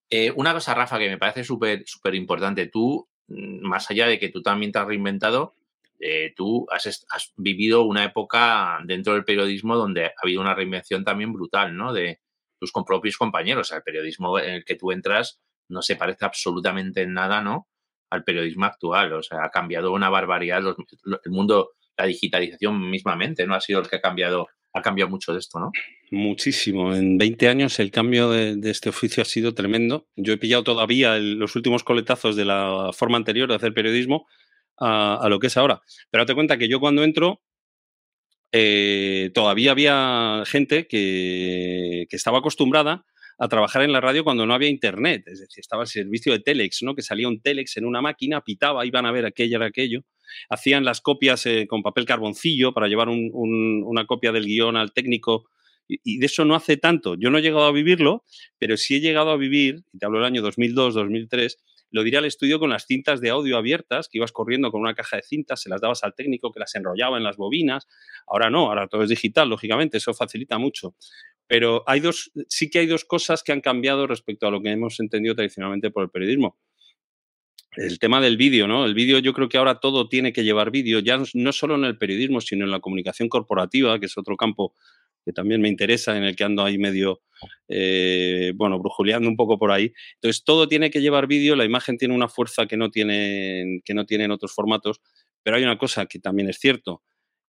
Eh, 0.09 0.31
una 0.37 0.53
cosa, 0.53 0.73
Rafa, 0.73 0.99
que 0.99 1.09
me 1.09 1.19
parece 1.19 1.43
súper 1.43 1.83
súper 1.87 2.15
importante, 2.15 2.69
tú, 2.69 3.09
mm, 3.27 3.67
más 3.67 3.91
allá 3.91 4.07
de 4.07 4.21
que 4.21 4.29
tú 4.29 4.43
también 4.43 4.71
te 4.71 4.79
has 4.79 4.87
reinventado, 4.87 5.57
eh, 5.99 6.35
tú 6.37 6.67
has, 6.71 7.33
vivido 7.37 7.83
una 7.83 8.05
época 8.05 8.79
dentro 8.85 9.15
del 9.15 9.25
periodismo 9.25 9.77
donde 9.77 10.07
ha 10.07 10.13
habido 10.23 10.41
una 10.41 10.55
reinvención 10.55 11.03
también 11.05 11.33
brutal, 11.33 11.77
¿no? 11.77 11.93
De 11.93 12.21
tus 12.61 12.73
propios 12.87 13.17
compañeros. 13.17 13.63
O 13.63 13.69
sea, 13.69 13.79
el 13.79 13.83
periodismo 13.83 14.39
en 14.39 14.55
el 14.55 14.65
que 14.65 14.77
tú 14.77 14.93
entras 14.93 15.41
no 15.69 15.83
se 15.83 15.97
parece 15.97 16.25
absolutamente 16.25 17.03
en 17.03 17.15
nada, 17.15 17.41
¿no? 17.41 17.69
Al 18.11 18.23
periodismo 18.25 18.67
actual. 18.67 19.15
O 19.15 19.23
sea, 19.23 19.45
ha 19.45 19.51
cambiado 19.51 19.93
una 19.93 20.11
barbaridad 20.11 20.63
el 21.25 21.31
mundo, 21.33 21.71
la 21.97 22.07
digitalización 22.07 22.91
mismamente, 22.91 23.47
¿no? 23.47 23.55
Ha 23.55 23.61
sido 23.61 23.81
el 23.81 23.89
que 23.89 23.97
ha 23.97 24.01
cambiado 24.01 24.49
ha 24.75 24.83
cambiado 24.83 25.11
mucho 25.11 25.33
de 25.33 25.39
esto, 25.39 25.59
¿no? 25.59 25.71
Muchísimo. 26.11 26.95
En 26.95 27.19
20 27.19 27.49
años 27.49 27.79
el 27.79 27.91
cambio 27.91 28.31
de, 28.31 28.59
este 28.71 28.89
oficio 28.89 29.23
ha 29.23 29.27
sido 29.27 29.55
tremendo. 29.55 30.09
Yo 30.17 30.33
he 30.33 30.39
pillado 30.39 30.65
todavía 30.65 31.19
los 31.19 31.57
últimos 31.57 31.85
coletazos 31.85 32.37
de 32.37 32.45
la 32.45 32.91
forma 32.93 33.19
anterior 33.19 33.49
de 33.49 33.57
hacer 33.57 33.75
periodismo 33.75 34.27
a, 34.79 35.27
lo 35.29 35.39
que 35.39 35.49
es 35.49 35.57
ahora. 35.57 35.83
Pero 36.11 36.27
te 36.27 36.35
cuenta 36.35 36.59
que 36.59 36.69
yo 36.69 36.81
cuando 36.81 37.05
entro 37.05 37.43
eh, 38.53 39.31
todavía 39.35 39.73
había 39.73 40.43
gente 40.47 40.87
que, 40.87 42.07
que, 42.09 42.17
estaba 42.17 42.39
acostumbrada 42.39 43.05
a 43.39 43.49
trabajar 43.49 43.83
en 43.83 43.93
la 43.93 44.01
radio 44.01 44.25
cuando 44.25 44.47
no 44.47 44.55
había 44.55 44.69
internet. 44.69 45.23
Es 45.27 45.41
decir, 45.41 45.61
estaba 45.61 45.83
el 45.83 45.89
servicio 45.89 46.33
de 46.33 46.41
Telex, 46.41 46.83
¿no? 46.83 46.95
Que 46.95 47.03
salía 47.03 47.29
un 47.29 47.41
Telex 47.41 47.77
en 47.79 47.87
una 47.87 48.03
máquina, 48.03 48.43
pitaba, 48.43 48.85
iban 48.87 49.07
a 49.07 49.13
ver 49.13 49.27
aquello 49.27 49.57
era 49.57 49.67
aquello. 49.67 50.03
Hacían 50.49 50.85
las 50.85 51.01
copias 51.01 51.47
eh, 51.47 51.67
con 51.69 51.83
papel 51.83 52.05
carboncillo 52.05 52.73
para 52.73 52.89
llevar 52.89 53.09
una 53.09 54.07
copia 54.07 54.33
del 54.33 54.45
guion 54.45 54.77
al 54.77 54.93
técnico 54.93 55.47
y, 55.89 56.19
de 56.19 56.27
eso 56.27 56.45
no 56.45 56.55
hace 56.55 56.77
tanto. 56.77 57.17
Yo 57.17 57.31
no 57.31 57.39
he 57.39 57.43
llegado 57.43 57.65
a 57.65 57.73
vivirlo, 57.73 58.25
pero 58.59 58.77
sí 58.77 58.97
he 58.97 59.01
llegado 59.01 59.31
a 59.31 59.37
vivir, 59.37 59.85
y 59.93 59.99
te 59.99 60.07
hablo 60.07 60.19
del 60.19 60.27
año 60.27 60.43
2002, 60.43 60.95
2003, 60.95 61.59
lo 61.91 62.03
diría 62.03 62.21
al 62.21 62.25
estudio 62.25 62.59
con 62.59 62.71
las 62.71 62.87
cintas 62.87 63.21
de 63.21 63.29
audio 63.29 63.59
abiertas, 63.59 64.09
que 64.09 64.19
ibas 64.19 64.33
corriendo 64.33 64.71
con 64.71 64.81
una 64.81 64.95
caja 64.95 65.17
de 65.17 65.23
cintas, 65.23 65.61
se 65.61 65.69
las 65.69 65.81
dabas 65.81 66.03
al 66.05 66.15
técnico 66.15 66.51
que 66.51 66.61
las 66.61 66.75
enrollaba 66.75 67.19
en 67.19 67.25
las 67.25 67.37
bobinas. 67.37 67.87
Ahora 68.27 68.49
no, 68.49 68.69
ahora 68.69 68.89
todo 68.89 69.03
es 69.03 69.11
digital, 69.11 69.51
lógicamente, 69.51 69.99
eso 69.99 70.15
facilita 70.15 70.57
mucho. 70.57 70.95
Pero 71.47 71.85
hay 71.87 72.01
dos, 72.01 72.33
sí 72.49 72.71
que 72.71 72.79
hay 72.79 72.87
dos 72.87 73.05
cosas 73.05 73.43
que 73.43 73.53
han 73.53 73.61
cambiado 73.61 74.07
respecto 74.07 74.47
a 74.47 74.51
lo 74.51 74.63
que 74.63 74.71
hemos 74.71 74.99
entendido 75.01 75.35
tradicionalmente 75.35 75.91
por 75.91 76.05
el 76.05 76.11
periodismo. 76.11 76.57
El 77.75 77.99
tema 77.99 78.21
del 78.21 78.37
vídeo, 78.37 78.69
¿no? 78.69 78.85
El 78.85 78.95
vídeo, 78.95 79.19
yo 79.19 79.33
creo 79.33 79.49
que 79.49 79.57
ahora 79.57 79.81
todo 79.81 80.09
tiene 80.09 80.33
que 80.33 80.45
llevar 80.45 80.71
vídeo, 80.71 80.99
ya 80.99 81.23
no 81.33 81.53
solo 81.53 81.75
en 81.75 81.85
el 81.85 81.97
periodismo, 81.97 82.43
sino 82.43 82.67
en 82.67 82.71
la 82.71 82.81
comunicación 82.81 83.31
corporativa, 83.31 83.99
que 83.99 84.07
es 84.07 84.19
otro 84.19 84.37
campo 84.37 84.75
que 85.25 85.33
también 85.33 85.63
me 85.63 85.69
interesa, 85.69 86.17
en 86.17 86.25
el 86.25 86.37
que 86.37 86.45
ando 86.45 86.65
ahí 86.65 86.77
medio, 86.77 87.23
eh, 87.69 88.53
bueno, 88.57 88.79
brujuleando 88.79 89.29
un 89.29 89.37
poco 89.37 89.59
por 89.59 89.71
ahí. 89.71 89.93
Entonces, 90.15 90.45
todo 90.45 90.69
tiene 90.69 90.91
que 90.91 91.01
llevar 91.01 91.27
vídeo, 91.27 91.57
la 91.57 91.65
imagen 91.65 91.97
tiene 91.97 92.15
una 92.15 92.29
fuerza 92.29 92.67
que 92.67 92.77
no, 92.77 92.91
tienen, 92.91 93.81
que 93.85 93.95
no 93.95 94.05
otros 94.35 94.53
formatos, 94.53 95.01
pero 95.43 95.57
hay 95.57 95.63
una 95.63 95.79
cosa 95.79 96.07
que 96.07 96.19
también 96.19 96.51
es 96.51 96.59
cierto. 96.59 97.03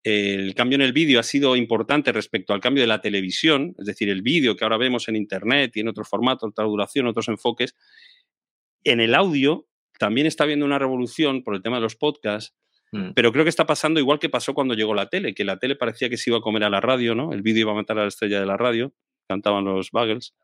El 0.02 0.54
cambio 0.54 0.76
en 0.76 0.82
el 0.82 0.92
vídeo 0.92 1.20
ha 1.20 1.22
sido 1.22 1.56
importante 1.56 2.12
respecto 2.12 2.52
al 2.52 2.60
cambio 2.60 2.82
de 2.82 2.88
la 2.88 3.00
televisión, 3.00 3.74
es 3.78 3.86
decir, 3.86 4.08
el 4.10 4.22
vídeo 4.22 4.56
que 4.56 4.64
ahora 4.64 4.78
vemos 4.78 5.08
en 5.08 5.16
Internet 5.16 5.76
y 5.76 5.80
en 5.80 5.88
otros 5.88 6.08
formatos, 6.08 6.50
otra 6.50 6.64
duración, 6.64 7.06
otros 7.06 7.28
enfoques. 7.28 7.74
En 8.82 9.00
el 9.00 9.14
audio 9.14 9.69
también 10.00 10.26
está 10.26 10.42
habiendo 10.42 10.66
una 10.66 10.80
revolución 10.80 11.44
por 11.44 11.54
el 11.54 11.62
tema 11.62 11.76
de 11.76 11.82
los 11.82 11.94
podcasts, 11.94 12.56
Mm. 12.92 13.12
Pero 13.14 13.32
creo 13.32 13.44
que 13.44 13.50
está 13.50 13.66
pasando 13.66 14.00
igual 14.00 14.18
que 14.18 14.28
pasó 14.28 14.54
cuando 14.54 14.74
llegó 14.74 14.94
la 14.94 15.08
tele, 15.08 15.34
que 15.34 15.44
la 15.44 15.58
tele 15.58 15.76
parecía 15.76 16.08
que 16.08 16.16
se 16.16 16.30
iba 16.30 16.38
a 16.38 16.42
comer 16.42 16.64
a 16.64 16.70
la 16.70 16.80
radio, 16.80 17.14
¿no? 17.14 17.32
El 17.32 17.42
vídeo 17.42 17.62
iba 17.62 17.72
a 17.72 17.76
matar 17.76 17.98
a 17.98 18.02
la 18.02 18.08
estrella 18.08 18.40
de 18.40 18.46
la 18.46 18.56
radio, 18.56 18.92
cantaban 19.28 19.64
los 19.64 19.90
Bagels. 19.90 20.34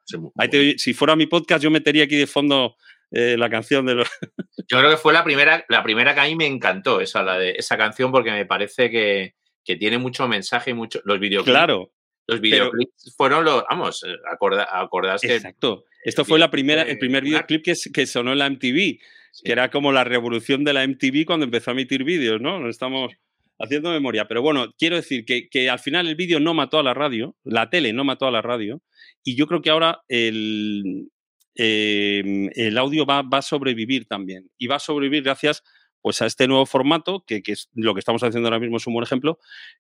si 0.76 0.94
fuera 0.94 1.16
mi 1.16 1.26
podcast, 1.26 1.62
yo 1.62 1.70
metería 1.70 2.04
aquí 2.04 2.16
de 2.16 2.26
fondo 2.26 2.76
eh, 3.10 3.36
la 3.36 3.50
canción 3.50 3.84
de 3.86 3.96
los. 3.96 4.08
yo 4.68 4.78
creo 4.78 4.90
que 4.90 4.96
fue 4.96 5.12
la 5.12 5.24
primera, 5.24 5.64
la 5.68 5.82
primera 5.82 6.14
que 6.14 6.20
a 6.20 6.24
mí 6.24 6.36
me 6.36 6.46
encantó, 6.46 7.00
esa, 7.00 7.22
la 7.22 7.38
de, 7.38 7.52
esa 7.52 7.76
canción, 7.76 8.12
porque 8.12 8.30
me 8.30 8.46
parece 8.46 8.90
que, 8.90 9.34
que 9.64 9.76
tiene 9.76 9.98
mucho 9.98 10.28
mensaje 10.28 10.70
y 10.70 10.74
mucho. 10.74 11.00
Los 11.04 11.18
videoclips. 11.18 11.52
Claro. 11.52 11.92
Los 12.28 12.40
videoclips 12.40 13.14
fueron 13.16 13.44
los. 13.44 13.64
Vamos, 13.68 14.04
acorda, 14.30 14.68
acordás 14.70 15.20
que. 15.20 15.36
Exacto. 15.36 15.84
Esto 16.04 16.24
fue 16.24 16.38
la 16.38 16.50
primera, 16.52 16.82
el 16.82 16.98
primer 16.98 17.24
videoclip 17.24 17.64
que, 17.64 17.74
que 17.92 18.06
sonó 18.06 18.32
en 18.32 18.38
la 18.38 18.48
MTV 18.48 18.98
que 19.44 19.52
era 19.52 19.70
como 19.70 19.92
la 19.92 20.04
revolución 20.04 20.64
de 20.64 20.72
la 20.72 20.86
MTV 20.86 21.24
cuando 21.26 21.44
empezó 21.44 21.70
a 21.70 21.74
emitir 21.74 22.04
vídeos, 22.04 22.40
¿no? 22.40 22.58
No 22.60 22.68
estamos 22.68 23.12
haciendo 23.58 23.90
memoria. 23.90 24.26
Pero 24.28 24.42
bueno, 24.42 24.74
quiero 24.78 24.96
decir 24.96 25.24
que, 25.24 25.70
al 25.70 25.78
final 25.78 26.06
el 26.06 26.16
vídeo 26.16 26.40
no 26.40 26.54
mató 26.54 26.78
a 26.78 26.82
la 26.82 26.94
radio, 26.94 27.36
la 27.44 27.70
tele 27.70 27.92
no 27.92 28.04
mató 28.04 28.26
a 28.26 28.30
la 28.30 28.42
radio, 28.42 28.82
y 29.22 29.36
yo 29.36 29.46
creo 29.46 29.62
que 29.62 29.70
ahora 29.70 30.02
el, 30.08 31.08
em, 31.54 32.50
el 32.54 32.78
audio 32.78 33.06
va, 33.06 33.22
va, 33.22 33.38
a 33.38 33.42
sobrevivir 33.42 34.06
también. 34.06 34.50
Y 34.58 34.66
va 34.66 34.76
a 34.76 34.80
sobrevivir 34.80 35.22
gracias 35.22 35.62
pues, 36.06 36.22
a 36.22 36.26
este 36.26 36.46
nuevo 36.46 36.66
formato, 36.66 37.24
que, 37.26 37.42
es 37.44 37.68
lo 37.74 37.94
que 37.94 37.98
estamos 37.98 38.22
haciendo 38.22 38.46
ahora 38.46 38.60
mismo 38.60 38.76
es 38.76 38.86
un 38.86 38.94
buen 38.94 39.02
ejemplo, 39.02 39.38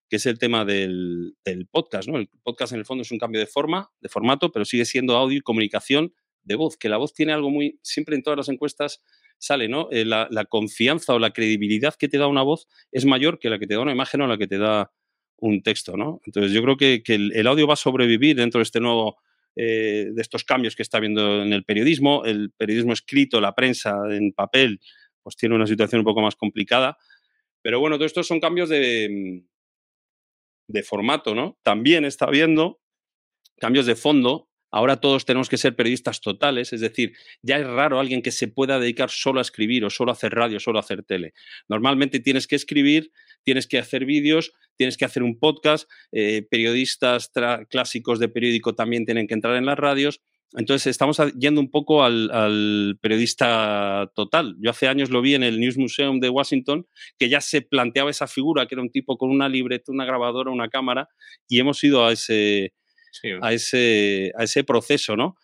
que 0.08 0.16
es 0.16 0.26
el 0.26 0.38
tema 0.38 0.64
del, 0.64 1.34
del, 1.44 1.66
podcast. 1.66 2.08
¿no? 2.08 2.18
El 2.18 2.28
podcast 2.42 2.72
en 2.72 2.80
el 2.80 2.84
fondo 2.84 3.02
es 3.02 3.12
un 3.12 3.18
cambio 3.18 3.40
de 3.40 3.46
forma, 3.46 3.90
de 4.00 4.08
formato, 4.08 4.50
pero 4.50 4.64
sigue 4.64 4.84
siendo 4.84 5.16
audio 5.16 5.38
y 5.38 5.40
comunicación 5.40 6.14
de 6.42 6.56
voz, 6.56 6.76
que 6.76 6.88
la 6.88 6.96
voz 6.96 7.12
tiene 7.12 7.32
algo 7.32 7.50
muy, 7.50 7.78
siempre 7.82 8.16
en 8.16 8.24
todas 8.24 8.36
las 8.36 8.48
encuestas 8.48 9.02
sale, 9.38 9.68
¿no? 9.68 9.88
Eh, 9.90 10.04
la, 10.04 10.28
confianza 10.48 11.14
o 11.14 11.18
la 11.18 11.32
credibilidad 11.32 11.94
que 11.94 12.08
te 12.08 12.18
da 12.18 12.26
una 12.26 12.42
voz 12.42 12.68
es 12.92 13.04
mayor 13.04 13.38
que 13.38 13.50
la 13.50 13.58
que 13.58 13.66
te 13.66 13.74
da 13.74 13.80
una 13.80 13.92
imagen 13.92 14.20
o 14.22 14.26
la 14.26 14.38
que 14.38 14.46
te 14.46 14.58
da 14.58 14.92
un 15.38 15.62
texto, 15.62 15.96
¿no? 15.96 16.20
Entonces 16.24 16.52
yo 16.52 16.62
creo 16.62 16.76
que, 16.76 17.02
el, 17.06 17.46
audio 17.46 17.66
va 17.66 17.74
a 17.74 17.76
sobrevivir 17.76 18.36
dentro 18.36 18.58
de 18.58 18.62
este 18.62 18.80
nuevo, 18.80 19.18
eh, 19.54 20.08
de 20.12 20.22
estos 20.22 20.44
cambios 20.44 20.74
que 20.74 20.82
está 20.82 20.98
habiendo 20.98 21.42
en 21.42 21.52
el 21.52 21.64
periodismo. 21.64 22.24
El 22.24 22.52
periodismo 22.56 22.92
escrito, 22.92 23.40
la 23.40 23.54
prensa 23.54 23.96
en 24.10 24.32
papel, 24.32 24.80
pues 25.22 25.36
tiene 25.36 25.54
una 25.54 25.66
situación 25.66 26.00
un 26.00 26.06
poco 26.06 26.22
más 26.22 26.36
complicada. 26.36 26.96
Pero 27.62 27.80
bueno, 27.80 27.96
todos 27.96 28.10
estos 28.10 28.26
son 28.26 28.40
cambios 28.40 28.68
de, 28.68 29.42
de 30.68 30.82
formato, 30.82 31.34
¿no? 31.34 31.58
También 31.62 32.04
está 32.04 32.26
habiendo 32.26 32.80
cambios 33.58 33.86
de 33.86 33.96
fondo 33.96 34.45
Ahora 34.70 34.96
todos 35.00 35.24
tenemos 35.24 35.48
que 35.48 35.56
ser 35.56 35.76
periodistas 35.76 36.20
totales, 36.20 36.72
es 36.72 36.80
decir, 36.80 37.12
ya 37.42 37.56
es 37.56 37.66
raro 37.66 38.00
alguien 38.00 38.22
que 38.22 38.32
se 38.32 38.48
pueda 38.48 38.78
dedicar 38.78 39.10
solo 39.10 39.38
a 39.38 39.42
escribir 39.42 39.84
o 39.84 39.90
solo 39.90 40.10
a 40.10 40.14
hacer 40.14 40.34
radio, 40.34 40.60
solo 40.60 40.78
a 40.78 40.80
hacer 40.80 41.02
tele. 41.02 41.34
Normalmente 41.68 42.20
tienes 42.20 42.46
que 42.46 42.56
escribir, 42.56 43.12
tienes 43.44 43.66
que 43.66 43.78
hacer 43.78 44.04
vídeos, 44.04 44.52
tienes 44.76 44.96
que 44.96 45.04
hacer 45.04 45.22
un 45.22 45.38
podcast, 45.38 45.88
eh, 46.12 46.46
periodistas 46.50 47.30
clásicos 47.70 48.18
de 48.18 48.28
periódico 48.28 48.74
también 48.74 49.04
tienen 49.04 49.26
que 49.26 49.34
entrar 49.34 49.56
en 49.56 49.66
las 49.66 49.78
radios. 49.78 50.20
Entonces 50.52 50.86
estamos 50.88 51.20
yendo 51.38 51.60
un 51.60 51.70
poco 51.70 52.02
al, 52.04 52.98
periodista 53.00 54.10
total. 54.14 54.56
Yo 54.60 54.70
hace 54.70 54.88
años 54.88 55.10
lo 55.10 55.20
vi 55.20 55.34
en 55.34 55.42
el 55.42 55.60
News 55.60 55.76
Museum 55.76 56.20
de 56.20 56.28
Washington, 56.28 56.86
que 57.18 57.28
ya 57.28 57.40
se 57.40 57.62
planteaba 57.62 58.10
esa 58.10 58.26
figura, 58.26 58.66
que 58.66 58.74
era 58.74 58.82
un 58.82 58.90
tipo 58.90 59.18
con 59.18 59.30
una 59.30 59.48
libreta, 59.48 59.92
una 59.92 60.04
grabadora, 60.04 60.50
una 60.50 60.68
cámara, 60.68 61.08
y 61.48 61.58
hemos 61.58 61.82
ido 61.82 62.04
a 62.04 62.12
ese, 62.12 62.72
a, 63.42 63.52
ese, 63.52 64.32
a 64.36 64.44
ese 64.44 64.64
proceso, 64.64 65.16
¿no? 65.16 65.36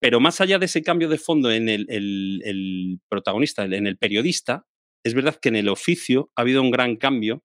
Pero 0.00 0.20
más 0.20 0.40
allá 0.40 0.58
de 0.58 0.66
ese 0.66 0.82
cambio 0.82 1.08
de 1.08 1.18
fondo 1.18 1.50
en 1.50 1.68
el, 1.68 3.00
protagonista, 3.08 3.64
en 3.64 3.86
el 3.86 3.96
periodista, 3.96 4.66
es 5.04 5.14
verdad 5.14 5.36
que 5.40 5.48
en 5.48 5.56
el 5.56 5.68
oficio 5.68 6.30
ha 6.36 6.42
habido 6.42 6.62
un 6.62 6.70
gran 6.70 6.96
cambio, 6.96 7.42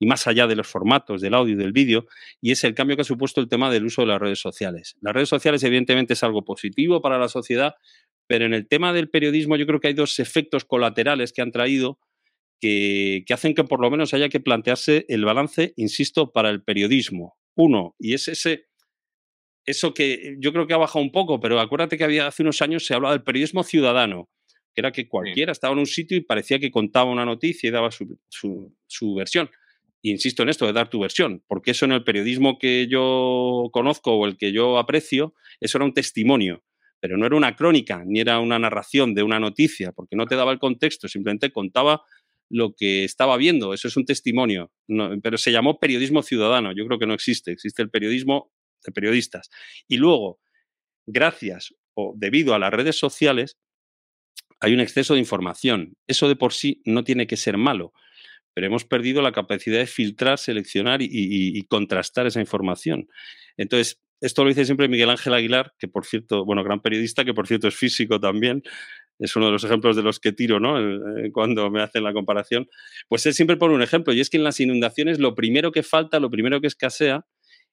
y 0.00 0.06
más 0.06 0.26
allá 0.26 0.48
de 0.48 0.56
los 0.56 0.66
formatos 0.66 1.20
del 1.20 1.34
audio 1.34 1.54
y 1.54 1.56
del 1.56 1.72
vídeo, 1.72 2.06
y 2.40 2.50
es 2.50 2.64
el 2.64 2.74
cambio 2.74 2.96
que 2.96 3.02
ha 3.02 3.04
supuesto 3.04 3.40
el 3.40 3.48
tema 3.48 3.70
del 3.70 3.84
uso 3.84 4.02
de 4.02 4.08
las 4.08 4.20
redes 4.20 4.40
sociales. 4.40 4.96
Las 5.00 5.14
redes 5.14 5.28
sociales, 5.28 5.62
evidentemente, 5.62 6.14
es 6.14 6.24
algo 6.24 6.44
positivo 6.44 7.00
para 7.00 7.18
la 7.18 7.28
sociedad, 7.28 7.74
pero 8.26 8.46
en 8.46 8.54
el 8.54 8.66
tema 8.66 8.92
del 8.92 9.08
periodismo 9.08 9.56
yo 9.56 9.66
creo 9.66 9.78
que 9.78 9.88
hay 9.88 9.94
dos 9.94 10.18
efectos 10.18 10.64
colaterales 10.64 11.32
que 11.32 11.42
han 11.42 11.52
traído 11.52 12.00
que, 12.60 13.22
que 13.26 13.34
hacen 13.34 13.54
que 13.54 13.62
por 13.62 13.80
lo 13.80 13.90
menos 13.90 14.12
haya 14.12 14.28
que 14.28 14.40
plantearse 14.40 15.04
el 15.08 15.24
balance, 15.24 15.72
insisto, 15.76 16.32
para 16.32 16.50
el 16.50 16.64
periodismo. 16.64 17.36
Uno, 17.54 17.94
y 17.98 18.14
es 18.14 18.26
ese 18.26 18.66
eso 19.66 19.94
que 19.94 20.36
yo 20.38 20.52
creo 20.52 20.66
que 20.66 20.74
ha 20.74 20.78
bajado 20.78 21.04
un 21.04 21.12
poco, 21.12 21.40
pero 21.40 21.60
acuérdate 21.60 21.96
que 21.96 22.04
había 22.04 22.26
hace 22.26 22.42
unos 22.42 22.62
años 22.62 22.84
se 22.84 22.94
hablaba 22.94 23.14
del 23.14 23.22
periodismo 23.22 23.62
ciudadano, 23.62 24.28
que 24.74 24.80
era 24.80 24.92
que 24.92 25.08
cualquiera 25.08 25.52
estaba 25.52 25.72
en 25.72 25.80
un 25.80 25.86
sitio 25.86 26.16
y 26.16 26.22
parecía 26.22 26.58
que 26.58 26.70
contaba 26.70 27.10
una 27.10 27.24
noticia 27.24 27.68
y 27.68 27.70
daba 27.70 27.90
su, 27.90 28.18
su, 28.28 29.14
versión. 29.14 29.50
insisto 30.02 30.42
en 30.42 30.48
esto 30.48 30.66
de 30.66 30.72
dar 30.72 30.88
tu 30.88 31.00
versión, 31.00 31.44
porque 31.46 31.72
eso 31.72 31.84
en 31.84 31.92
el 31.92 32.04
periodismo 32.04 32.58
que 32.58 32.88
yo 32.88 33.68
conozco 33.72 34.14
o 34.14 34.26
el 34.26 34.36
que 34.36 34.52
yo 34.52 34.78
aprecio, 34.78 35.34
eso 35.60 35.78
era 35.78 35.84
un 35.84 35.94
testimonio, 35.94 36.64
pero 37.00 37.16
no 37.16 37.26
era 37.26 37.36
una 37.36 37.54
crónica 37.54 38.02
ni 38.04 38.20
era 38.20 38.40
una 38.40 38.58
narración 38.58 39.14
de 39.14 39.22
una 39.22 39.38
noticia, 39.38 39.92
porque 39.92 40.16
no 40.16 40.26
te 40.26 40.36
daba 40.36 40.52
el 40.52 40.58
contexto, 40.58 41.06
simplemente 41.06 41.52
contaba 41.52 42.02
lo 42.50 42.74
que 42.74 43.04
estaba 43.04 43.36
viendo, 43.36 43.72
eso 43.72 43.88
es 43.88 43.96
un 43.96 44.04
testimonio, 44.04 44.72
pero 45.22 45.38
se 45.38 45.52
llamó 45.52 45.78
periodismo 45.78 46.22
ciudadano, 46.22 46.72
yo 46.72 46.86
creo 46.86 46.98
que 46.98 47.06
no 47.06 47.14
existe, 47.14 47.52
existe 47.52 47.80
el 47.80 47.88
periodismo 47.88 48.52
de 48.84 48.92
periodistas. 48.92 49.50
Y 49.88 49.96
luego, 49.96 50.40
gracias 51.06 51.74
o 51.94 52.14
debido 52.16 52.54
a 52.54 52.58
las 52.58 52.72
redes 52.72 52.98
sociales, 52.98 53.58
hay 54.60 54.74
un 54.74 54.80
exceso 54.80 55.14
de 55.14 55.20
información. 55.20 55.96
Eso 56.06 56.28
de 56.28 56.36
por 56.36 56.52
sí 56.52 56.80
no 56.84 57.04
tiene 57.04 57.26
que 57.26 57.36
ser 57.36 57.58
malo, 57.58 57.92
pero 58.54 58.66
hemos 58.66 58.84
perdido 58.84 59.20
la 59.20 59.32
capacidad 59.32 59.78
de 59.78 59.86
filtrar, 59.86 60.38
seleccionar 60.38 61.00
y, 61.02 61.62
contrastar 61.68 62.26
esa 62.26 62.40
información. 62.40 63.08
Entonces, 63.56 64.00
esto 64.20 64.44
lo 64.44 64.50
dice 64.50 64.64
siempre 64.64 64.86
Miguel 64.86 65.10
Ángel 65.10 65.34
Aguilar, 65.34 65.74
que 65.78 65.88
por 65.88 66.06
cierto, 66.06 66.44
bueno, 66.44 66.62
gran 66.62 66.80
periodista, 66.80 67.24
que 67.24 67.34
por 67.34 67.48
cierto 67.48 67.66
es 67.66 67.74
físico 67.74 68.20
también, 68.20 68.62
es 69.18 69.34
uno 69.34 69.46
de 69.46 69.52
los 69.52 69.64
ejemplos 69.64 69.96
de 69.96 70.02
los 70.02 70.20
que 70.20 70.32
tiro, 70.32 70.60
¿no? 70.60 70.78
Eh, 70.78 71.32
cuando 71.32 71.68
me 71.70 71.82
hacen 71.82 72.04
la 72.04 72.12
comparación. 72.12 72.68
Pues 73.08 73.26
él 73.26 73.34
siempre 73.34 73.56
pone 73.56 73.74
un 73.74 73.82
ejemplo, 73.82 74.12
y 74.12 74.20
es 74.20 74.30
que 74.30 74.36
en 74.36 74.44
las 74.44 74.60
inundaciones 74.60 75.18
lo 75.18 75.34
primero 75.34 75.72
que 75.72 75.82
falta, 75.82 76.20
lo 76.20 76.30
primero 76.30 76.60
que 76.60 76.68
escasea, 76.68 77.26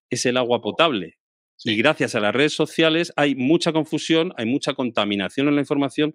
es 0.09 0.25
el 0.25 0.37
agua 0.37 0.61
potable. 0.61 1.19
Y 1.65 1.75
gracias 1.75 2.15
a 2.15 2.21
las 2.21 2.33
redes 2.33 2.53
sociales 2.53 3.11
hay 3.17 3.35
mucha 3.35 3.73
confusión, 3.73 4.31
hay 4.37 4.45
mucha 4.45 4.75
contaminación 4.75 5.49
en 5.49 5.55
la 5.55 5.61
información 5.61 6.13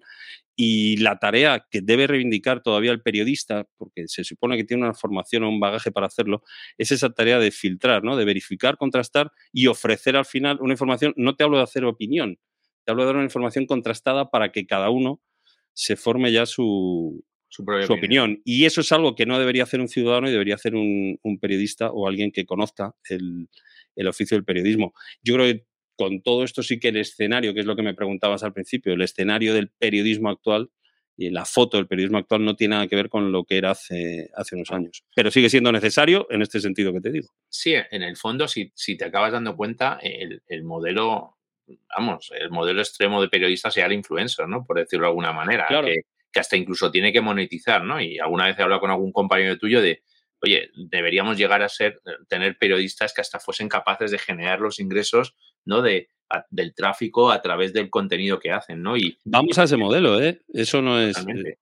y 0.55 0.97
la 0.97 1.19
tarea 1.19 1.67
que 1.69 1.81
debe 1.81 2.07
reivindicar 2.07 2.63
todavía 2.63 2.91
el 2.91 3.01
periodista, 3.01 3.67
porque 3.77 4.07
se 4.07 4.23
supone 4.23 4.57
que 4.57 4.63
tiene 4.63 4.83
una 4.83 4.95
formación 4.95 5.43
o 5.43 5.49
un 5.49 5.59
bagaje 5.59 5.91
para 5.91 6.07
hacerlo, 6.07 6.41
es 6.79 6.91
esa 6.91 7.11
tarea 7.11 7.37
de 7.37 7.51
filtrar, 7.51 8.03
¿no? 8.03 8.17
de 8.17 8.25
verificar, 8.25 8.77
contrastar 8.77 9.31
y 9.51 9.67
ofrecer 9.67 10.15
al 10.15 10.25
final 10.25 10.57
una 10.61 10.73
información. 10.73 11.13
No 11.15 11.35
te 11.35 11.43
hablo 11.43 11.57
de 11.57 11.63
hacer 11.63 11.85
opinión, 11.85 12.39
te 12.83 12.91
hablo 12.91 13.03
de 13.03 13.07
dar 13.07 13.15
una 13.17 13.25
información 13.25 13.67
contrastada 13.67 14.31
para 14.31 14.51
que 14.51 14.65
cada 14.65 14.89
uno 14.89 15.21
se 15.73 15.95
forme 15.95 16.31
ya 16.31 16.47
su, 16.47 17.23
su, 17.49 17.63
opinión. 17.89 18.41
Y 18.45 18.65
eso 18.65 18.81
es 18.81 18.91
algo 18.91 19.13
que 19.13 19.25
no 19.25 19.37
debería 19.37 19.63
hacer 19.63 19.79
un 19.79 19.89
ciudadano 19.89 20.27
y 20.27 20.31
debería 20.31 20.55
hacer 20.55 20.75
un, 20.75 21.19
periodista 21.39 21.91
o 21.91 22.07
alguien 22.07 22.31
que 22.31 22.45
conozca 22.45 22.95
el, 23.09 23.47
oficio 24.07 24.37
del 24.37 24.45
periodismo. 24.45 24.93
Yo 25.23 25.35
creo 25.35 25.45
que 25.45 25.65
con 25.97 26.21
todo 26.21 26.43
esto 26.43 26.61
sí 26.61 26.79
que 26.79 26.89
el 26.89 26.97
escenario, 26.97 27.53
que 27.53 27.61
es 27.61 27.65
lo 27.65 27.75
que 27.75 27.81
me 27.81 27.93
preguntabas 27.93 28.43
al 28.43 28.53
principio, 28.53 28.93
el 28.93 29.01
escenario 29.01 29.53
del 29.53 29.69
periodismo 29.69 30.29
actual 30.29 30.69
y 31.17 31.29
la 31.29 31.45
foto 31.45 31.77
del 31.77 31.87
periodismo 31.87 32.17
actual 32.17 32.43
no 32.43 32.55
tiene 32.55 32.75
nada 32.75 32.87
que 32.87 32.97
ver 32.97 33.09
con 33.09 33.31
lo 33.31 33.45
que 33.45 33.57
era 33.57 33.71
hace, 33.71 34.29
hace 34.35 34.55
unos 34.55 34.71
años. 34.71 35.05
Pero 35.15 35.31
sigue 35.31 35.49
siendo 35.49 35.71
necesario 35.71 36.27
en 36.29 36.41
este 36.41 36.59
sentido 36.59 36.91
que 36.91 36.99
te 36.99 37.11
digo. 37.11 37.29
Sí, 37.47 37.73
en 37.73 38.03
el 38.03 38.17
fondo, 38.17 38.47
si, 38.47 38.71
si 38.75 38.97
te 38.97 39.05
acabas 39.05 39.31
dando 39.31 39.55
cuenta, 39.55 39.97
el, 40.01 40.41
el 40.47 40.63
modelo 40.63 41.37
vamos, 41.97 42.31
el 42.37 42.51
modelo 42.51 42.81
extremo 42.81 43.21
de 43.21 43.29
periodista 43.29 43.71
sea 43.71 43.85
el 43.85 43.93
influencer, 43.93 44.47
¿no? 44.47 44.65
Por 44.65 44.77
decirlo 44.77 45.05
de 45.05 45.09
alguna 45.09 45.33
manera. 45.33 45.65
Claro 45.67 45.87
que 46.35 46.41
hasta 46.41 46.57
incluso 46.57 46.91
tiene 46.91 47.13
que 47.13 47.21
monetizar, 47.21 47.81
¿no? 47.81 48.01
Y 48.01 48.19
alguna 48.19 48.47
vez 48.47 48.59
he 48.59 48.61
hablado 48.61 48.81
con 48.81 48.91
algún 48.91 49.13
compañero 49.13 49.57
tuyo 49.57 49.81
de, 49.81 50.03
oye, 50.45 50.69
deberíamos 50.75 51.37
llegar 51.37 51.61
a 51.63 51.69
ser, 51.69 51.99
eh, 52.05 52.11
tener 52.27 52.57
periodistas 52.57 53.13
que 53.13 53.21
hasta 53.21 53.39
fuesen 53.39 53.67
capaces 53.67 54.11
de 54.11 54.19
generar 54.19 54.59
los 54.59 54.79
ingresos, 54.79 55.35
¿no? 55.65 55.81
De, 55.81 56.09
del 56.49 56.73
tráfico 56.73 57.31
a 57.31 57.41
través 57.41 57.73
del 57.73 57.89
contenido 57.89 58.39
que 58.39 58.51
hacen, 58.51 58.81
¿no? 58.81 58.95
Y, 58.95 59.17
Vamos 59.23 59.57
a 59.57 59.63
ese 59.63 59.77
modelo, 59.77 60.21
¿eh? 60.21 60.41
Eso 60.53 60.81
no 60.81 61.01
es... 61.01 61.17
Eh, 61.17 61.57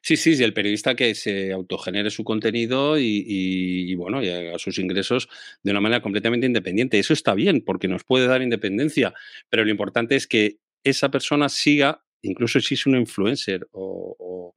sí, 0.00 0.16
sí, 0.16 0.42
el 0.42 0.52
periodista 0.52 0.94
que 0.94 1.14
se 1.14 1.52
autogenere 1.52 2.10
su 2.10 2.24
contenido 2.24 2.98
y, 2.98 3.94
bueno, 3.94 4.22
y 4.22 4.28
haga 4.28 4.58
sus 4.58 4.78
ingresos 4.78 5.28
de 5.62 5.70
una 5.70 5.80
manera 5.80 6.02
completamente 6.02 6.46
independiente. 6.46 6.98
Eso 6.98 7.12
está 7.12 7.34
bien, 7.34 7.62
porque 7.64 7.88
nos 7.88 8.04
puede 8.04 8.26
dar 8.26 8.42
independencia, 8.42 9.14
pero 9.48 9.64
lo 9.64 9.70
importante 9.70 10.16
es 10.16 10.26
que 10.26 10.58
esa 10.82 11.10
persona 11.10 11.48
siga 11.48 12.04
incluso 12.22 12.58
si 12.60 12.74
es 12.74 12.86
un 12.86 12.96
influencer 12.96 13.68
o, 13.72 14.54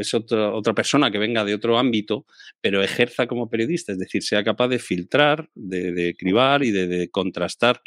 es 0.00 0.14
otra, 0.14 0.52
otra 0.52 0.74
persona 0.74 1.10
que 1.10 1.18
venga 1.18 1.44
de 1.44 1.54
otro 1.54 1.78
ámbito, 1.78 2.26
pero 2.60 2.82
ejerza 2.82 3.26
como 3.26 3.48
periodista, 3.48 3.92
es 3.92 3.98
decir, 3.98 4.22
sea 4.22 4.42
capaz 4.44 4.68
de 4.68 4.78
filtrar, 4.78 5.48
de, 5.54 6.14
cribar 6.18 6.64
y 6.64 6.70
de, 6.70 7.08
contrastar 7.10 7.82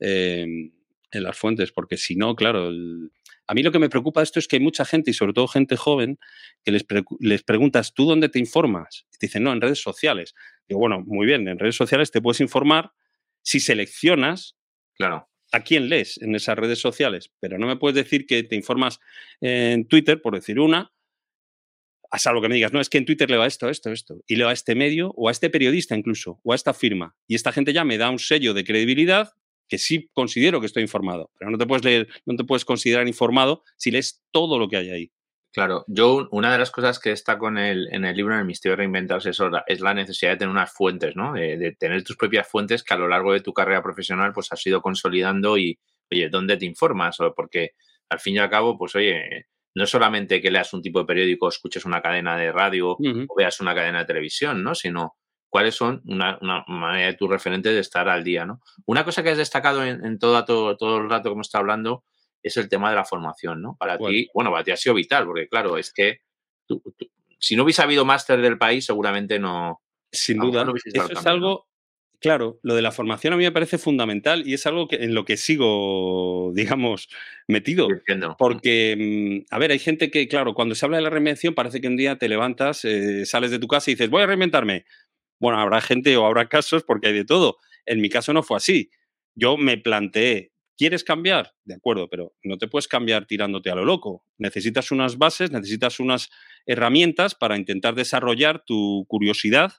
em, 0.00 0.72
en 1.10 1.22
las 1.22 1.36
fuentes, 1.36 1.72
porque 1.72 1.96
si 1.96 2.16
no, 2.16 2.34
claro, 2.34 2.70
a 3.46 3.54
mí 3.54 3.62
lo 3.62 3.72
que 3.72 3.78
me 3.78 3.90
preocupa 3.90 4.20
de 4.20 4.24
esto 4.24 4.38
es 4.38 4.48
que 4.48 4.56
hay 4.56 4.62
mucha 4.62 4.84
gente, 4.84 5.10
y 5.10 5.14
sobre 5.14 5.34
todo 5.34 5.46
gente 5.46 5.76
joven, 5.76 6.18
que 6.64 6.72
les, 6.72 6.86
les 7.20 7.42
preguntas, 7.42 7.92
¿tú 7.94 8.06
dónde 8.06 8.28
te 8.28 8.38
informas? 8.38 9.06
Y 9.14 9.18
te 9.18 9.26
dicen, 9.26 9.42
no, 9.42 9.52
en 9.52 9.60
redes 9.60 9.82
sociales. 9.82 10.34
Digo, 10.68 10.80
bueno, 10.80 11.02
muy 11.06 11.26
bien, 11.26 11.46
en 11.48 11.58
redes 11.58 11.76
sociales 11.76 12.10
te 12.10 12.22
puedes 12.22 12.40
informar 12.40 12.92
si 13.42 13.60
seleccionas 13.60 14.56
claro 14.94 15.28
a 15.52 15.60
quién 15.60 15.88
lees 15.88 16.20
en 16.22 16.34
esas 16.34 16.58
redes 16.58 16.80
sociales, 16.80 17.30
pero 17.38 17.58
no 17.58 17.66
me 17.66 17.76
puedes 17.76 17.94
decir 17.94 18.26
que 18.26 18.42
te 18.42 18.56
informas 18.56 19.00
en 19.40 19.86
Twitter, 19.86 20.22
por 20.22 20.34
decir 20.34 20.58
una, 20.58 20.90
hasta 22.12 22.32
lo 22.32 22.42
que 22.42 22.48
me 22.48 22.54
digas, 22.54 22.72
no, 22.72 22.80
es 22.80 22.90
que 22.90 22.98
en 22.98 23.06
Twitter 23.06 23.30
leo 23.30 23.40
a 23.40 23.46
esto, 23.46 23.70
esto, 23.70 23.90
esto, 23.90 24.20
y 24.26 24.36
leo 24.36 24.48
a 24.48 24.52
este 24.52 24.74
medio 24.74 25.12
o 25.16 25.28
a 25.28 25.32
este 25.32 25.48
periodista 25.48 25.96
incluso, 25.96 26.40
o 26.44 26.52
a 26.52 26.54
esta 26.54 26.74
firma, 26.74 27.16
y 27.26 27.34
esta 27.34 27.52
gente 27.52 27.72
ya 27.72 27.84
me 27.84 27.96
da 27.96 28.10
un 28.10 28.18
sello 28.18 28.52
de 28.52 28.64
credibilidad 28.64 29.32
que 29.66 29.78
sí 29.78 30.10
considero 30.12 30.60
que 30.60 30.66
estoy 30.66 30.82
informado, 30.82 31.30
pero 31.38 31.50
no 31.50 31.56
te 31.56 31.66
puedes 31.66 31.84
leer, 31.84 32.08
no 32.26 32.36
te 32.36 32.44
puedes 32.44 32.66
considerar 32.66 33.08
informado 33.08 33.62
si 33.78 33.90
lees 33.90 34.22
todo 34.30 34.58
lo 34.58 34.68
que 34.68 34.76
hay 34.76 34.90
ahí. 34.90 35.12
Claro, 35.54 35.84
yo 35.86 36.28
una 36.30 36.52
de 36.52 36.58
las 36.58 36.70
cosas 36.70 36.98
que 36.98 37.12
está 37.12 37.38
con 37.38 37.56
el, 37.56 37.88
en 37.92 38.04
el 38.04 38.14
libro, 38.14 38.34
en 38.34 38.40
el 38.40 38.46
misterio 38.46 38.72
de 38.72 38.82
reinventarse, 38.82 39.30
es, 39.30 39.40
es 39.66 39.80
la 39.80 39.94
necesidad 39.94 40.32
de 40.32 40.36
tener 40.38 40.52
unas 40.52 40.72
fuentes, 40.72 41.16
¿no? 41.16 41.32
De, 41.32 41.76
tener 41.78 42.04
tus 42.04 42.16
propias 42.16 42.46
fuentes 42.46 42.82
que 42.82 42.92
a 42.94 42.98
lo 42.98 43.08
largo 43.08 43.32
de 43.32 43.40
tu 43.40 43.54
carrera 43.54 43.82
profesional 43.82 44.32
pues 44.32 44.52
has 44.52 44.66
ido 44.66 44.82
consolidando 44.82 45.56
y, 45.56 45.78
oye, 46.10 46.28
¿dónde 46.28 46.58
te 46.58 46.66
informas? 46.66 47.16
Porque 47.34 47.70
al 48.08 48.20
fin 48.20 48.36
y 48.36 48.38
al 48.38 48.50
cabo, 48.50 48.78
pues 48.78 48.94
oye, 48.94 49.46
no 49.74 49.84
es 49.84 49.90
solamente 49.90 50.40
que 50.40 50.50
leas 50.50 50.72
un 50.74 50.82
tipo 50.82 51.00
de 51.00 51.06
periódico, 51.06 51.48
escuches 51.48 51.84
una 51.84 52.02
cadena 52.02 52.36
de 52.36 52.52
radio 52.52 52.90
o 52.90 53.34
veas 53.36 53.60
una 53.60 53.74
cadena 53.74 54.00
de 54.00 54.04
televisión, 54.04 54.62
¿no? 54.62 54.74
Sino 54.74 55.16
cuáles 55.48 55.74
son 55.74 56.02
una, 56.06 56.38
manera 56.66 57.08
de 57.08 57.14
tu 57.14 57.28
referente 57.28 57.70
de 57.70 57.80
estar 57.80 58.08
al 58.08 58.24
día, 58.24 58.46
¿no? 58.46 58.60
Una 58.86 59.04
cosa 59.04 59.22
que 59.22 59.30
has 59.30 59.38
destacado 59.38 59.84
en, 59.84 60.18
todo, 60.18 60.44
todo, 60.44 60.76
todo 60.76 60.98
el 60.98 61.10
rato 61.10 61.28
que 61.28 61.34
hemos 61.34 61.46
estado 61.46 61.60
hablando 61.60 62.04
es 62.42 62.56
el 62.56 62.68
tema 62.68 62.90
de 62.90 62.96
la 62.96 63.04
formación, 63.04 63.62
¿no? 63.62 63.76
Para 63.78 63.98
ti, 63.98 64.28
bueno, 64.34 64.50
para 64.50 64.64
ti 64.64 64.72
ha 64.72 64.76
sido 64.76 64.94
vital, 64.94 65.26
porque 65.26 65.48
claro, 65.48 65.78
es 65.78 65.92
que 65.92 66.20
si 67.38 67.56
no 67.56 67.64
hubiese 67.64 67.82
habido 67.82 68.04
máster 68.04 68.40
del 68.40 68.58
país, 68.58 68.84
seguramente 68.84 69.38
no. 69.38 69.82
Sin 70.10 70.38
duda, 70.38 70.66
eso 70.84 71.12
es 71.12 71.26
algo, 71.26 71.66
claro, 72.22 72.58
lo 72.62 72.74
de 72.74 72.82
la 72.82 72.92
formación 72.92 73.34
a 73.34 73.36
mí 73.36 73.44
me 73.44 73.52
parece 73.52 73.76
fundamental 73.76 74.46
y 74.46 74.54
es 74.54 74.64
algo 74.66 74.88
que, 74.88 74.96
en 74.96 75.14
lo 75.14 75.24
que 75.24 75.36
sigo, 75.36 76.52
digamos, 76.54 77.08
metido. 77.48 77.88
Porque, 78.38 79.44
mm, 79.48 79.54
a 79.54 79.58
ver, 79.58 79.72
hay 79.72 79.78
gente 79.78 80.10
que, 80.10 80.28
claro, 80.28 80.54
cuando 80.54 80.74
se 80.74 80.86
habla 80.86 80.98
de 80.98 81.02
la 81.02 81.10
reinvención 81.10 81.54
parece 81.54 81.80
que 81.80 81.88
un 81.88 81.96
día 81.96 82.16
te 82.16 82.28
levantas, 82.28 82.84
eh, 82.84 83.26
sales 83.26 83.50
de 83.50 83.58
tu 83.58 83.68
casa 83.68 83.90
y 83.90 83.94
dices, 83.94 84.08
voy 84.08 84.22
a 84.22 84.26
reinventarme. 84.26 84.86
Bueno, 85.40 85.58
habrá 85.60 85.80
gente 85.80 86.16
o 86.16 86.24
habrá 86.24 86.48
casos 86.48 86.84
porque 86.84 87.08
hay 87.08 87.14
de 87.14 87.24
todo. 87.24 87.58
En 87.84 88.00
mi 88.00 88.08
caso 88.08 88.32
no 88.32 88.42
fue 88.42 88.56
así. 88.56 88.90
Yo 89.34 89.56
me 89.56 89.76
planteé 89.76 90.52
¿Quieres 90.82 91.04
cambiar? 91.04 91.54
De 91.64 91.74
acuerdo, 91.74 92.08
pero 92.08 92.34
no 92.42 92.58
te 92.58 92.66
puedes 92.66 92.88
cambiar 92.88 93.26
tirándote 93.26 93.70
a 93.70 93.74
lo 93.74 93.84
loco. 93.84 94.24
Necesitas 94.38 94.90
unas 94.90 95.18
bases, 95.18 95.50
necesitas 95.50 96.00
unas 96.00 96.30
herramientas 96.66 97.34
para 97.34 97.56
intentar 97.56 97.94
desarrollar 97.94 98.64
tu 98.64 99.04
curiosidad 99.06 99.74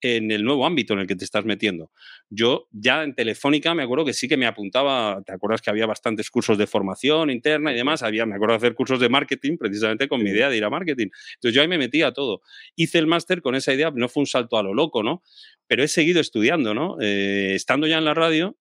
en 0.00 0.30
el 0.30 0.44
nuevo 0.44 0.66
ámbito 0.66 0.92
en 0.94 1.00
el 1.00 1.06
que 1.06 1.16
te 1.16 1.24
estás 1.24 1.44
metiendo. 1.44 1.90
Yo 2.28 2.68
ya 2.70 3.02
en 3.02 3.14
Telefónica 3.14 3.74
me 3.74 3.82
acuerdo 3.82 4.04
que 4.04 4.12
sí 4.12 4.28
que 4.28 4.36
me 4.36 4.46
apuntaba, 4.46 5.22
¿te 5.24 5.32
acuerdas 5.32 5.62
que 5.62 5.70
había 5.70 5.86
bastantes 5.86 6.30
cursos 6.30 6.58
de 6.58 6.66
formación 6.66 7.30
interna 7.30 7.72
y 7.72 7.76
demás? 7.76 8.02
Había, 8.02 8.26
me 8.26 8.34
acuerdo 8.34 8.52
de 8.52 8.58
hacer 8.58 8.74
cursos 8.74 9.00
de 9.00 9.08
marketing 9.08 9.56
precisamente 9.56 10.08
con 10.08 10.22
mi 10.22 10.30
idea 10.30 10.50
de 10.50 10.56
ir 10.56 10.64
a 10.64 10.70
marketing. 10.70 11.08
Entonces 11.34 11.54
yo 11.54 11.62
ahí 11.62 11.68
me 11.68 11.78
metía 11.78 12.08
a 12.08 12.12
todo. 12.12 12.42
Hice 12.74 12.98
el 12.98 13.06
máster 13.06 13.40
con 13.42 13.54
esa 13.54 13.72
idea, 13.72 13.90
no 13.94 14.08
fue 14.08 14.22
un 14.22 14.26
salto 14.26 14.58
a 14.58 14.62
lo 14.62 14.74
loco, 14.74 15.02
¿no? 15.02 15.22
Pero 15.66 15.82
he 15.82 15.88
seguido 15.88 16.20
estudiando, 16.20 16.74
¿no? 16.74 16.96
Eh, 17.00 17.54
estando 17.54 17.86
ya 17.86 17.98
en 17.98 18.04
la 18.04 18.14
radio, 18.14 18.56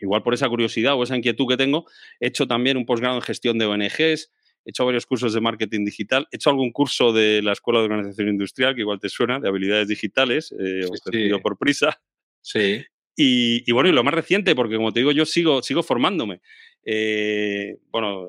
igual 0.00 0.22
por 0.22 0.34
esa 0.34 0.48
curiosidad 0.48 0.94
o 0.94 1.02
esa 1.02 1.16
inquietud 1.16 1.46
que 1.48 1.56
tengo, 1.56 1.86
he 2.20 2.28
hecho 2.28 2.46
también 2.46 2.76
un 2.76 2.86
posgrado 2.86 3.16
en 3.16 3.22
gestión 3.22 3.58
de 3.58 3.66
ONGs, 3.66 4.30
he 4.66 4.70
hecho 4.70 4.84
varios 4.84 5.06
cursos 5.06 5.32
de 5.32 5.40
marketing 5.40 5.84
digital, 5.84 6.26
he 6.32 6.36
hecho 6.36 6.50
algún 6.50 6.72
curso 6.72 7.12
de 7.12 7.40
la 7.40 7.52
Escuela 7.52 7.78
de 7.78 7.86
Organización 7.86 8.28
Industrial, 8.28 8.74
que 8.74 8.80
igual 8.80 8.98
te 8.98 9.08
suena, 9.08 9.38
de 9.38 9.48
habilidades 9.48 9.86
digitales, 9.86 10.52
eh, 10.58 10.84
ofrecido 10.84 11.40
por 11.40 11.56
Prisa. 11.56 12.02
Sí. 12.42 12.84
Y, 13.14 13.70
bueno, 13.72 13.88
y 13.88 13.92
lo 13.92 14.04
más 14.04 14.12
reciente, 14.12 14.54
porque 14.54 14.76
como 14.76 14.92
te 14.92 15.00
digo, 15.00 15.12
yo 15.12 15.24
sigo, 15.24 15.62
sigo 15.62 15.82
formándome. 15.82 16.42
Eh, 16.84 17.78
bueno, 17.90 18.28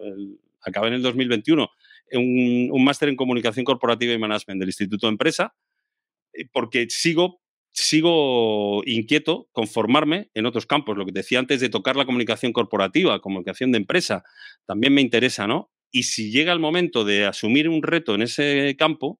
acabé 0.62 0.88
en 0.90 0.94
el 0.94 1.02
2021 1.02 1.70
un, 2.14 2.70
un 2.72 2.84
máster 2.86 3.10
en 3.10 3.16
comunicación 3.16 3.66
corporativa 3.66 4.14
y 4.14 4.18
management 4.18 4.60
del 4.60 4.70
Instituto 4.70 5.08
de 5.08 5.12
Empresa, 5.12 5.56
eh, 6.34 6.46
porque 6.54 6.86
sigo 6.90 7.42
sigo 7.78 8.82
inquieto 8.86 9.50
con 9.52 9.68
formarme 9.68 10.32
en 10.34 10.48
otros 10.48 10.66
campos. 10.66 10.98
Lo 10.98 11.06
que 11.06 11.12
decía 11.12 11.38
antes 11.38 11.60
de 11.62 11.70
tocar 11.70 11.96
la 11.96 12.06
comunicación 12.06 12.52
corporativa, 12.52 13.20
comunicación 13.22 13.72
de 13.72 13.78
empresa, 13.78 14.24
también 14.66 14.94
me 14.96 15.02
interesa, 15.02 15.46
¿no? 15.46 15.70
Y 15.92 16.04
si 16.04 16.32
llega 16.32 16.54
el 16.54 16.60
momento 16.60 17.06
de 17.06 17.26
asumir 17.26 17.70
un 17.70 17.82
reto 17.82 18.16
en 18.16 18.22
ese 18.22 18.76
campo, 18.78 19.20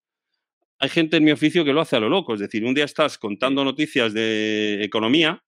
hay 0.80 0.90
gente 0.90 1.18
en 1.18 1.24
mi 1.24 1.32
oficio 1.32 1.66
que 1.66 1.74
lo 1.74 1.82
hace 1.82 1.96
a 1.96 2.00
lo 2.00 2.10
loco. 2.10 2.34
Es 2.34 2.40
decir, 2.40 2.66
un 2.66 2.74
día 2.74 2.86
estás 2.86 3.18
contando 3.18 3.64
noticias 3.64 4.14
de 4.14 4.84
economía 4.84 5.44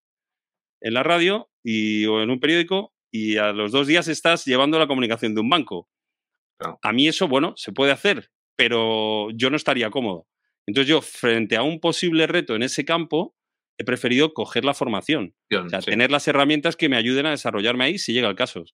en 0.82 0.94
la 0.94 1.04
radio 1.04 1.50
y, 1.64 2.06
o 2.06 2.22
en 2.22 2.30
un 2.30 2.40
periódico 2.40 2.94
y 3.12 3.38
a 3.38 3.52
los 3.52 3.72
dos 3.72 3.88
días 3.88 4.08
estás 4.08 4.46
llevando 4.46 4.80
la 4.80 4.88
comunicación 4.88 5.36
de 5.36 5.42
un 5.42 5.50
banco. 5.50 5.90
A 6.82 6.92
mí 6.92 7.08
eso, 7.08 7.28
bueno, 7.28 7.54
se 7.56 7.72
puede 7.72 7.92
hacer, 7.92 8.32
pero 8.56 9.30
yo 9.32 9.50
no 9.50 9.56
estaría 9.56 9.90
cómodo. 9.90 10.28
Entonces 10.68 10.90
yo, 10.90 11.02
frente 11.02 11.56
a 11.56 11.64
un 11.64 11.80
posible 11.80 12.28
reto 12.28 12.56
en 12.56 12.64
ese 12.64 12.86
campo, 12.86 13.36
he 13.78 13.86
preferido 13.86 14.34
coger 14.34 14.66
la 14.66 14.74
formación. 14.74 15.34
o 15.52 15.70
sea, 15.70 15.80
tener 15.80 16.12
las 16.12 16.28
herramientas 16.28 16.76
que 16.76 16.90
me 16.90 16.98
ayuden 16.98 17.26
a 17.26 17.32
desarrollarme 17.32 17.86
ahí 17.86 17.98
si 17.98 18.14
llega 18.14 18.30
el 18.30 18.36
caso. 18.36 18.66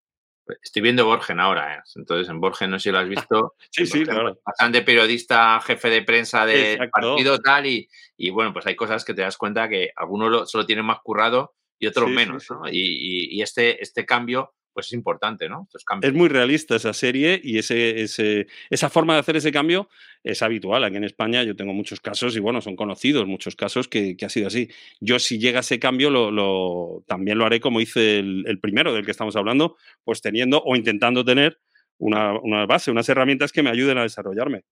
Estoy 0.62 0.82
viendo 0.82 1.06
Borgen 1.06 1.40
ahora, 1.40 1.76
¿eh? 1.76 1.82
entonces 1.96 2.30
en 2.30 2.40
Borgen 2.40 2.70
no 2.70 2.80
sé 2.80 2.84
si 2.84 2.92
lo 2.92 3.00
has 3.00 3.10
visto. 3.10 3.56
sí, 3.72 3.86
sí, 3.86 4.04
claro. 4.04 4.40
Pasan 4.44 4.72
de 4.72 4.82
periodista, 4.82 5.60
jefe 5.62 5.90
de 5.90 6.02
prensa 6.04 6.46
de 6.46 6.90
partido 6.92 7.40
tal 7.40 7.66
y, 7.66 7.90
y, 8.18 8.30
bueno, 8.30 8.54
pues 8.54 8.66
hay 8.68 8.76
cosas 8.76 9.04
que 9.04 9.14
te 9.14 9.22
das 9.22 9.38
cuenta 9.38 9.68
que 9.68 9.92
algunos 9.96 10.50
solo 10.50 10.66
tienen 10.66 10.86
más 10.86 11.00
currado 11.02 11.56
y 11.80 11.88
otros 11.88 12.10
menos, 12.10 12.50
¿no? 12.50 12.70
Y, 12.70 13.36
y, 13.36 13.42
este, 13.42 13.82
este 13.82 14.06
cambio 14.06 14.54
pues 14.76 14.88
es 14.88 14.94
importante, 14.94 15.48
¿no? 15.48 15.70
Es 16.02 16.14
muy 16.14 16.28
realista 16.28 16.76
esa 16.76 16.92
serie 16.92 17.40
y 17.42 17.58
ese, 17.58 18.02
ese, 18.02 18.48
esa 18.70 18.90
forma 18.90 19.14
de 19.14 19.22
hacer 19.22 19.38
ese 19.38 19.54
cambio 19.54 19.88
es 20.22 20.42
habitual. 20.42 20.84
Aquí 20.84 20.98
en 20.98 21.06
España 21.06 21.44
yo 21.44 21.56
tengo 21.56 21.74
muchos 21.74 22.02
casos 22.02 22.36
y 22.36 22.42
bueno, 22.42 22.60
son 22.60 22.76
conocidos 22.76 23.26
muchos 23.26 23.56
casos 23.56 23.88
que, 23.88 24.18
que 24.18 24.26
ha 24.26 24.30
sido 24.30 24.48
así. 24.48 24.70
Yo 25.00 25.18
si 25.18 25.40
llega 25.40 25.62
ese 25.62 25.80
cambio 25.80 26.10
lo, 26.10 26.30
lo 26.30 27.06
también 27.08 27.38
lo 27.38 27.46
haré 27.46 27.62
como 27.62 27.80
hice 27.80 28.20
el, 28.20 28.44
el, 28.48 28.60
primero 28.60 28.94
del 28.94 29.06
que 29.06 29.12
estamos 29.12 29.38
hablando, 29.38 29.78
pues 30.04 30.22
teniendo 30.22 30.62
o 30.62 30.76
intentando 30.76 31.24
tener 31.24 31.58
una, 31.98 32.38
una 32.38 32.66
base, 32.66 32.92
unas 32.92 33.08
herramientas 33.08 33.54
que 33.54 33.64
me 33.64 33.70
ayuden 33.70 33.98
a 33.98 34.04
desarrollarme. 34.04 34.66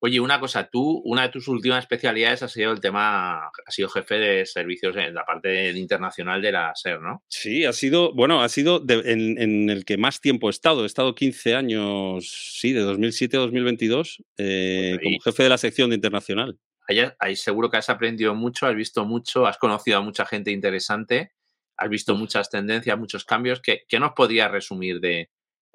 Oye, 0.00 0.20
una 0.20 0.38
cosa, 0.38 0.68
tú, 0.70 1.02
una 1.04 1.22
de 1.22 1.28
tus 1.30 1.48
últimas 1.48 1.80
especialidades 1.80 2.44
ha 2.44 2.48
sido 2.48 2.70
el 2.70 2.80
tema, 2.80 3.46
ha 3.46 3.70
sido 3.70 3.88
jefe 3.88 4.14
de 4.14 4.46
servicios 4.46 4.96
en 4.96 5.12
la 5.12 5.24
parte 5.24 5.72
internacional 5.72 6.40
de 6.40 6.52
la 6.52 6.72
SER, 6.74 7.00
¿no? 7.00 7.24
Sí, 7.28 7.64
ha 7.64 7.72
sido, 7.72 8.14
bueno, 8.14 8.40
ha 8.40 8.48
sido 8.48 8.84
en, 8.88 9.40
en, 9.40 9.70
el 9.70 9.84
que 9.84 9.96
más 9.96 10.20
tiempo 10.20 10.48
he 10.48 10.50
estado. 10.50 10.84
He 10.84 10.86
estado 10.86 11.16
15 11.16 11.56
años, 11.56 12.30
sí, 12.30 12.72
de 12.72 12.80
2007 12.80 13.36
a 13.36 13.40
2022, 13.40 14.22
eh, 14.36 14.90
pues 14.94 15.02
como 15.02 15.20
jefe 15.20 15.42
de 15.42 15.48
la 15.48 15.58
sección 15.58 15.90
de 15.90 15.96
internacional. 15.96 16.58
Ahí, 16.86 17.00
ahí, 17.18 17.34
seguro 17.34 17.68
que 17.68 17.78
has 17.78 17.90
aprendido 17.90 18.36
mucho, 18.36 18.66
has 18.66 18.76
visto 18.76 19.04
mucho, 19.04 19.46
has 19.46 19.58
conocido 19.58 19.98
a 19.98 20.00
mucha 20.00 20.24
gente 20.24 20.52
interesante, 20.52 21.32
has 21.76 21.88
visto 21.90 22.14
muchas 22.14 22.50
tendencias, 22.50 22.96
muchos 22.96 23.24
cambios. 23.24 23.60
¿Qué, 23.60 23.82
qué 23.88 23.98
nos 23.98 24.12
podrías 24.12 24.50
resumir 24.50 25.00
de, 25.00 25.28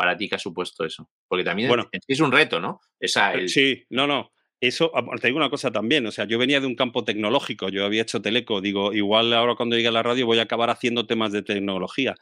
para 0.03 0.17
ti 0.17 0.27
que 0.27 0.35
ha 0.35 0.39
supuesto 0.39 0.83
eso? 0.83 1.09
Porque 1.29 1.45
también 1.45 1.69
bueno, 1.69 1.89
es 2.05 2.19
un 2.19 2.29
reto, 2.29 2.59
¿no? 2.59 2.81
Esa, 2.99 3.31
el... 3.33 3.47
Sí, 3.47 3.85
no, 3.89 4.05
no. 4.05 4.33
Eso, 4.59 4.91
te 5.21 5.27
digo 5.27 5.37
una 5.37 5.49
cosa 5.49 5.71
también, 5.71 6.05
o 6.05 6.11
sea, 6.11 6.25
yo 6.25 6.37
venía 6.37 6.59
de 6.59 6.67
un 6.67 6.75
campo 6.75 7.05
tecnológico, 7.05 7.69
yo 7.69 7.85
había 7.85 8.01
hecho 8.01 8.21
teleco, 8.21 8.59
digo, 8.59 8.93
igual 8.93 9.33
ahora 9.33 9.55
cuando 9.55 9.77
llegue 9.77 9.87
a 9.87 9.91
la 9.91 10.03
radio 10.03 10.25
voy 10.25 10.39
a 10.39 10.43
acabar 10.43 10.69
haciendo 10.69 11.07
temas 11.07 11.31
de 11.31 11.41
tecnología. 11.41 12.15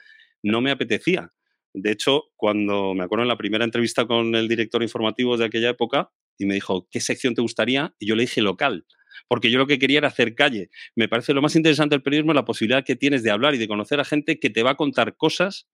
No 0.43 0.61
me 0.61 0.69
apetecía. 0.69 1.33
De 1.73 1.91
hecho, 1.91 2.25
cuando 2.35 2.93
me 2.93 3.03
acuerdo 3.03 3.23
en 3.23 3.29
la 3.29 3.37
primera 3.37 3.65
entrevista 3.65 4.05
con 4.05 4.35
el 4.35 4.47
director 4.47 4.83
informativo 4.83 5.37
de 5.37 5.45
aquella 5.45 5.69
época, 5.69 6.11
y 6.37 6.45
me 6.45 6.53
dijo, 6.53 6.87
¿qué 6.91 6.99
sección 6.99 7.33
te 7.33 7.41
gustaría? 7.41 7.95
Y 7.97 8.07
yo 8.07 8.15
le 8.15 8.23
dije 8.23 8.41
local, 8.41 8.85
porque 9.27 9.49
yo 9.49 9.57
lo 9.57 9.65
que 9.65 9.79
quería 9.79 9.99
era 9.99 10.09
hacer 10.09 10.35
calle. 10.35 10.69
Me 10.95 11.07
parece 11.07 11.33
lo 11.33 11.41
más 11.41 11.55
interesante 11.55 11.95
del 11.95 12.03
periodismo 12.03 12.33
la 12.33 12.45
posibilidad 12.45 12.83
que 12.83 12.95
tienes 12.95 13.23
de 13.23 13.31
hablar 13.31 13.55
y 13.55 13.57
de 13.57 13.67
conocer 13.67 13.99
a 13.99 14.05
gente 14.05 14.39
que 14.39 14.51
te 14.51 14.61
va 14.61 14.71
a 14.71 14.75
contar 14.75 15.15
cosas 15.15 15.67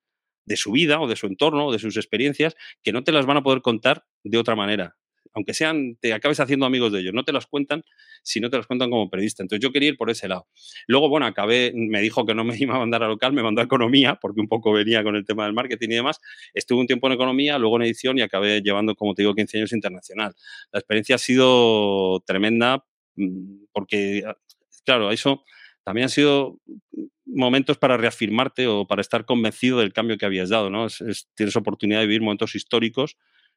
de 0.48 0.58
su 0.58 0.72
vida 0.72 1.00
o 1.00 1.08
de 1.08 1.16
su 1.16 1.28
entorno 1.28 1.68
o 1.68 1.72
de 1.72 1.78
sus 1.78 1.98
experiencias 1.98 2.56
que 2.82 2.92
no 2.92 3.04
te 3.04 3.12
las 3.12 3.26
van 3.26 3.38
a 3.38 3.44
poder 3.44 3.62
contar 3.62 4.06
de 4.24 4.38
otra 4.38 4.56
manera. 4.56 4.96
Aunque 5.34 5.54
sean, 5.54 5.98
te 6.00 6.14
acabes 6.14 6.40
haciendo 6.40 6.66
amigos 6.66 6.92
de 6.92 7.02
ellos, 7.02 7.14
no 7.14 7.24
te 7.24 7.32
las 7.32 7.46
cuentan 7.46 7.84
si 8.24 8.40
no 8.40 8.50
te 8.50 8.58
las 8.58 8.66
cuentan 8.66 8.90
como 8.90 9.10
periodista. 9.10 9.44
Entonces 9.44 9.62
yo 9.62 9.72
quería 9.72 9.90
ir 9.90 9.98
por 9.98 10.10
ese 10.10 10.28
lado. 10.28 10.48
Luego, 10.88 11.10
bueno, 11.10 11.26
acabé, 11.28 11.74
me 11.76 12.02
dijo 12.02 12.26
que 12.26 12.34
no 12.34 12.44
me 12.44 12.56
iba 12.60 12.76
a 12.76 12.80
mandar 12.80 13.04
a 13.04 13.08
local, 13.08 13.34
me 13.34 13.44
mandó 13.44 13.62
a 13.62 13.66
economía, 13.66 14.18
porque 14.22 14.42
un 14.42 14.48
poco 14.48 14.72
venía 14.72 15.04
con 15.04 15.16
el 15.16 15.26
tema 15.26 15.46
del 15.46 15.54
marketing 15.54 15.90
y 15.90 15.96
demás. 15.96 16.20
Estuve 16.54 16.80
un 16.80 16.88
tiempo 16.88 17.08
en 17.08 17.14
economía, 17.14 17.60
luego 17.60 17.76
en 17.76 17.84
edición 17.84 18.18
y 18.18 18.22
acabé 18.22 18.62
llevando, 18.62 18.96
como 18.96 19.14
te 19.14 19.22
digo, 19.22 19.36
15 19.36 19.58
años 19.58 19.74
internacional. 19.74 20.34
La 20.72 20.80
experiencia 20.80 21.16
ha 21.16 21.20
sido 21.20 22.22
tremenda 22.26 22.84
mm, 23.16 23.66
porque, 23.74 24.24
claro, 24.86 25.12
eso 25.12 25.44
también 25.88 26.08
ha 26.08 26.10
sido 26.10 26.60
momentos 27.26 27.78
para 27.78 27.96
reafirmarte 27.96 28.68
o 28.68 28.86
para 28.86 29.00
estar 29.00 29.24
convencido 29.24 29.80
del 29.80 29.94
cambio 29.94 30.18
que 30.18 30.26
habías 30.26 30.50
dado, 30.50 30.70
¿no? 30.70 30.88
tienes 31.34 31.56
oportunidad 31.56 32.02
de 32.02 32.08
vivir 32.08 32.22
momentos 32.22 32.56
históricos 32.56 33.16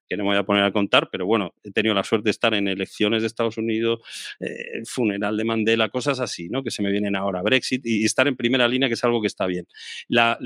que 0.08 0.16
no 0.16 0.22
me 0.22 0.30
voy 0.30 0.36
a 0.36 0.44
poner 0.44 0.62
a 0.62 0.70
contar, 0.70 1.08
pero 1.10 1.26
bueno, 1.26 1.54
he 1.64 1.72
tenido 1.72 1.92
la 1.92 2.04
suerte 2.04 2.26
de 2.26 2.30
estar 2.30 2.54
en 2.54 2.68
elecciones 2.68 3.22
de 3.22 3.26
Estados 3.26 3.58
Unidos, 3.58 3.98
eh, 4.38 4.84
funeral 4.84 5.36
de 5.36 5.42
Mandela, 5.42 5.88
cosas 5.88 6.20
así, 6.20 6.48
¿no? 6.48 6.62
Que 6.62 6.70
se 6.70 6.82
me 6.84 6.92
vienen 6.92 7.16
ahora, 7.16 7.42
Brexit, 7.42 7.84
y, 7.84 8.04
estar 8.04 8.28
en 8.28 8.36
primera 8.36 8.68
línea, 8.68 8.88
que 8.88 8.94
es 8.94 9.02
algo 9.02 9.20
que 9.20 9.26
está 9.26 9.46
bien. 9.46 9.66
La, 10.06 10.38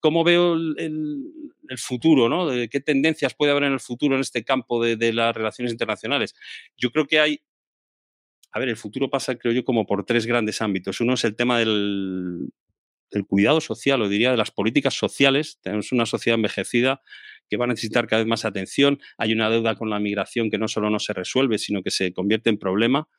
¿Cómo 0.00 0.22
veo 0.22 0.54
el, 0.54 1.32
futuro, 1.78 2.28
¿no? 2.28 2.48
¿Qué 2.70 2.80
tendencias 2.80 3.34
puede 3.34 3.52
haber 3.52 3.64
en 3.64 3.72
el 3.72 3.80
futuro 3.80 4.14
en 4.14 4.20
este 4.20 4.44
campo 4.44 4.82
de, 4.84 4.96
de 4.96 5.14
las 5.14 5.34
relaciones 5.34 5.72
internacionales? 5.72 6.34
Yo 6.76 6.90
creo 6.90 7.06
que 7.06 7.20
hay 7.20 7.40
a 8.56 8.58
ver, 8.58 8.70
el 8.70 8.78
futuro 8.78 9.10
pasa, 9.10 9.36
creo 9.36 9.52
yo, 9.52 9.66
como 9.66 9.84
por 9.84 10.06
tres 10.06 10.24
grandes 10.24 10.62
ámbitos. 10.62 11.02
Uno 11.02 11.12
es 11.12 11.24
el 11.24 11.36
tema 11.36 11.58
del, 11.58 12.48
cuidado 13.28 13.60
social, 13.60 14.00
o 14.00 14.08
diría 14.08 14.30
de 14.30 14.38
las 14.38 14.50
políticas 14.50 14.94
sociales. 14.94 15.58
Tenemos 15.60 15.92
una 15.92 16.06
sociedad 16.06 16.36
envejecida 16.36 17.02
que 17.50 17.58
va 17.58 17.66
a 17.66 17.68
necesitar 17.68 18.06
cada 18.06 18.22
vez 18.22 18.26
más 18.26 18.46
atención. 18.46 18.98
Hay 19.18 19.34
una 19.34 19.50
deuda 19.50 19.74
con 19.74 19.90
la 19.90 20.00
migración 20.00 20.50
que 20.50 20.56
no 20.56 20.68
solo 20.68 20.88
no 20.88 20.98
se 21.00 21.12
resuelve, 21.12 21.58
sino 21.58 21.82
que 21.82 21.90
se 21.90 22.14
convierte 22.14 22.48
en 22.48 22.56
problema. 22.56 23.10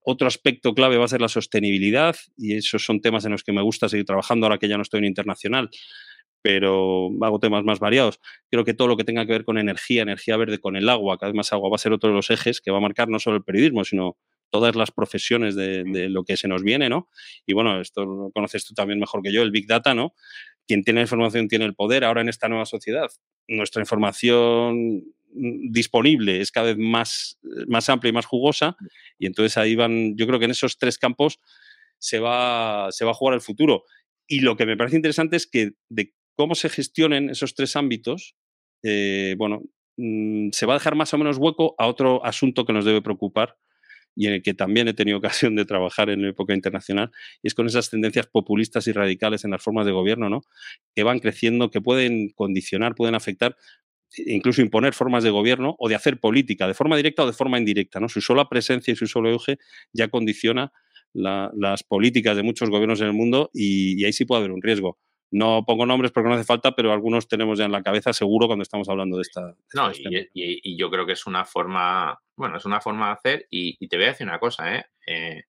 Otro 0.00 0.28
aspecto 0.28 0.74
clave 0.74 0.96
va 0.96 1.06
a 1.06 1.08
ser 1.08 1.20
la 1.20 1.28
sostenibilidad 1.28 2.14
y 2.36 2.54
esos 2.54 2.84
son 2.84 3.00
temas 3.00 3.24
en 3.24 3.32
los 3.32 3.42
que 3.42 3.52
me 3.52 3.62
gusta 3.62 3.88
seguir 3.88 4.06
trabajando 4.06 4.46
ahora 4.46 4.58
que 4.58 4.68
ya 4.68 4.76
no 4.76 4.82
estoy 4.82 4.98
en 4.98 5.06
internacional, 5.06 5.70
pero 6.40 7.10
hago 7.20 7.40
temas 7.40 7.64
más 7.64 7.80
variados. 7.80 8.20
Creo 8.48 8.64
que 8.64 8.74
todo 8.74 8.86
lo 8.86 8.96
que 8.96 9.02
tenga 9.02 9.26
que 9.26 9.32
ver 9.32 9.44
con 9.44 9.58
energía, 9.58 10.02
energía 10.02 10.36
verde, 10.36 10.60
con 10.60 10.76
el 10.76 10.88
agua, 10.88 11.18
cada 11.18 11.32
vez 11.32 11.36
más 11.36 11.52
agua, 11.52 11.68
va 11.68 11.74
a 11.74 11.78
ser 11.78 11.92
otro 11.92 12.10
de 12.10 12.14
los 12.14 12.30
ejes 12.30 12.60
que 12.60 12.70
va 12.70 12.78
a 12.78 12.80
marcar 12.80 13.08
no 13.08 13.18
solo 13.18 13.38
el 13.38 13.42
periodismo, 13.42 13.82
sino 13.82 14.18
todas 14.54 14.76
las 14.76 14.92
profesiones 14.92 15.56
de, 15.56 15.82
de, 15.82 16.08
lo 16.08 16.22
que 16.22 16.36
se 16.36 16.46
nos 16.46 16.62
viene, 16.62 16.88
¿no? 16.88 17.08
Y 17.44 17.54
bueno, 17.54 17.80
esto 17.80 18.04
lo 18.04 18.30
conoces 18.30 18.64
tú 18.64 18.72
también 18.72 19.00
mejor 19.00 19.20
que 19.20 19.32
yo, 19.32 19.42
el 19.42 19.50
Big 19.50 19.66
Data, 19.66 19.94
¿no? 19.96 20.14
Quien 20.68 20.84
tiene 20.84 21.00
la 21.00 21.06
información 21.06 21.48
tiene 21.48 21.64
el 21.64 21.74
poder 21.74 22.04
ahora 22.04 22.20
en 22.20 22.28
esta 22.28 22.48
nueva 22.48 22.64
sociedad. 22.64 23.10
Nuestra 23.48 23.82
información 23.82 25.02
disponible 25.32 26.40
es 26.40 26.52
cada 26.52 26.68
vez 26.68 26.78
más, 26.78 27.40
más 27.66 27.88
amplia 27.88 28.10
y 28.10 28.12
más 28.12 28.26
jugosa 28.26 28.76
y 29.18 29.26
entonces 29.26 29.58
ahí 29.58 29.74
van, 29.74 30.16
yo 30.16 30.28
creo 30.28 30.38
que 30.38 30.44
en 30.44 30.52
esos 30.52 30.78
tres 30.78 30.98
campos 30.98 31.40
se 31.98 32.20
va, 32.20 32.92
se 32.92 33.04
va 33.04 33.10
a 33.10 33.14
jugar 33.14 33.34
el 33.34 33.40
futuro. 33.40 33.82
Y 34.28 34.38
lo 34.38 34.56
que 34.56 34.66
me 34.66 34.76
parece 34.76 34.94
interesante 34.94 35.34
es 35.34 35.48
que 35.48 35.72
de 35.88 36.14
cómo 36.36 36.54
se 36.54 36.68
gestionen 36.68 37.28
esos 37.28 37.56
tres 37.56 37.74
ámbitos, 37.74 38.36
eh, 38.84 39.34
bueno, 39.36 39.64
mm, 39.96 40.50
se 40.52 40.64
va 40.64 40.74
a 40.74 40.78
dejar 40.78 40.94
más 40.94 41.12
o 41.12 41.18
menos 41.18 41.38
hueco 41.38 41.74
a 41.76 41.88
otro 41.88 42.24
asunto 42.24 42.64
que 42.64 42.72
nos 42.72 42.84
debe 42.84 43.02
preocupar, 43.02 43.56
y 44.16 44.26
en 44.26 44.34
el 44.34 44.42
que 44.42 44.54
también 44.54 44.88
he 44.88 44.94
tenido 44.94 45.18
ocasión 45.48 45.56
de 45.56 45.64
trabajar 45.64 46.10
en 46.10 46.24
época 46.24 46.54
internacional, 46.54 47.10
y 47.42 47.48
es 47.48 47.54
con 47.54 47.66
esas 47.66 47.90
tendencias 47.90 48.26
populistas 48.26 48.86
y 48.86 48.92
radicales 48.92 49.44
en 49.44 49.50
las 49.50 49.62
formas 49.62 49.86
de 49.86 49.92
gobierno, 49.92 50.28
¿no? 50.28 50.42
que 50.94 51.02
van 51.02 51.18
creciendo, 51.18 51.70
que 51.70 51.80
pueden 51.80 52.30
condicionar, 52.30 52.94
pueden 52.94 53.14
afectar, 53.14 53.56
incluso 54.16 54.62
imponer 54.62 54.94
formas 54.94 55.24
de 55.24 55.30
gobierno 55.30 55.74
o 55.78 55.88
de 55.88 55.94
hacer 55.94 56.20
política, 56.20 56.68
de 56.68 56.74
forma 56.74 56.96
directa 56.96 57.24
o 57.24 57.26
de 57.26 57.32
forma 57.32 57.58
indirecta. 57.58 58.00
¿no? 58.00 58.08
Su 58.08 58.20
sola 58.20 58.48
presencia 58.48 58.92
y 58.92 58.96
su 58.96 59.06
solo 59.06 59.34
eje 59.34 59.58
ya 59.92 60.08
condiciona 60.08 60.72
la, 61.12 61.50
las 61.56 61.82
políticas 61.82 62.36
de 62.36 62.42
muchos 62.42 62.70
gobiernos 62.70 63.00
en 63.00 63.08
el 63.08 63.12
mundo 63.12 63.50
y 63.52 64.04
ahí 64.04 64.12
sí 64.12 64.24
puede 64.24 64.40
haber 64.40 64.52
un 64.52 64.62
riesgo. 64.62 64.98
No 65.34 65.64
pongo 65.66 65.84
nombres 65.84 66.12
porque 66.12 66.28
no 66.28 66.36
hace 66.36 66.44
falta, 66.44 66.76
pero 66.76 66.92
algunos 66.92 67.26
tenemos 67.26 67.58
ya 67.58 67.64
en 67.64 67.72
la 67.72 67.82
cabeza 67.82 68.12
seguro 68.12 68.46
cuando 68.46 68.62
estamos 68.62 68.88
hablando 68.88 69.16
de 69.16 69.22
esta. 69.22 69.44
De 69.44 69.54
no, 69.74 69.90
y, 69.90 70.28
y, 70.32 70.60
y, 70.62 70.76
yo 70.76 70.88
creo 70.92 71.04
que 71.04 71.14
es 71.14 71.26
una 71.26 71.44
forma, 71.44 72.16
bueno, 72.36 72.56
es 72.56 72.64
una 72.66 72.80
forma 72.80 73.06
de 73.08 73.12
hacer 73.14 73.46
y, 73.50 73.76
y 73.80 73.88
te 73.88 73.96
voy 73.96 74.04
a 74.04 74.08
decir 74.10 74.28
una 74.28 74.38
cosa, 74.38 74.76
¿eh? 74.76 74.86
¿eh? 75.08 75.42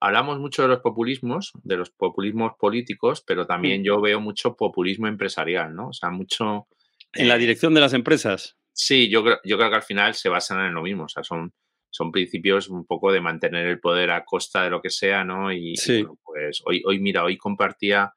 Hablamos 0.00 0.40
mucho 0.40 0.62
de 0.62 0.68
los 0.68 0.80
populismos, 0.80 1.52
de 1.62 1.76
los 1.76 1.90
populismos 1.90 2.54
políticos, 2.58 3.22
pero 3.24 3.46
también 3.46 3.82
mm. 3.82 3.84
yo 3.84 4.00
veo 4.00 4.20
mucho 4.20 4.56
populismo 4.56 5.06
empresarial, 5.06 5.76
¿no? 5.76 5.90
O 5.90 5.92
sea, 5.92 6.10
mucho... 6.10 6.66
En 7.12 7.28
la 7.28 7.38
dirección 7.38 7.72
de 7.72 7.82
las 7.82 7.92
empresas. 7.92 8.56
Sí, 8.72 9.08
yo 9.08 9.22
creo, 9.22 9.38
yo 9.44 9.56
creo 9.56 9.70
que 9.70 9.76
al 9.76 9.82
final 9.82 10.14
se 10.14 10.28
basan 10.28 10.66
en 10.66 10.74
lo 10.74 10.82
mismo, 10.82 11.04
o 11.04 11.08
sea, 11.08 11.22
son, 11.22 11.52
son 11.88 12.10
principios 12.10 12.68
un 12.68 12.84
poco 12.84 13.12
de 13.12 13.20
mantener 13.20 13.68
el 13.68 13.78
poder 13.78 14.10
a 14.10 14.24
costa 14.24 14.64
de 14.64 14.70
lo 14.70 14.82
que 14.82 14.90
sea, 14.90 15.22
¿no? 15.22 15.52
Y, 15.52 15.76
sí. 15.76 15.92
y 15.92 16.02
bueno, 16.02 16.18
pues 16.24 16.62
hoy, 16.66 16.82
hoy, 16.84 16.98
mira, 16.98 17.22
hoy 17.22 17.36
compartía 17.36 18.12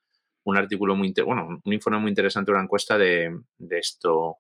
un 0.48 0.58
artículo 0.58 0.96
muy, 0.96 1.14
bueno, 1.26 1.60
un 1.64 1.74
informe 1.74 2.00
muy 2.00 2.10
interesante, 2.10 2.52
una 2.52 2.64
encuesta 2.64 2.98
de, 2.98 3.38
de 3.58 3.80
esto, 3.80 4.38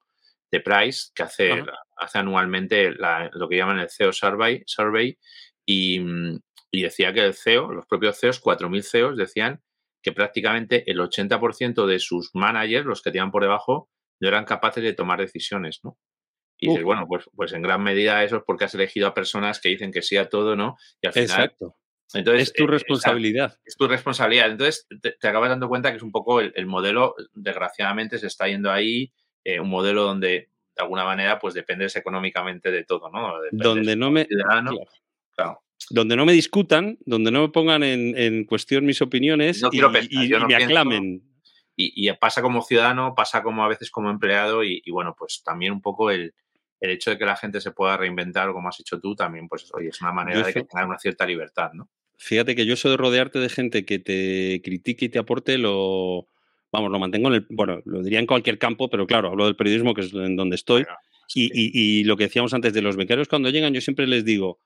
de 0.50 0.62
Price, 0.62 1.10
que 1.13 1.24
hace, 1.24 1.65
hace 1.98 2.17
anualmente 2.17 2.91
la, 2.91 3.30
lo 3.34 3.50
que 3.50 3.58
llaman 3.58 3.80
el 3.80 3.89
CEO 3.89 4.13
Survey, 4.13 4.63
survey 4.65 5.17
y, 5.65 6.00
y, 6.72 6.82
decía 6.82 7.12
que 7.12 7.26
el 7.26 7.34
CEO, 7.34 7.74
los 7.74 7.86
propios 7.88 8.17
CEOs, 8.17 8.41
4.000 8.41 8.84
CEOs, 8.84 9.17
decían 9.17 9.62
que 10.02 10.13
prácticamente 10.13 10.89
el 10.89 11.00
80% 11.02 11.86
de 11.86 12.00
sus 12.00 12.34
managers, 12.34 12.86
los 12.86 13.02
que 13.02 13.12
tenían 13.12 13.32
por 13.32 13.41
debajo, 13.41 13.89
no 14.22 14.30
eran 14.30 14.46
capaces 14.46 14.84
de 14.84 14.93
tomar 14.93 15.20
decisiones, 15.20 15.82
¿no? 15.84 15.98
Y 16.58 16.70
dices, 16.70 16.84
bueno, 16.86 17.06
pues, 17.08 17.30
pues 17.36 17.52
en 17.52 17.62
gran 17.62 17.84
medida 17.84 18.24
eso 18.24 18.38
es 18.38 18.43
porque 18.43 18.63
has 18.63 18.74
elegido 18.74 19.08
a 19.08 19.13
personas 19.13 19.60
que 19.60 19.70
dicen 19.70 19.91
que 19.91 20.02
sí 20.02 20.15
a 20.15 20.30
todo, 20.30 20.56
¿no? 20.56 20.78
Y 21.02 21.08
al 21.08 21.13
final 21.13 21.30
Exacto. 21.30 21.76
Entonces, 22.13 22.50
es 22.50 22.54
tu 22.54 22.67
responsabilidad. 22.67 23.54
Es, 23.65 23.74
es 23.74 23.78
tu 23.78 23.88
responsabilidad. 23.88 24.50
Entonces, 24.52 24.88
te, 25.02 25.12
te, 25.12 25.28
acabas 25.28 25.50
dando 25.50 25.67
cuenta 25.67 25.91
que 25.91 25.98
es 25.98 26.04
un 26.04 26.12
poco 26.12 26.39
el, 26.39 26.54
el 26.56 26.65
modelo, 26.65 27.15
desgraciadamente, 27.34 28.17
se 28.17 28.28
está 28.28 28.48
yendo 28.48 28.72
ahí, 28.72 29.12
eh, 29.43 29.60
un 29.60 29.70
modelo 29.70 30.04
donde, 30.04 30.30
de 30.30 30.84
alguna 30.84 31.04
manera, 31.04 31.39
pues 31.39 31.54
dependes 31.54 31.96
económicamente 31.96 32.72
de 32.72 32.84
todo, 32.84 33.10
¿no? 33.10 33.41
Dependes 33.41 33.65
donde 33.65 33.96
no 33.96 34.12
me... 34.12 34.26
Claro. 34.26 34.80
claro. 35.36 35.63
Donde 35.89 36.15
no 36.15 36.26
me 36.26 36.34
discutan, 36.34 36.98
donde 37.06 37.32
no 37.32 37.41
me 37.41 37.50
pongan 37.50 37.84
en, 37.84 38.17
en 38.17 38.46
cuestión 38.46 38.86
mis 38.86 39.02
opiniones 39.02 39.62
no 39.62 39.70
y, 39.72 39.80
pensar, 39.80 40.04
y, 40.10 40.34
y 40.34 40.46
me 40.46 40.56
aclamen. 40.56 41.24
Y, 41.76 42.10
y, 42.10 42.12
pasa 42.13 42.41
como 42.41 42.63
ciudadano, 42.63 43.13
pasa 43.15 43.43
como 43.43 43.63
a 43.63 43.67
veces 43.67 43.91
como 43.91 44.10
empleado 44.10 44.63
y, 44.63 44.82
bueno, 44.89 45.15
pues 45.17 45.43
también 45.43 45.74
un 45.74 45.82
poco 45.82 46.10
el, 46.10 46.34
el 46.80 46.92
hecho 46.92 47.12
de 47.12 47.18
que 47.18 47.26
la 47.26 47.36
gente 47.36 47.62
se 47.62 47.72
pueda 47.72 47.98
reinventar, 47.98 48.52
como 48.52 48.70
has 48.70 48.80
hecho 48.80 49.00
tú, 49.00 49.16
también, 49.16 49.48
pues 49.48 49.70
oye, 49.74 49.90
es 49.90 50.02
una 50.02 50.12
manera 50.12 50.46
de 50.46 50.54
que 50.54 50.63
tenga 50.63 50.86
una 50.86 51.00
cierta 51.00 51.26
libertad, 51.26 51.72
¿no? 51.74 51.90
Fíjate 52.18 52.56
que 52.56 52.66
yo 52.66 52.74
eso 52.74 52.90
de 52.90 52.98
rodearte 52.98 53.40
de 53.40 53.50
gente 53.50 53.86
que 53.86 54.00
te 54.00 54.62
critique 54.63 55.06
y 55.06 55.10
te 55.10 55.20
aporte 55.20 55.58
lo, 55.58 56.28
vamos, 56.72 56.92
lo 56.92 57.00
mantengo 57.00 57.28
en 57.28 57.36
el, 57.36 57.48
bueno, 57.50 57.82
lo 57.86 58.02
diría 58.02 58.20
en 58.20 58.26
cualquier 58.26 58.58
campo, 58.58 58.90
pero 58.90 59.06
claro, 59.06 59.30
hablo 59.30 59.46
del 59.46 59.56
periodismo, 59.56 59.94
que 59.94 60.02
es 60.02 60.13
en 60.13 60.36
donde 60.36 60.56
estoy. 60.56 60.86
y, 61.36 61.52
y, 61.54 62.04
lo 62.06 62.18
que 62.18 62.24
decíamos 62.24 62.54
antes 62.54 62.74
de 62.74 62.82
los 62.82 62.96
becarios, 62.96 63.28
cuando 63.28 63.50
llegan, 63.50 63.74
yo 63.74 63.82
siempre 63.82 64.08
les 64.08 64.26
digo, 64.26 64.60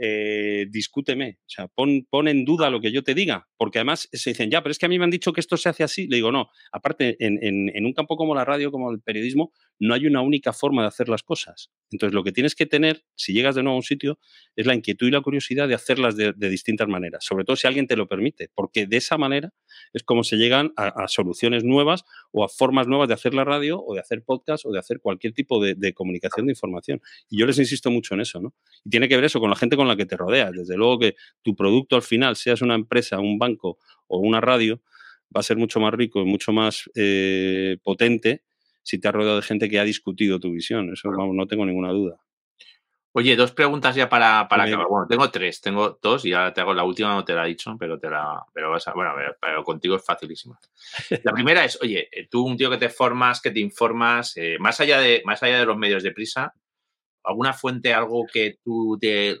eh, 0.00 0.66
discúteme, 0.70 1.38
o 1.40 1.48
sea, 1.48 1.66
pon, 1.66 2.28
en 2.28 2.44
duda 2.44 2.70
lo 2.70 2.80
que 2.80 2.92
yo 2.92 3.02
te 3.02 3.14
diga, 3.14 3.48
porque 3.56 3.78
además 3.78 4.08
se 4.12 4.30
dicen, 4.30 4.48
ya, 4.48 4.62
pero 4.62 4.70
es 4.70 4.78
que 4.78 4.86
a 4.86 4.88
mí 4.88 4.96
me 4.96 5.04
han 5.04 5.10
dicho 5.10 5.32
que 5.32 5.40
esto 5.40 5.56
se 5.56 5.68
hace 5.68 5.82
así. 5.82 6.06
Le 6.06 6.16
digo, 6.16 6.30
no, 6.30 6.50
aparte, 6.70 7.16
en, 7.18 7.84
un 7.84 7.92
campo 7.92 8.16
como 8.16 8.32
la 8.32 8.44
radio, 8.44 8.70
como 8.70 8.92
el 8.92 9.00
periodismo, 9.00 9.52
no 9.78 9.94
hay 9.94 10.06
una 10.06 10.20
única 10.20 10.52
forma 10.52 10.82
de 10.82 10.88
hacer 10.88 11.08
las 11.08 11.22
cosas. 11.22 11.70
Entonces, 11.90 12.14
lo 12.14 12.22
que 12.22 12.32
tienes 12.32 12.54
que 12.54 12.66
tener, 12.66 13.04
si 13.14 13.32
llegas 13.32 13.54
de 13.54 13.62
nuevo 13.62 13.74
a 13.74 13.78
un 13.78 13.82
sitio, 13.82 14.18
es 14.56 14.66
la 14.66 14.74
inquietud 14.74 15.06
y 15.06 15.10
la 15.10 15.20
curiosidad 15.20 15.68
de 15.68 15.74
hacerlas 15.74 16.16
de, 16.16 16.32
distintas 16.48 16.88
maneras, 16.88 17.24
sobre 17.24 17.44
todo 17.44 17.56
si 17.56 17.66
alguien 17.66 17.86
te 17.86 17.96
lo 17.96 18.08
permite, 18.08 18.50
porque 18.54 18.86
de 18.86 18.96
esa 18.96 19.16
manera 19.16 19.52
es 19.92 20.02
como 20.02 20.24
se 20.24 20.36
llegan 20.36 20.72
a, 20.76 21.06
soluciones 21.08 21.64
nuevas 21.64 22.04
o 22.32 22.44
a 22.44 22.48
formas 22.48 22.86
nuevas 22.88 23.08
de 23.08 23.14
hacer 23.14 23.34
la 23.34 23.44
radio 23.44 23.82
o 23.82 23.94
de 23.94 24.00
hacer 24.00 24.22
podcast 24.22 24.66
o 24.66 24.72
de 24.72 24.78
hacer 24.78 25.00
cualquier 25.00 25.32
tipo 25.32 25.62
de, 25.62 25.92
comunicación 25.94 26.46
de 26.46 26.52
información. 26.52 27.00
Y 27.30 27.38
yo 27.38 27.46
les 27.46 27.58
insisto 27.58 27.90
mucho 27.90 28.14
en 28.14 28.20
eso, 28.20 28.40
¿no? 28.40 28.54
Y 28.84 28.90
tiene 28.90 29.08
que 29.08 29.16
ver 29.16 29.24
eso 29.24 29.40
con 29.40 29.50
la 29.50 29.56
gente 29.56 29.76
con 29.76 29.88
la 29.88 29.96
que 29.96 30.06
te 30.06 30.16
rodeas. 30.16 30.52
Desde 30.52 30.76
luego 30.76 30.98
que 30.98 31.16
tu 31.42 31.56
producto 31.56 31.96
al 31.96 32.02
final, 32.02 32.36
seas 32.36 32.60
una 32.62 32.74
empresa, 32.74 33.18
un 33.18 33.38
banco 33.38 33.78
o 34.06 34.18
una 34.18 34.40
radio, 34.40 34.82
va 35.34 35.40
a 35.40 35.42
ser 35.42 35.56
mucho 35.56 35.80
más 35.80 35.94
rico 35.94 36.20
y 36.20 36.24
mucho 36.24 36.52
más 36.52 36.90
eh, 36.94 37.78
potente 37.82 38.42
si 38.88 38.98
te 38.98 39.06
has 39.06 39.14
rodeado 39.14 39.36
de 39.36 39.42
gente 39.42 39.68
que 39.68 39.78
ha 39.78 39.84
discutido 39.84 40.40
tu 40.40 40.50
visión. 40.50 40.90
Eso 40.90 41.10
no 41.10 41.46
tengo 41.46 41.66
ninguna 41.66 41.90
duda. 41.90 42.18
Oye, 43.12 43.36
dos 43.36 43.52
preguntas 43.52 43.94
ya 43.94 44.08
para, 44.08 44.48
para 44.48 44.64
acabar. 44.64 44.86
Bueno, 44.88 45.06
tengo 45.06 45.30
tres, 45.30 45.60
tengo 45.60 45.98
dos 46.00 46.24
y 46.24 46.32
ahora 46.32 46.54
te 46.54 46.62
hago 46.62 46.72
la 46.72 46.84
última, 46.84 47.12
no 47.12 47.22
te 47.22 47.34
la 47.34 47.44
he 47.44 47.48
dicho, 47.48 47.76
pero 47.78 47.98
te 47.98 48.08
la, 48.08 48.42
pero 48.54 48.70
vas 48.70 48.88
a, 48.88 48.94
bueno, 48.94 49.12
pero 49.38 49.62
contigo 49.62 49.96
es 49.96 50.04
facilísima. 50.04 50.58
La 51.22 51.32
primera 51.32 51.66
es, 51.66 51.78
oye, 51.82 52.08
eh, 52.10 52.28
tú 52.30 52.46
un 52.46 52.56
tío 52.56 52.70
que 52.70 52.78
te 52.78 52.88
formas, 52.88 53.42
que 53.42 53.50
te 53.50 53.60
informas, 53.60 54.34
eh, 54.38 54.56
más 54.58 54.80
allá 54.80 55.00
de, 55.00 55.20
más 55.26 55.42
allá 55.42 55.58
de 55.58 55.66
los 55.66 55.76
medios 55.76 56.02
de 56.02 56.12
prisa, 56.12 56.54
alguna 57.24 57.52
fuente, 57.52 57.92
algo 57.92 58.24
que 58.32 58.56
tú 58.64 58.96
te, 58.98 59.36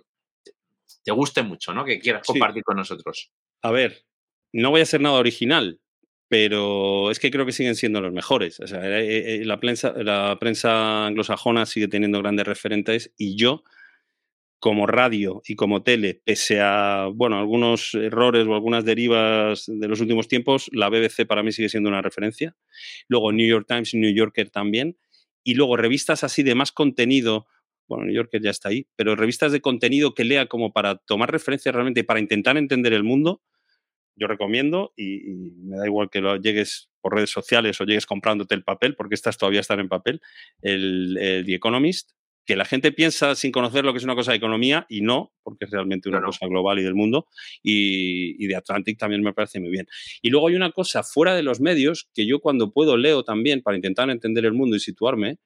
te 1.02 1.12
guste 1.12 1.42
mucho, 1.42 1.72
¿no? 1.72 1.86
Que 1.86 1.98
quieras 2.00 2.26
compartir 2.26 2.64
con 2.64 2.76
nosotros. 2.76 3.32
A 3.62 3.70
ver, 3.70 4.04
no 4.52 4.68
voy 4.70 4.80
a 4.80 4.82
hacer 4.82 5.00
nada 5.00 5.16
original, 5.16 5.80
pero 6.28 7.10
es 7.10 7.18
que 7.18 7.30
creo 7.30 7.46
que 7.46 7.52
siguen 7.52 7.74
siendo 7.74 8.00
los 8.00 8.12
mejores. 8.12 8.60
O 8.60 8.66
sea, 8.66 8.80
eh, 9.00 9.36
eh, 9.36 9.44
la, 9.44 9.58
prensa, 9.58 9.94
la 9.96 10.36
prensa 10.38 11.06
anglosajona 11.06 11.66
sigue 11.66 11.88
teniendo 11.88 12.18
grandes 12.20 12.46
referentes 12.46 13.12
y 13.16 13.36
yo, 13.36 13.64
como 14.60 14.86
radio 14.86 15.40
y 15.46 15.54
como 15.54 15.82
tele, 15.82 16.20
pese 16.24 16.60
a 16.60 17.08
bueno, 17.14 17.38
algunos 17.38 17.94
errores 17.94 18.46
o 18.46 18.54
algunas 18.54 18.84
derivas 18.84 19.64
de 19.66 19.88
los 19.88 20.00
últimos 20.00 20.28
tiempos, 20.28 20.68
la 20.72 20.88
BBC 20.88 21.26
para 21.26 21.42
mí 21.42 21.52
sigue 21.52 21.68
siendo 21.68 21.88
una 21.88 22.02
referencia. 22.02 22.56
Luego 23.08 23.32
New 23.32 23.46
York 23.46 23.66
Times 23.66 23.94
y 23.94 23.98
New 23.98 24.12
Yorker 24.12 24.50
también. 24.50 24.98
Y 25.44 25.54
luego 25.54 25.76
revistas 25.76 26.24
así 26.24 26.42
de 26.42 26.54
más 26.54 26.72
contenido 26.72 27.46
bueno, 27.88 28.04
New 28.04 28.14
Yorker 28.14 28.42
ya 28.42 28.50
está 28.50 28.68
ahí, 28.68 28.86
pero 28.96 29.16
revistas 29.16 29.50
de 29.50 29.62
contenido 29.62 30.14
que 30.14 30.24
lea 30.24 30.46
como 30.46 30.72
para 30.72 30.96
tomar 30.96 31.32
referencias 31.32 31.74
realmente, 31.74 32.04
para 32.04 32.20
intentar 32.20 32.58
entender 32.58 32.92
el 32.92 33.02
mundo, 33.02 33.40
yo 34.18 34.26
recomiendo 34.26 34.92
y, 34.96 35.52
me 35.62 35.76
da 35.76 35.86
igual 35.86 36.10
que 36.10 36.20
lo 36.20 36.36
llegues 36.36 36.90
por 37.00 37.14
redes 37.14 37.30
sociales 37.30 37.80
o 37.80 37.84
llegues 37.84 38.06
comprándote 38.06 38.54
el 38.54 38.64
papel, 38.64 38.94
porque 38.94 39.14
estas 39.14 39.38
todavía 39.38 39.60
están 39.60 39.80
en 39.80 39.88
papel, 39.88 40.20
el, 40.62 41.44
The 41.46 41.54
Economist, 41.54 42.10
que 42.44 42.56
la 42.56 42.64
gente 42.64 42.92
piensa 42.92 43.34
sin 43.34 43.52
conocer 43.52 43.84
lo 43.84 43.92
que 43.92 43.98
es 43.98 44.04
una 44.04 44.14
cosa 44.14 44.32
de 44.32 44.38
economía 44.38 44.86
y 44.88 45.02
no, 45.02 45.32
porque 45.42 45.66
es 45.66 45.70
realmente 45.70 46.08
una 46.08 46.22
cosa 46.22 46.46
global 46.46 46.78
y 46.78 46.82
del 46.82 46.94
mundo, 46.94 47.26
y, 47.62 48.42
y 48.42 48.46
de 48.46 48.56
Atlantic 48.56 48.98
también 48.98 49.22
me 49.22 49.34
parece 49.34 49.60
muy 49.60 49.70
bien. 49.70 49.86
Y 50.22 50.30
luego 50.30 50.48
hay 50.48 50.54
una 50.54 50.72
cosa 50.72 51.02
fuera 51.02 51.34
de 51.34 51.42
los 51.42 51.60
medios 51.60 52.08
que 52.14 52.26
yo 52.26 52.40
cuando 52.40 52.72
puedo 52.72 52.96
leo 52.96 53.22
también 53.22 53.62
para 53.62 53.76
intentar 53.76 54.08
entender 54.08 54.46
el 54.46 54.54
mundo 54.54 54.76
y 54.76 54.80
situarme, 54.80 55.38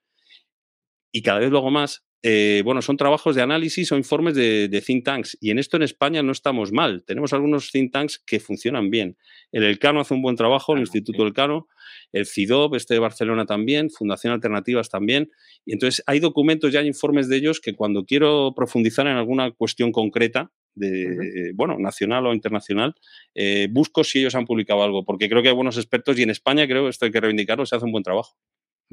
y 1.12 1.22
cada 1.22 1.40
vez 1.40 1.50
luego 1.50 1.70
más, 1.70 2.04
eh, 2.22 2.62
bueno, 2.64 2.82
son 2.82 2.96
trabajos 2.96 3.34
de 3.34 3.42
análisis 3.42 3.90
o 3.90 3.96
informes 3.96 4.34
de, 4.34 4.82
think 4.84 5.04
tanks. 5.04 5.36
Y 5.40 5.50
en 5.50 5.58
esto 5.58 5.76
en 5.76 5.82
España 5.82 6.22
no 6.22 6.30
estamos 6.32 6.70
mal. 6.70 7.02
Tenemos 7.04 7.32
algunos 7.32 7.70
think 7.72 7.92
tanks 7.92 8.18
que 8.18 8.38
funcionan 8.38 8.90
bien. 8.90 9.16
El 9.50 9.64
Elcano 9.64 10.00
hace 10.00 10.14
un 10.14 10.22
buen 10.22 10.36
trabajo, 10.36 10.74
el 10.74 10.80
Instituto 10.80 11.24
Elcano, 11.24 11.68
el 12.12 12.26
CIDOB, 12.26 12.76
este 12.76 12.94
de 12.94 13.00
Barcelona 13.00 13.44
también, 13.44 13.90
Fundación 13.90 14.32
Alternativas 14.32 14.88
también. 14.88 15.30
Y 15.64 15.72
entonces 15.72 16.04
hay 16.06 16.20
documentos, 16.20 16.72
ya 16.72 16.80
hay 16.80 16.86
informes 16.86 17.28
de 17.28 17.36
ellos 17.36 17.60
que 17.60 17.74
cuando 17.74 18.04
quiero 18.04 18.52
profundizar 18.54 19.06
en 19.08 19.16
alguna 19.16 19.50
cuestión 19.50 19.90
concreta, 19.90 20.52
de, 20.74 21.52
bueno, 21.54 21.78
nacional 21.78 22.26
o 22.26 22.32
internacional, 22.32 22.94
eh, 23.34 23.68
busco 23.70 24.04
si 24.04 24.20
ellos 24.20 24.34
han 24.34 24.46
publicado 24.46 24.82
algo, 24.82 25.04
porque 25.04 25.28
creo 25.28 25.42
que 25.42 25.48
hay 25.48 25.54
buenos 25.54 25.76
expertos 25.76 26.18
y 26.18 26.22
en 26.22 26.30
España 26.30 26.66
creo, 26.66 26.88
esto 26.88 27.04
hay 27.04 27.10
que 27.10 27.20
reivindicarlo, 27.20 27.66
se 27.66 27.76
hace 27.76 27.84
un 27.84 27.92
buen 27.92 28.04
trabajo. 28.04 28.36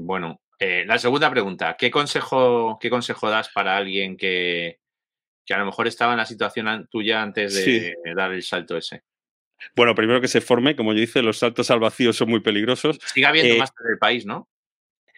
Bueno, 0.01 0.41
eh, 0.59 0.85
la 0.85 0.97
segunda 0.97 1.29
pregunta, 1.29 1.75
¿qué 1.77 1.91
consejo, 1.91 2.77
¿qué 2.79 2.89
consejo 2.89 3.29
das 3.29 3.49
para 3.49 3.75
alguien 3.75 4.15
que, 4.15 4.79
a 5.49 5.57
lo 5.57 5.65
mejor 5.65 5.87
estaba 5.87 6.13
en 6.13 6.19
la 6.19 6.25
situación 6.25 6.87
tuya 6.89 7.21
antes 7.21 7.53
de 7.53 7.95
dar 8.15 8.31
el 8.31 8.41
salto 8.41 8.77
ese? 8.77 9.03
Bueno, 9.75 9.93
primero 9.93 10.21
que 10.21 10.29
se 10.29 10.39
forme, 10.39 10.77
como 10.77 10.93
yo 10.93 11.01
dice, 11.01 11.21
los 11.21 11.39
saltos 11.39 11.69
al 11.69 11.81
vacío 11.81 12.13
son 12.13 12.29
muy 12.29 12.39
peligrosos. 12.39 12.97
Sigue 13.13 13.25
habiendo 13.25 13.57
más 13.57 13.73
en 13.77 13.91
el 13.91 13.97
país, 13.99 14.25
¿no? 14.25 14.47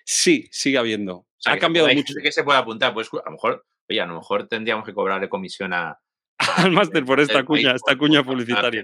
Sí, 0.04 0.50
sigue 0.52 0.80
habiendo. 0.80 1.28
ha 1.46 1.58
cambiado 1.58 1.88
mucho. 1.94 2.16
que 2.22 2.32
se 2.32 2.44
puede 2.44 2.58
apuntar, 2.58 2.92
pues 2.92 3.08
a 3.14 3.26
lo 3.26 3.32
mejor, 3.34 3.66
oye, 3.88 4.02
a 4.02 4.08
lo 4.08 4.16
mejor 4.16 4.48
tendríamos 4.48 4.84
que 4.84 4.96
cobrarle 4.96 5.30
comisión 5.30 5.74
a, 5.74 6.00
al 6.58 6.72
máster 6.72 7.06
por 7.06 7.20
esta 7.20 7.44
cuña, 7.44 7.76
esta 7.76 7.98
cuña 7.98 8.24
publicitaria. 8.26 8.84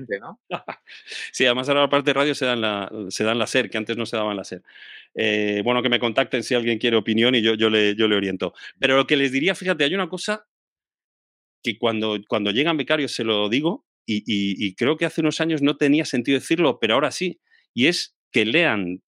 sí, 1.32 1.46
además 1.46 1.68
ahora 1.70 1.82
la 1.82 1.90
parte 1.90 2.12
de 2.12 2.14
radio 2.14 2.36
se 2.36 2.46
dan 2.46 2.62
la, 2.62 2.92
se 3.10 3.24
dan 3.24 3.40
la 3.40 3.48
SER, 3.48 3.70
que 3.70 3.78
antes 3.78 3.98
no 3.98 4.06
se 4.06 4.18
daban 4.18 4.38
la 4.38 4.44
SER. 4.44 4.64
Eh, 5.16 5.62
bueno, 5.64 5.82
que 5.82 5.90
me 5.90 6.00
contacten 6.00 6.44
si 6.44 6.54
alguien 6.56 6.78
quiere 6.78 6.98
opinión 6.98 7.36
y 7.36 7.42
yo, 7.42 7.56
yo, 7.56 7.70
le, 7.70 7.96
yo 7.96 8.08
le 8.08 8.16
oriento. 8.16 8.54
Pero 8.80 8.98
lo 8.98 9.08
que 9.08 9.18
les 9.18 9.32
diría, 9.32 9.56
fíjate, 9.56 9.84
hay 9.84 9.96
una 9.96 10.10
cosa 10.10 10.48
que 11.64 11.78
cuando, 11.78 12.20
cuando 12.28 12.52
llegan 12.52 12.78
becarios 12.78 13.12
se 13.12 13.24
lo 13.24 13.50
digo 13.50 13.86
y, 14.06 14.24
y 14.26 14.74
creo 14.76 14.96
que 14.96 15.06
hace 15.06 15.22
unos 15.22 15.42
años 15.42 15.62
no 15.62 15.76
tenía 15.76 16.06
sentido 16.06 16.40
decirlo, 16.40 16.80
pero 16.80 16.94
ahora 16.94 17.12
sí, 17.12 17.42
y 17.74 17.88
es 17.88 18.16
que 18.32 18.46
lean 18.46 19.02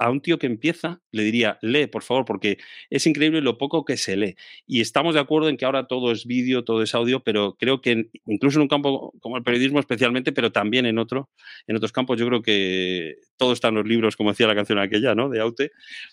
a 0.00 0.10
un 0.10 0.22
tío 0.22 0.38
que 0.38 0.46
empieza 0.46 1.02
le 1.12 1.22
diría, 1.22 1.58
lee, 1.60 1.86
por 1.86 2.02
favor, 2.02 2.24
porque 2.24 2.56
es 2.88 3.06
increíble 3.06 3.42
lo 3.42 3.58
poco 3.58 3.84
que 3.84 3.98
se 3.98 4.16
lee. 4.16 4.34
Y 4.66 4.80
estamos 4.80 5.14
de 5.14 5.20
acuerdo 5.20 5.50
en 5.50 5.58
que 5.58 5.66
ahora 5.66 5.86
todo 5.86 6.10
es 6.10 6.24
vídeo, 6.24 6.64
todo 6.64 6.82
es 6.82 6.94
audio, 6.94 7.20
pero 7.20 7.56
creo 7.58 7.82
que 7.82 8.08
incluso 8.26 8.58
en 8.58 8.62
un 8.62 8.68
campo 8.68 9.12
como 9.20 9.36
el 9.36 9.42
periodismo 9.42 9.78
especialmente, 9.78 10.32
pero 10.32 10.52
también 10.52 10.86
en, 10.86 10.98
otro, 10.98 11.28
en 11.66 11.76
otros 11.76 11.92
campos, 11.92 12.18
yo 12.18 12.26
creo 12.26 12.40
que 12.40 13.16
todo 13.36 13.52
está 13.52 13.68
en 13.68 13.74
los 13.74 13.86
libros, 13.86 14.16
como 14.16 14.30
decía 14.30 14.46
la 14.46 14.54
canción 14.54 14.78
aquella, 14.78 15.14
¿no? 15.14 15.28
De 15.28 15.38
Aute. 15.40 15.70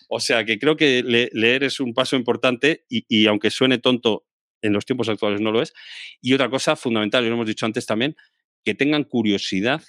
O 0.08 0.20
sea 0.20 0.44
que 0.44 0.58
creo 0.58 0.76
que 0.76 1.02
leer 1.02 1.64
es 1.64 1.80
un 1.80 1.94
paso 1.94 2.14
importante 2.16 2.84
y, 2.90 3.06
y 3.08 3.26
aunque 3.26 3.50
suene 3.50 3.78
tonto, 3.78 4.26
en 4.60 4.72
los 4.74 4.84
tiempos 4.84 5.08
actuales 5.08 5.40
no 5.40 5.50
lo 5.50 5.62
es. 5.62 5.72
Y 6.20 6.34
otra 6.34 6.50
cosa 6.50 6.76
fundamental, 6.76 7.24
y 7.24 7.28
lo 7.28 7.36
hemos 7.36 7.46
dicho 7.46 7.64
antes 7.64 7.86
también, 7.86 8.16
que 8.64 8.74
tengan 8.74 9.04
curiosidad 9.04 9.82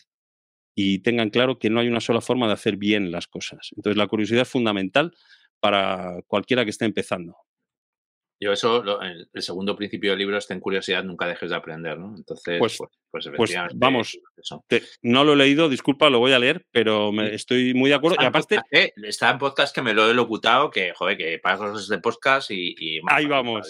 y 0.75 0.99
tengan 0.99 1.29
claro 1.29 1.59
que 1.59 1.69
no 1.69 1.79
hay 1.79 1.87
una 1.87 2.01
sola 2.01 2.21
forma 2.21 2.47
de 2.47 2.53
hacer 2.53 2.77
bien 2.77 3.11
las 3.11 3.27
cosas. 3.27 3.69
Entonces, 3.75 3.97
la 3.97 4.07
curiosidad 4.07 4.43
es 4.43 4.49
fundamental 4.49 5.13
para 5.59 6.21
cualquiera 6.27 6.63
que 6.63 6.71
esté 6.71 6.85
empezando. 6.85 7.35
Yo 8.41 8.53
eso, 8.53 9.01
el, 9.01 9.27
segundo 9.41 9.75
principio 9.75 10.11
del 10.11 10.19
libro 10.19 10.37
es 10.37 10.47
ten 10.47 10.61
curiosidad, 10.61 11.03
nunca 11.03 11.27
dejes 11.27 11.49
de 11.49 11.57
aprender, 11.57 11.99
¿no? 11.99 12.15
Entonces, 12.15 12.57
pues, 12.57 12.77
pues, 12.77 12.89
pues, 13.11 13.29
pues 13.35 13.55
vamos, 13.73 14.17
no 15.01 15.25
lo 15.25 15.33
he 15.33 15.35
leído, 15.35 15.67
disculpa, 15.67 16.09
lo 16.09 16.19
voy 16.19 16.31
a 16.31 16.39
leer, 16.39 16.65
pero 16.71 17.11
me, 17.11 17.35
estoy 17.35 17.73
muy 17.73 17.89
de 17.89 17.97
acuerdo. 17.97 18.15
Está 18.15 18.23
y 18.23 18.27
aparte... 18.27 18.55
En 18.55 18.61
podcast, 18.61 18.85
¿eh? 18.85 18.93
está 19.03 19.29
en 19.31 19.37
podcast 19.39 19.75
que 19.75 19.81
me 19.81 19.93
lo 19.93 20.09
he 20.09 20.13
locutado, 20.13 20.69
que, 20.69 20.93
joder, 20.93 21.17
que 21.17 21.39
para 21.39 21.57
cosas 21.57 21.89
de 21.89 21.97
podcast 21.99 22.51
y... 22.51 23.01
Ahí 23.07 23.25
vamos. 23.25 23.69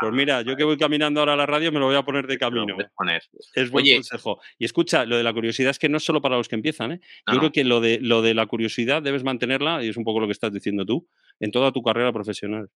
pues 0.00 0.12
mira, 0.14 0.40
yo 0.40 0.56
que 0.56 0.64
voy 0.64 0.78
caminando 0.78 1.20
ahora 1.20 1.34
a 1.34 1.36
la 1.36 1.46
radio 1.46 1.70
me 1.70 1.78
lo 1.78 1.86
voy 1.86 1.96
a 1.96 2.02
poner 2.02 2.26
de 2.26 2.38
camino. 2.38 2.74
Poner. 2.96 3.22
Es 3.54 3.70
buen 3.70 3.86
consejo. 3.86 4.40
Y 4.58 4.64
escucha, 4.64 5.04
lo 5.04 5.18
de 5.18 5.24
la 5.24 5.34
curiosidad 5.34 5.72
es 5.72 5.78
que 5.78 5.90
no 5.90 5.98
es 5.98 6.04
solo 6.04 6.22
para 6.22 6.38
los 6.38 6.48
que 6.48 6.54
empiezan, 6.54 6.92
¿eh? 6.92 7.00
Yo 7.30 7.38
creo 7.38 7.52
que 7.52 7.64
lo 7.64 7.80
de, 7.82 7.98
lo 8.00 8.22
de 8.22 8.32
la 8.32 8.46
curiosidad 8.46 9.02
debes 9.02 9.24
mantenerla, 9.24 9.84
y 9.84 9.88
es 9.88 9.98
un 9.98 10.04
poco 10.04 10.20
lo 10.20 10.26
que 10.26 10.32
estás 10.32 10.52
diciendo 10.52 10.86
tú, 10.86 11.06
en 11.38 11.50
toda 11.50 11.70
tu 11.70 11.82
carrera 11.82 12.12
profesional. 12.14 12.70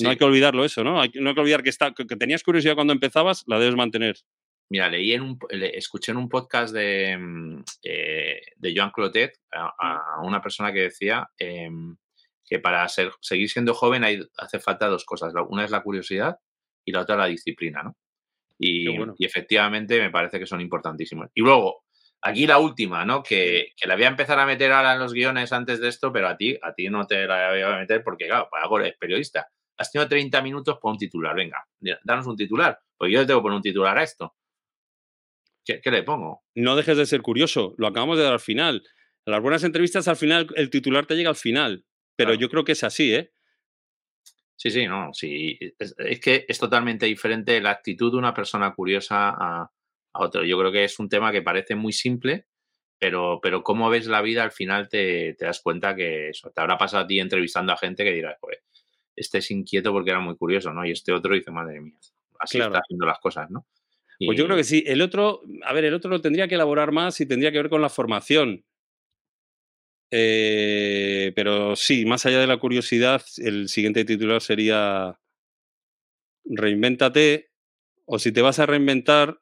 No 0.00 0.10
hay 0.10 0.16
que 0.16 0.24
olvidarlo 0.24 0.64
eso, 0.64 0.84
¿no? 0.84 1.00
Hay, 1.00 1.10
no 1.14 1.28
hay 1.28 1.34
que 1.34 1.40
olvidar 1.40 1.62
que, 1.62 1.70
está, 1.70 1.92
que, 1.92 2.04
tenías 2.04 2.42
curiosidad 2.42 2.74
cuando 2.74 2.92
empezabas, 2.92 3.44
la 3.46 3.58
debes 3.58 3.76
mantener. 3.76 4.16
Mira, 4.68 4.88
leí 4.88 5.12
en 5.12 5.22
un, 5.22 5.38
escuché 5.50 6.12
en 6.12 6.18
un 6.18 6.28
podcast 6.28 6.74
de, 6.74 7.16
mm, 7.16 7.64
eh, 7.84 8.40
de 8.56 8.74
Joan 8.76 8.90
Clotet 8.90 9.38
a, 9.52 10.20
una 10.22 10.42
persona 10.42 10.72
que 10.72 10.82
decía 10.82 11.28
em, 11.38 11.96
que 12.44 12.58
para 12.58 12.86
ser, 12.88 13.12
seguir 13.20 13.48
siendo 13.48 13.74
joven 13.74 14.02
hay, 14.04 14.20
hace 14.38 14.58
falta 14.58 14.88
dos 14.88 15.04
cosas. 15.04 15.32
Una 15.48 15.64
es 15.64 15.70
la 15.70 15.82
curiosidad 15.82 16.36
y 16.84 16.92
la 16.92 17.00
otra 17.02 17.16
la 17.16 17.26
disciplina, 17.26 17.82
¿no? 17.82 17.96
Y, 18.58 18.88
y 19.18 19.24
efectivamente 19.24 20.00
me 20.00 20.10
parece 20.10 20.38
que 20.38 20.46
son 20.46 20.60
importantísimos. 20.60 21.28
Y 21.34 21.42
luego, 21.42 21.84
aquí 22.22 22.46
la 22.46 22.58
última, 22.58 23.04
¿no? 23.04 23.22
Que, 23.22 23.72
que, 23.76 23.86
la 23.86 23.94
voy 23.94 24.04
a 24.04 24.08
empezar 24.08 24.38
a 24.38 24.46
meter 24.46 24.72
ahora 24.72 24.94
en 24.94 24.98
los 24.98 25.12
guiones 25.12 25.52
antes 25.52 25.80
de 25.80 25.88
esto, 25.88 26.12
pero 26.12 26.28
a 26.28 26.36
ti, 26.36 26.58
a 26.62 26.74
ti 26.74 26.88
no 26.88 27.06
te 27.06 27.26
la 27.26 27.50
voy 27.50 27.60
a 27.60 27.76
meter 27.76 28.02
porque, 28.02 28.26
claro, 28.26 28.48
para 28.50 28.64
algo 28.64 28.80
eres 28.80 28.96
periodista 28.98 29.48
has 29.76 29.90
tenido 29.90 30.08
30 30.08 30.42
minutos 30.42 30.78
para 30.80 30.92
un 30.92 30.98
titular. 30.98 31.34
Venga, 31.34 31.66
danos 32.04 32.26
un 32.26 32.36
titular. 32.36 32.78
Pues 32.96 33.12
yo 33.12 33.20
le 33.20 33.26
tengo 33.26 33.40
que 33.40 33.44
poner 33.44 33.56
un 33.56 33.62
titular 33.62 33.98
a 33.98 34.02
esto. 34.02 34.34
¿Qué, 35.64 35.90
le 35.90 36.02
pongo? 36.04 36.44
No 36.54 36.76
dejes 36.76 36.96
de 36.96 37.06
ser 37.06 37.22
curioso. 37.22 37.74
Lo 37.76 37.88
acabamos 37.88 38.16
de 38.16 38.24
dar 38.24 38.34
al 38.34 38.40
final. 38.40 38.84
las 39.24 39.42
buenas 39.42 39.64
entrevistas 39.64 40.06
al 40.06 40.16
final, 40.16 40.46
el 40.54 40.70
titular 40.70 41.06
te 41.06 41.16
llega 41.16 41.28
al 41.28 41.36
final, 41.36 41.84
pero 42.14 42.34
yo 42.34 42.48
creo 42.48 42.64
que 42.64 42.72
es 42.72 42.84
así, 42.84 43.12
¿eh? 43.12 43.32
Sí, 44.54 44.70
sí, 44.70 44.86
no, 44.86 45.12
sí. 45.12 45.58
Es, 45.78 46.20
que 46.20 46.46
es 46.48 46.58
totalmente 46.58 47.06
diferente 47.06 47.60
la 47.60 47.70
actitud 47.70 48.12
de 48.12 48.18
una 48.18 48.32
persona 48.32 48.72
curiosa 48.74 49.28
a, 49.28 49.70
otro. 50.14 50.44
Yo 50.44 50.58
creo 50.58 50.72
que 50.72 50.84
es 50.84 50.98
un 50.98 51.10
tema 51.10 51.30
que 51.30 51.42
parece 51.42 51.74
muy 51.74 51.92
simple, 51.92 52.46
pero, 52.98 53.38
pero 53.42 53.62
cómo 53.62 53.90
ves 53.90 54.06
la 54.06 54.22
vida 54.22 54.44
al 54.44 54.52
final 54.52 54.88
te, 54.88 55.36
das 55.38 55.60
cuenta 55.60 55.94
que 55.94 56.30
eso 56.30 56.50
te 56.50 56.60
habrá 56.60 56.78
pasado 56.78 57.04
a 57.04 57.06
ti 57.06 57.20
entrevistando 57.20 57.72
a 57.72 57.76
gente 57.76 58.02
que 58.02 58.12
dirá, 58.12 58.38
pues, 58.40 58.58
este 59.16 59.38
es 59.38 59.50
inquieto 59.50 59.92
porque 59.92 60.10
era 60.10 60.20
muy 60.20 60.36
curioso, 60.36 60.72
¿no? 60.72 60.86
Y 60.86 60.92
este 60.92 61.12
otro 61.12 61.34
dice, 61.34 61.50
madre 61.50 61.80
mía, 61.80 61.98
así 62.38 62.58
está 62.58 62.78
haciendo 62.78 63.06
las 63.06 63.18
cosas, 63.18 63.50
¿no? 63.50 63.66
Pues 64.18 64.38
yo 64.38 64.44
creo 64.44 64.56
que 64.56 64.64
sí. 64.64 64.82
El 64.86 65.02
otro, 65.02 65.42
a 65.64 65.72
ver, 65.72 65.84
el 65.84 65.94
otro 65.94 66.10
lo 66.10 66.20
tendría 66.20 66.48
que 66.48 66.54
elaborar 66.54 66.92
más 66.92 67.20
y 67.20 67.26
tendría 67.26 67.52
que 67.52 67.58
ver 67.58 67.70
con 67.70 67.82
la 67.82 67.88
formación. 67.88 68.64
Eh, 70.10 71.32
pero 71.34 71.76
sí, 71.76 72.04
más 72.06 72.24
allá 72.24 72.38
de 72.38 72.46
la 72.46 72.58
curiosidad, 72.58 73.22
el 73.38 73.68
siguiente 73.68 74.04
titular 74.04 74.40
sería 74.40 75.18
Reinvéntate, 76.44 77.50
o 78.04 78.18
si 78.18 78.32
te 78.32 78.40
vas 78.40 78.58
a 78.58 78.66
reinventar, 78.66 79.40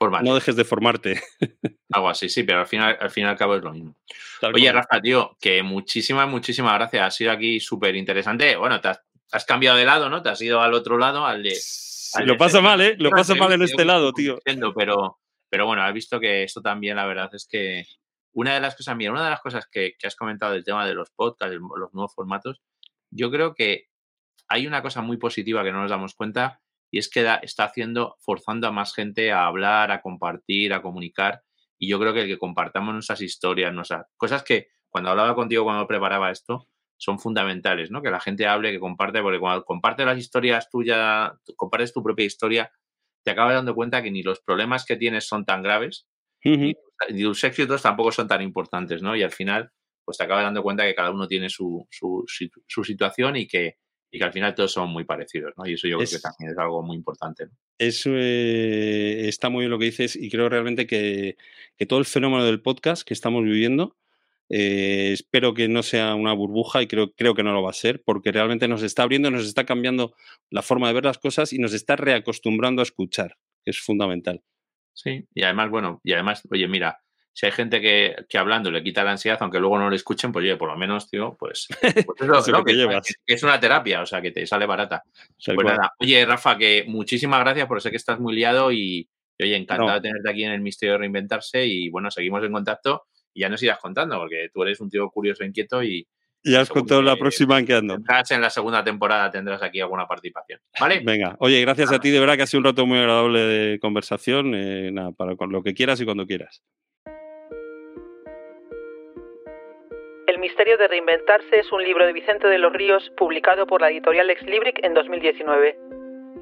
no 0.00 0.34
dejes 0.34 0.56
de 0.56 0.64
formarte. 0.64 1.20
Algo 1.92 2.08
así, 2.08 2.28
sí, 2.28 2.44
pero 2.44 2.60
al 2.60 2.66
final, 2.66 2.96
al 3.00 3.10
fin 3.10 3.24
y 3.24 3.26
al 3.26 3.36
cabo 3.36 3.56
es 3.56 3.62
lo 3.62 3.72
mismo. 3.72 3.96
Oye, 4.54 4.70
Rafa, 4.72 5.00
tío, 5.00 5.36
que 5.40 5.62
muchísimas, 5.62 6.28
muchísimas 6.28 6.74
gracias. 6.74 7.06
Ha 7.06 7.10
sido 7.10 7.32
aquí 7.32 7.60
súper 7.60 7.96
interesante. 7.96 8.56
Bueno, 8.56 8.80
te 8.80 8.88
has, 8.88 9.44
cambiado 9.44 9.76
de 9.76 9.84
lado, 9.84 10.08
¿no? 10.08 10.22
Te 10.22 10.28
has 10.28 10.40
ido 10.40 10.60
al 10.60 10.74
otro 10.74 10.98
lado, 10.98 11.26
al 11.26 11.42
de. 11.42 11.56
lo 12.24 12.36
paso 12.36 12.62
mal, 12.62 12.80
¿eh? 12.80 12.96
Lo 12.98 13.10
paso 13.10 13.34
mal 13.36 13.52
en 13.52 13.62
este 13.62 13.84
lado, 13.84 14.12
tío. 14.12 14.38
Pero, 14.76 15.18
pero 15.48 15.66
bueno, 15.66 15.82
has 15.82 15.92
visto 15.92 16.20
que 16.20 16.44
esto 16.44 16.62
también, 16.62 16.96
la 16.96 17.06
verdad 17.06 17.30
es 17.32 17.46
que 17.50 17.84
una 18.32 18.54
de 18.54 18.60
las 18.60 18.76
cosas, 18.76 18.96
mira, 18.96 19.10
una 19.10 19.24
de 19.24 19.30
las 19.30 19.40
cosas 19.40 19.66
que, 19.70 19.94
has 20.04 20.14
comentado 20.14 20.52
del 20.52 20.64
tema 20.64 20.86
de 20.86 20.94
los 20.94 21.10
podcasts, 21.10 21.56
los 21.56 21.92
nuevos 21.92 22.14
formatos, 22.14 22.60
yo 23.10 23.30
creo 23.30 23.54
que 23.54 23.88
hay 24.46 24.66
una 24.66 24.82
cosa 24.82 25.02
muy 25.02 25.16
positiva 25.16 25.64
que 25.64 25.72
no 25.72 25.82
nos 25.82 25.90
damos 25.90 26.14
cuenta 26.14 26.60
y 26.90 26.98
es 26.98 27.08
que 27.08 27.26
está 27.42 27.64
haciendo, 27.64 28.16
forzando 28.20 28.66
a 28.66 28.72
más 28.72 28.94
gente 28.94 29.32
a 29.32 29.46
hablar, 29.46 29.90
a 29.90 30.00
compartir, 30.00 30.72
a 30.72 30.82
comunicar. 30.82 31.42
Y 31.78 31.88
yo 31.88 31.98
creo 31.98 32.14
que 32.14 32.22
el 32.22 32.28
que 32.28 32.38
compartamos 32.38 32.94
nuestras 32.94 33.20
historias, 33.20 33.72
nuestras 33.72 34.06
cosas 34.16 34.42
que 34.42 34.68
cuando 34.88 35.10
hablaba 35.10 35.34
contigo, 35.34 35.64
cuando 35.64 35.86
preparaba 35.86 36.30
esto, 36.30 36.66
son 36.96 37.18
fundamentales, 37.18 37.90
¿no? 37.90 38.02
Que 38.02 38.10
la 38.10 38.20
gente 38.20 38.46
hable, 38.46 38.72
que 38.72 38.80
comparte, 38.80 39.22
porque 39.22 39.38
cuando 39.38 39.64
comparte 39.64 40.04
las 40.04 40.18
historias 40.18 40.68
tuyas, 40.70 41.32
compartes 41.56 41.92
tu 41.92 42.02
propia 42.02 42.24
historia, 42.24 42.72
te 43.24 43.30
acabas 43.30 43.54
dando 43.54 43.74
cuenta 43.74 44.02
que 44.02 44.10
ni 44.10 44.22
los 44.22 44.40
problemas 44.40 44.84
que 44.84 44.96
tienes 44.96 45.28
son 45.28 45.44
tan 45.44 45.62
graves, 45.62 46.08
ni, 46.44 46.74
tus 47.22 47.44
éxitos 47.44 47.82
tampoco 47.82 48.10
son 48.10 48.26
tan 48.26 48.42
importantes, 48.42 49.02
¿no? 49.02 49.14
Y 49.14 49.22
al 49.22 49.30
final, 49.30 49.70
pues 50.04 50.18
te 50.18 50.24
acabas 50.24 50.44
dando 50.44 50.62
cuenta 50.62 50.84
que 50.84 50.94
cada 50.94 51.10
uno 51.10 51.28
tiene 51.28 51.50
su, 51.50 51.86
su, 51.90 52.24
su 52.66 52.84
situación 52.84 53.36
y 53.36 53.46
que, 53.46 53.76
y 54.10 54.18
que 54.18 54.24
al 54.24 54.32
final 54.32 54.54
todos 54.54 54.72
son 54.72 54.90
muy 54.90 55.04
parecidos, 55.04 55.52
¿no? 55.56 55.66
Y 55.66 55.74
eso 55.74 55.86
yo 55.86 55.98
creo 55.98 56.08
que 56.08 56.18
también 56.18 56.52
es 56.52 56.58
algo 56.58 56.82
muy 56.82 56.96
importante. 56.96 57.48
Eso 57.78 58.10
eh, 58.14 59.28
está 59.28 59.50
muy 59.50 59.62
bien 59.62 59.70
lo 59.70 59.78
que 59.78 59.86
dices 59.86 60.16
y 60.16 60.30
creo 60.30 60.48
realmente 60.48 60.86
que, 60.86 61.36
todo 61.86 61.98
el 61.98 62.06
fenómeno 62.06 62.44
del 62.44 62.62
podcast 62.62 63.06
que 63.06 63.14
estamos 63.14 63.44
viviendo, 63.44 63.96
eh, 64.48 65.10
espero 65.12 65.52
que 65.52 65.68
no 65.68 65.82
sea 65.82 66.14
una 66.14 66.32
burbuja 66.32 66.82
y 66.82 66.86
creo, 66.86 67.12
creo 67.12 67.34
que 67.34 67.42
no 67.42 67.52
lo 67.52 67.62
va 67.62 67.70
a 67.70 67.74
ser, 67.74 68.02
porque 68.02 68.32
realmente 68.32 68.66
nos 68.66 68.82
está 68.82 69.02
abriendo, 69.02 69.30
nos 69.30 69.46
está 69.46 69.66
cambiando 69.66 70.14
la 70.50 70.62
forma 70.62 70.88
de 70.88 70.94
ver 70.94 71.04
las 71.04 71.18
cosas 71.18 71.52
y 71.52 71.58
nos 71.58 71.74
está 71.74 71.96
reacostumbrando 71.96 72.80
a 72.80 72.84
escuchar, 72.84 73.36
que 73.64 73.72
es 73.72 73.80
fundamental. 73.80 74.42
Sí, 74.94 75.26
y 75.34 75.42
además, 75.42 75.70
bueno, 75.70 76.00
y 76.02 76.12
además, 76.14 76.42
oye, 76.50 76.66
mira, 76.66 77.02
si 77.38 77.46
hay 77.46 77.52
gente 77.52 77.80
que, 77.80 78.36
hablando 78.36 78.68
le 78.68 78.82
quita 78.82 79.04
la 79.04 79.12
ansiedad, 79.12 79.38
aunque 79.42 79.60
luego 79.60 79.78
no 79.78 79.88
le 79.88 79.94
escuchen, 79.94 80.32
pues 80.32 80.42
oye, 80.42 80.56
por 80.56 80.70
lo 80.70 80.76
menos, 80.76 81.08
tío, 81.08 81.36
pues, 81.38 81.68
pues 82.04 82.20
eso, 82.20 82.64
que, 82.64 83.00
es 83.28 83.42
una 83.44 83.60
terapia, 83.60 84.02
o 84.02 84.06
sea, 84.06 84.20
que 84.20 84.32
te 84.32 84.44
sale 84.44 84.66
barata. 84.66 85.04
Pues 85.44 85.64
nada, 85.64 85.94
oye, 86.00 86.26
Rafa, 86.26 86.58
que 86.58 86.84
muchísimas 86.88 87.38
gracias, 87.38 87.68
por 87.68 87.80
sé 87.80 87.92
que 87.92 87.96
estás 87.96 88.18
muy 88.18 88.34
liado 88.34 88.72
y, 88.72 89.08
oye, 89.38 89.54
encantado 89.54 89.94
de 89.94 90.00
tenerte 90.00 90.28
aquí 90.28 90.42
en 90.42 90.50
el 90.50 90.62
Misterio 90.62 90.94
de 90.94 90.98
Reinventarse 90.98 91.64
y 91.64 91.88
bueno, 91.90 92.10
seguimos 92.10 92.42
en 92.42 92.50
contacto 92.50 93.06
y 93.32 93.42
ya 93.42 93.48
nos 93.48 93.62
irás 93.62 93.78
contando, 93.78 94.18
porque 94.18 94.48
tú 94.52 94.64
eres 94.64 94.80
un 94.80 94.90
tío 94.90 95.08
curioso 95.08 95.44
e 95.44 95.46
inquieto 95.46 95.80
y... 95.80 96.08
Ya 96.42 96.60
has 96.60 96.68
contado 96.68 97.02
la 97.02 97.14
próxima 97.14 97.56
en 97.60 97.66
que 97.66 97.74
ando. 97.74 97.98
En 98.30 98.40
la 98.40 98.50
segunda 98.50 98.82
temporada 98.82 99.30
tendrás 99.30 99.62
aquí 99.62 99.80
alguna 99.80 100.08
participación. 100.08 100.58
¿Vale? 100.80 101.02
Venga, 101.04 101.36
oye, 101.38 101.60
gracias 101.60 101.92
a 101.92 102.00
ti, 102.00 102.10
de 102.10 102.18
verdad 102.18 102.34
que 102.34 102.42
ha 102.42 102.46
sido 102.48 102.58
un 102.58 102.64
rato 102.64 102.84
muy 102.84 102.98
agradable 102.98 103.40
de 103.40 103.78
conversación. 103.78 104.56
Eh, 104.56 104.90
nada, 104.90 105.12
para 105.12 105.36
lo 105.38 105.62
que 105.62 105.74
quieras 105.74 106.00
y 106.00 106.04
cuando 106.04 106.26
quieras. 106.26 106.64
El 110.38 110.42
misterio 110.42 110.78
de 110.78 110.86
reinventarse 110.86 111.58
es 111.58 111.72
un 111.72 111.82
libro 111.82 112.06
de 112.06 112.12
Vicente 112.12 112.46
de 112.46 112.58
los 112.58 112.72
Ríos 112.72 113.10
publicado 113.16 113.66
por 113.66 113.80
la 113.80 113.90
editorial 113.90 114.30
Exlibric 114.30 114.78
en 114.84 114.94
2019. 114.94 115.76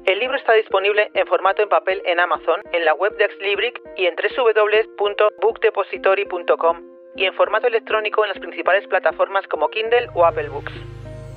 El 0.05 0.19
libro 0.19 0.37
está 0.37 0.53
disponible 0.53 1.09
en 1.15 1.25
formato 1.25 1.63
en 1.63 1.69
papel 1.69 2.03
en 2.05 2.19
Amazon, 2.19 2.61
en 2.73 2.85
la 2.85 2.93
web 2.93 3.17
de 3.17 3.25
Exlibric 3.25 3.81
y 3.95 4.05
en 4.05 4.13
www.bookdepository.com 4.15 6.81
y 7.15 7.25
en 7.25 7.33
formato 7.33 7.65
electrónico 7.65 8.23
en 8.23 8.29
las 8.29 8.37
principales 8.37 8.87
plataformas 8.87 9.47
como 9.47 9.69
Kindle 9.69 10.09
o 10.13 10.27
Apple 10.27 10.49
Books. 10.49 10.73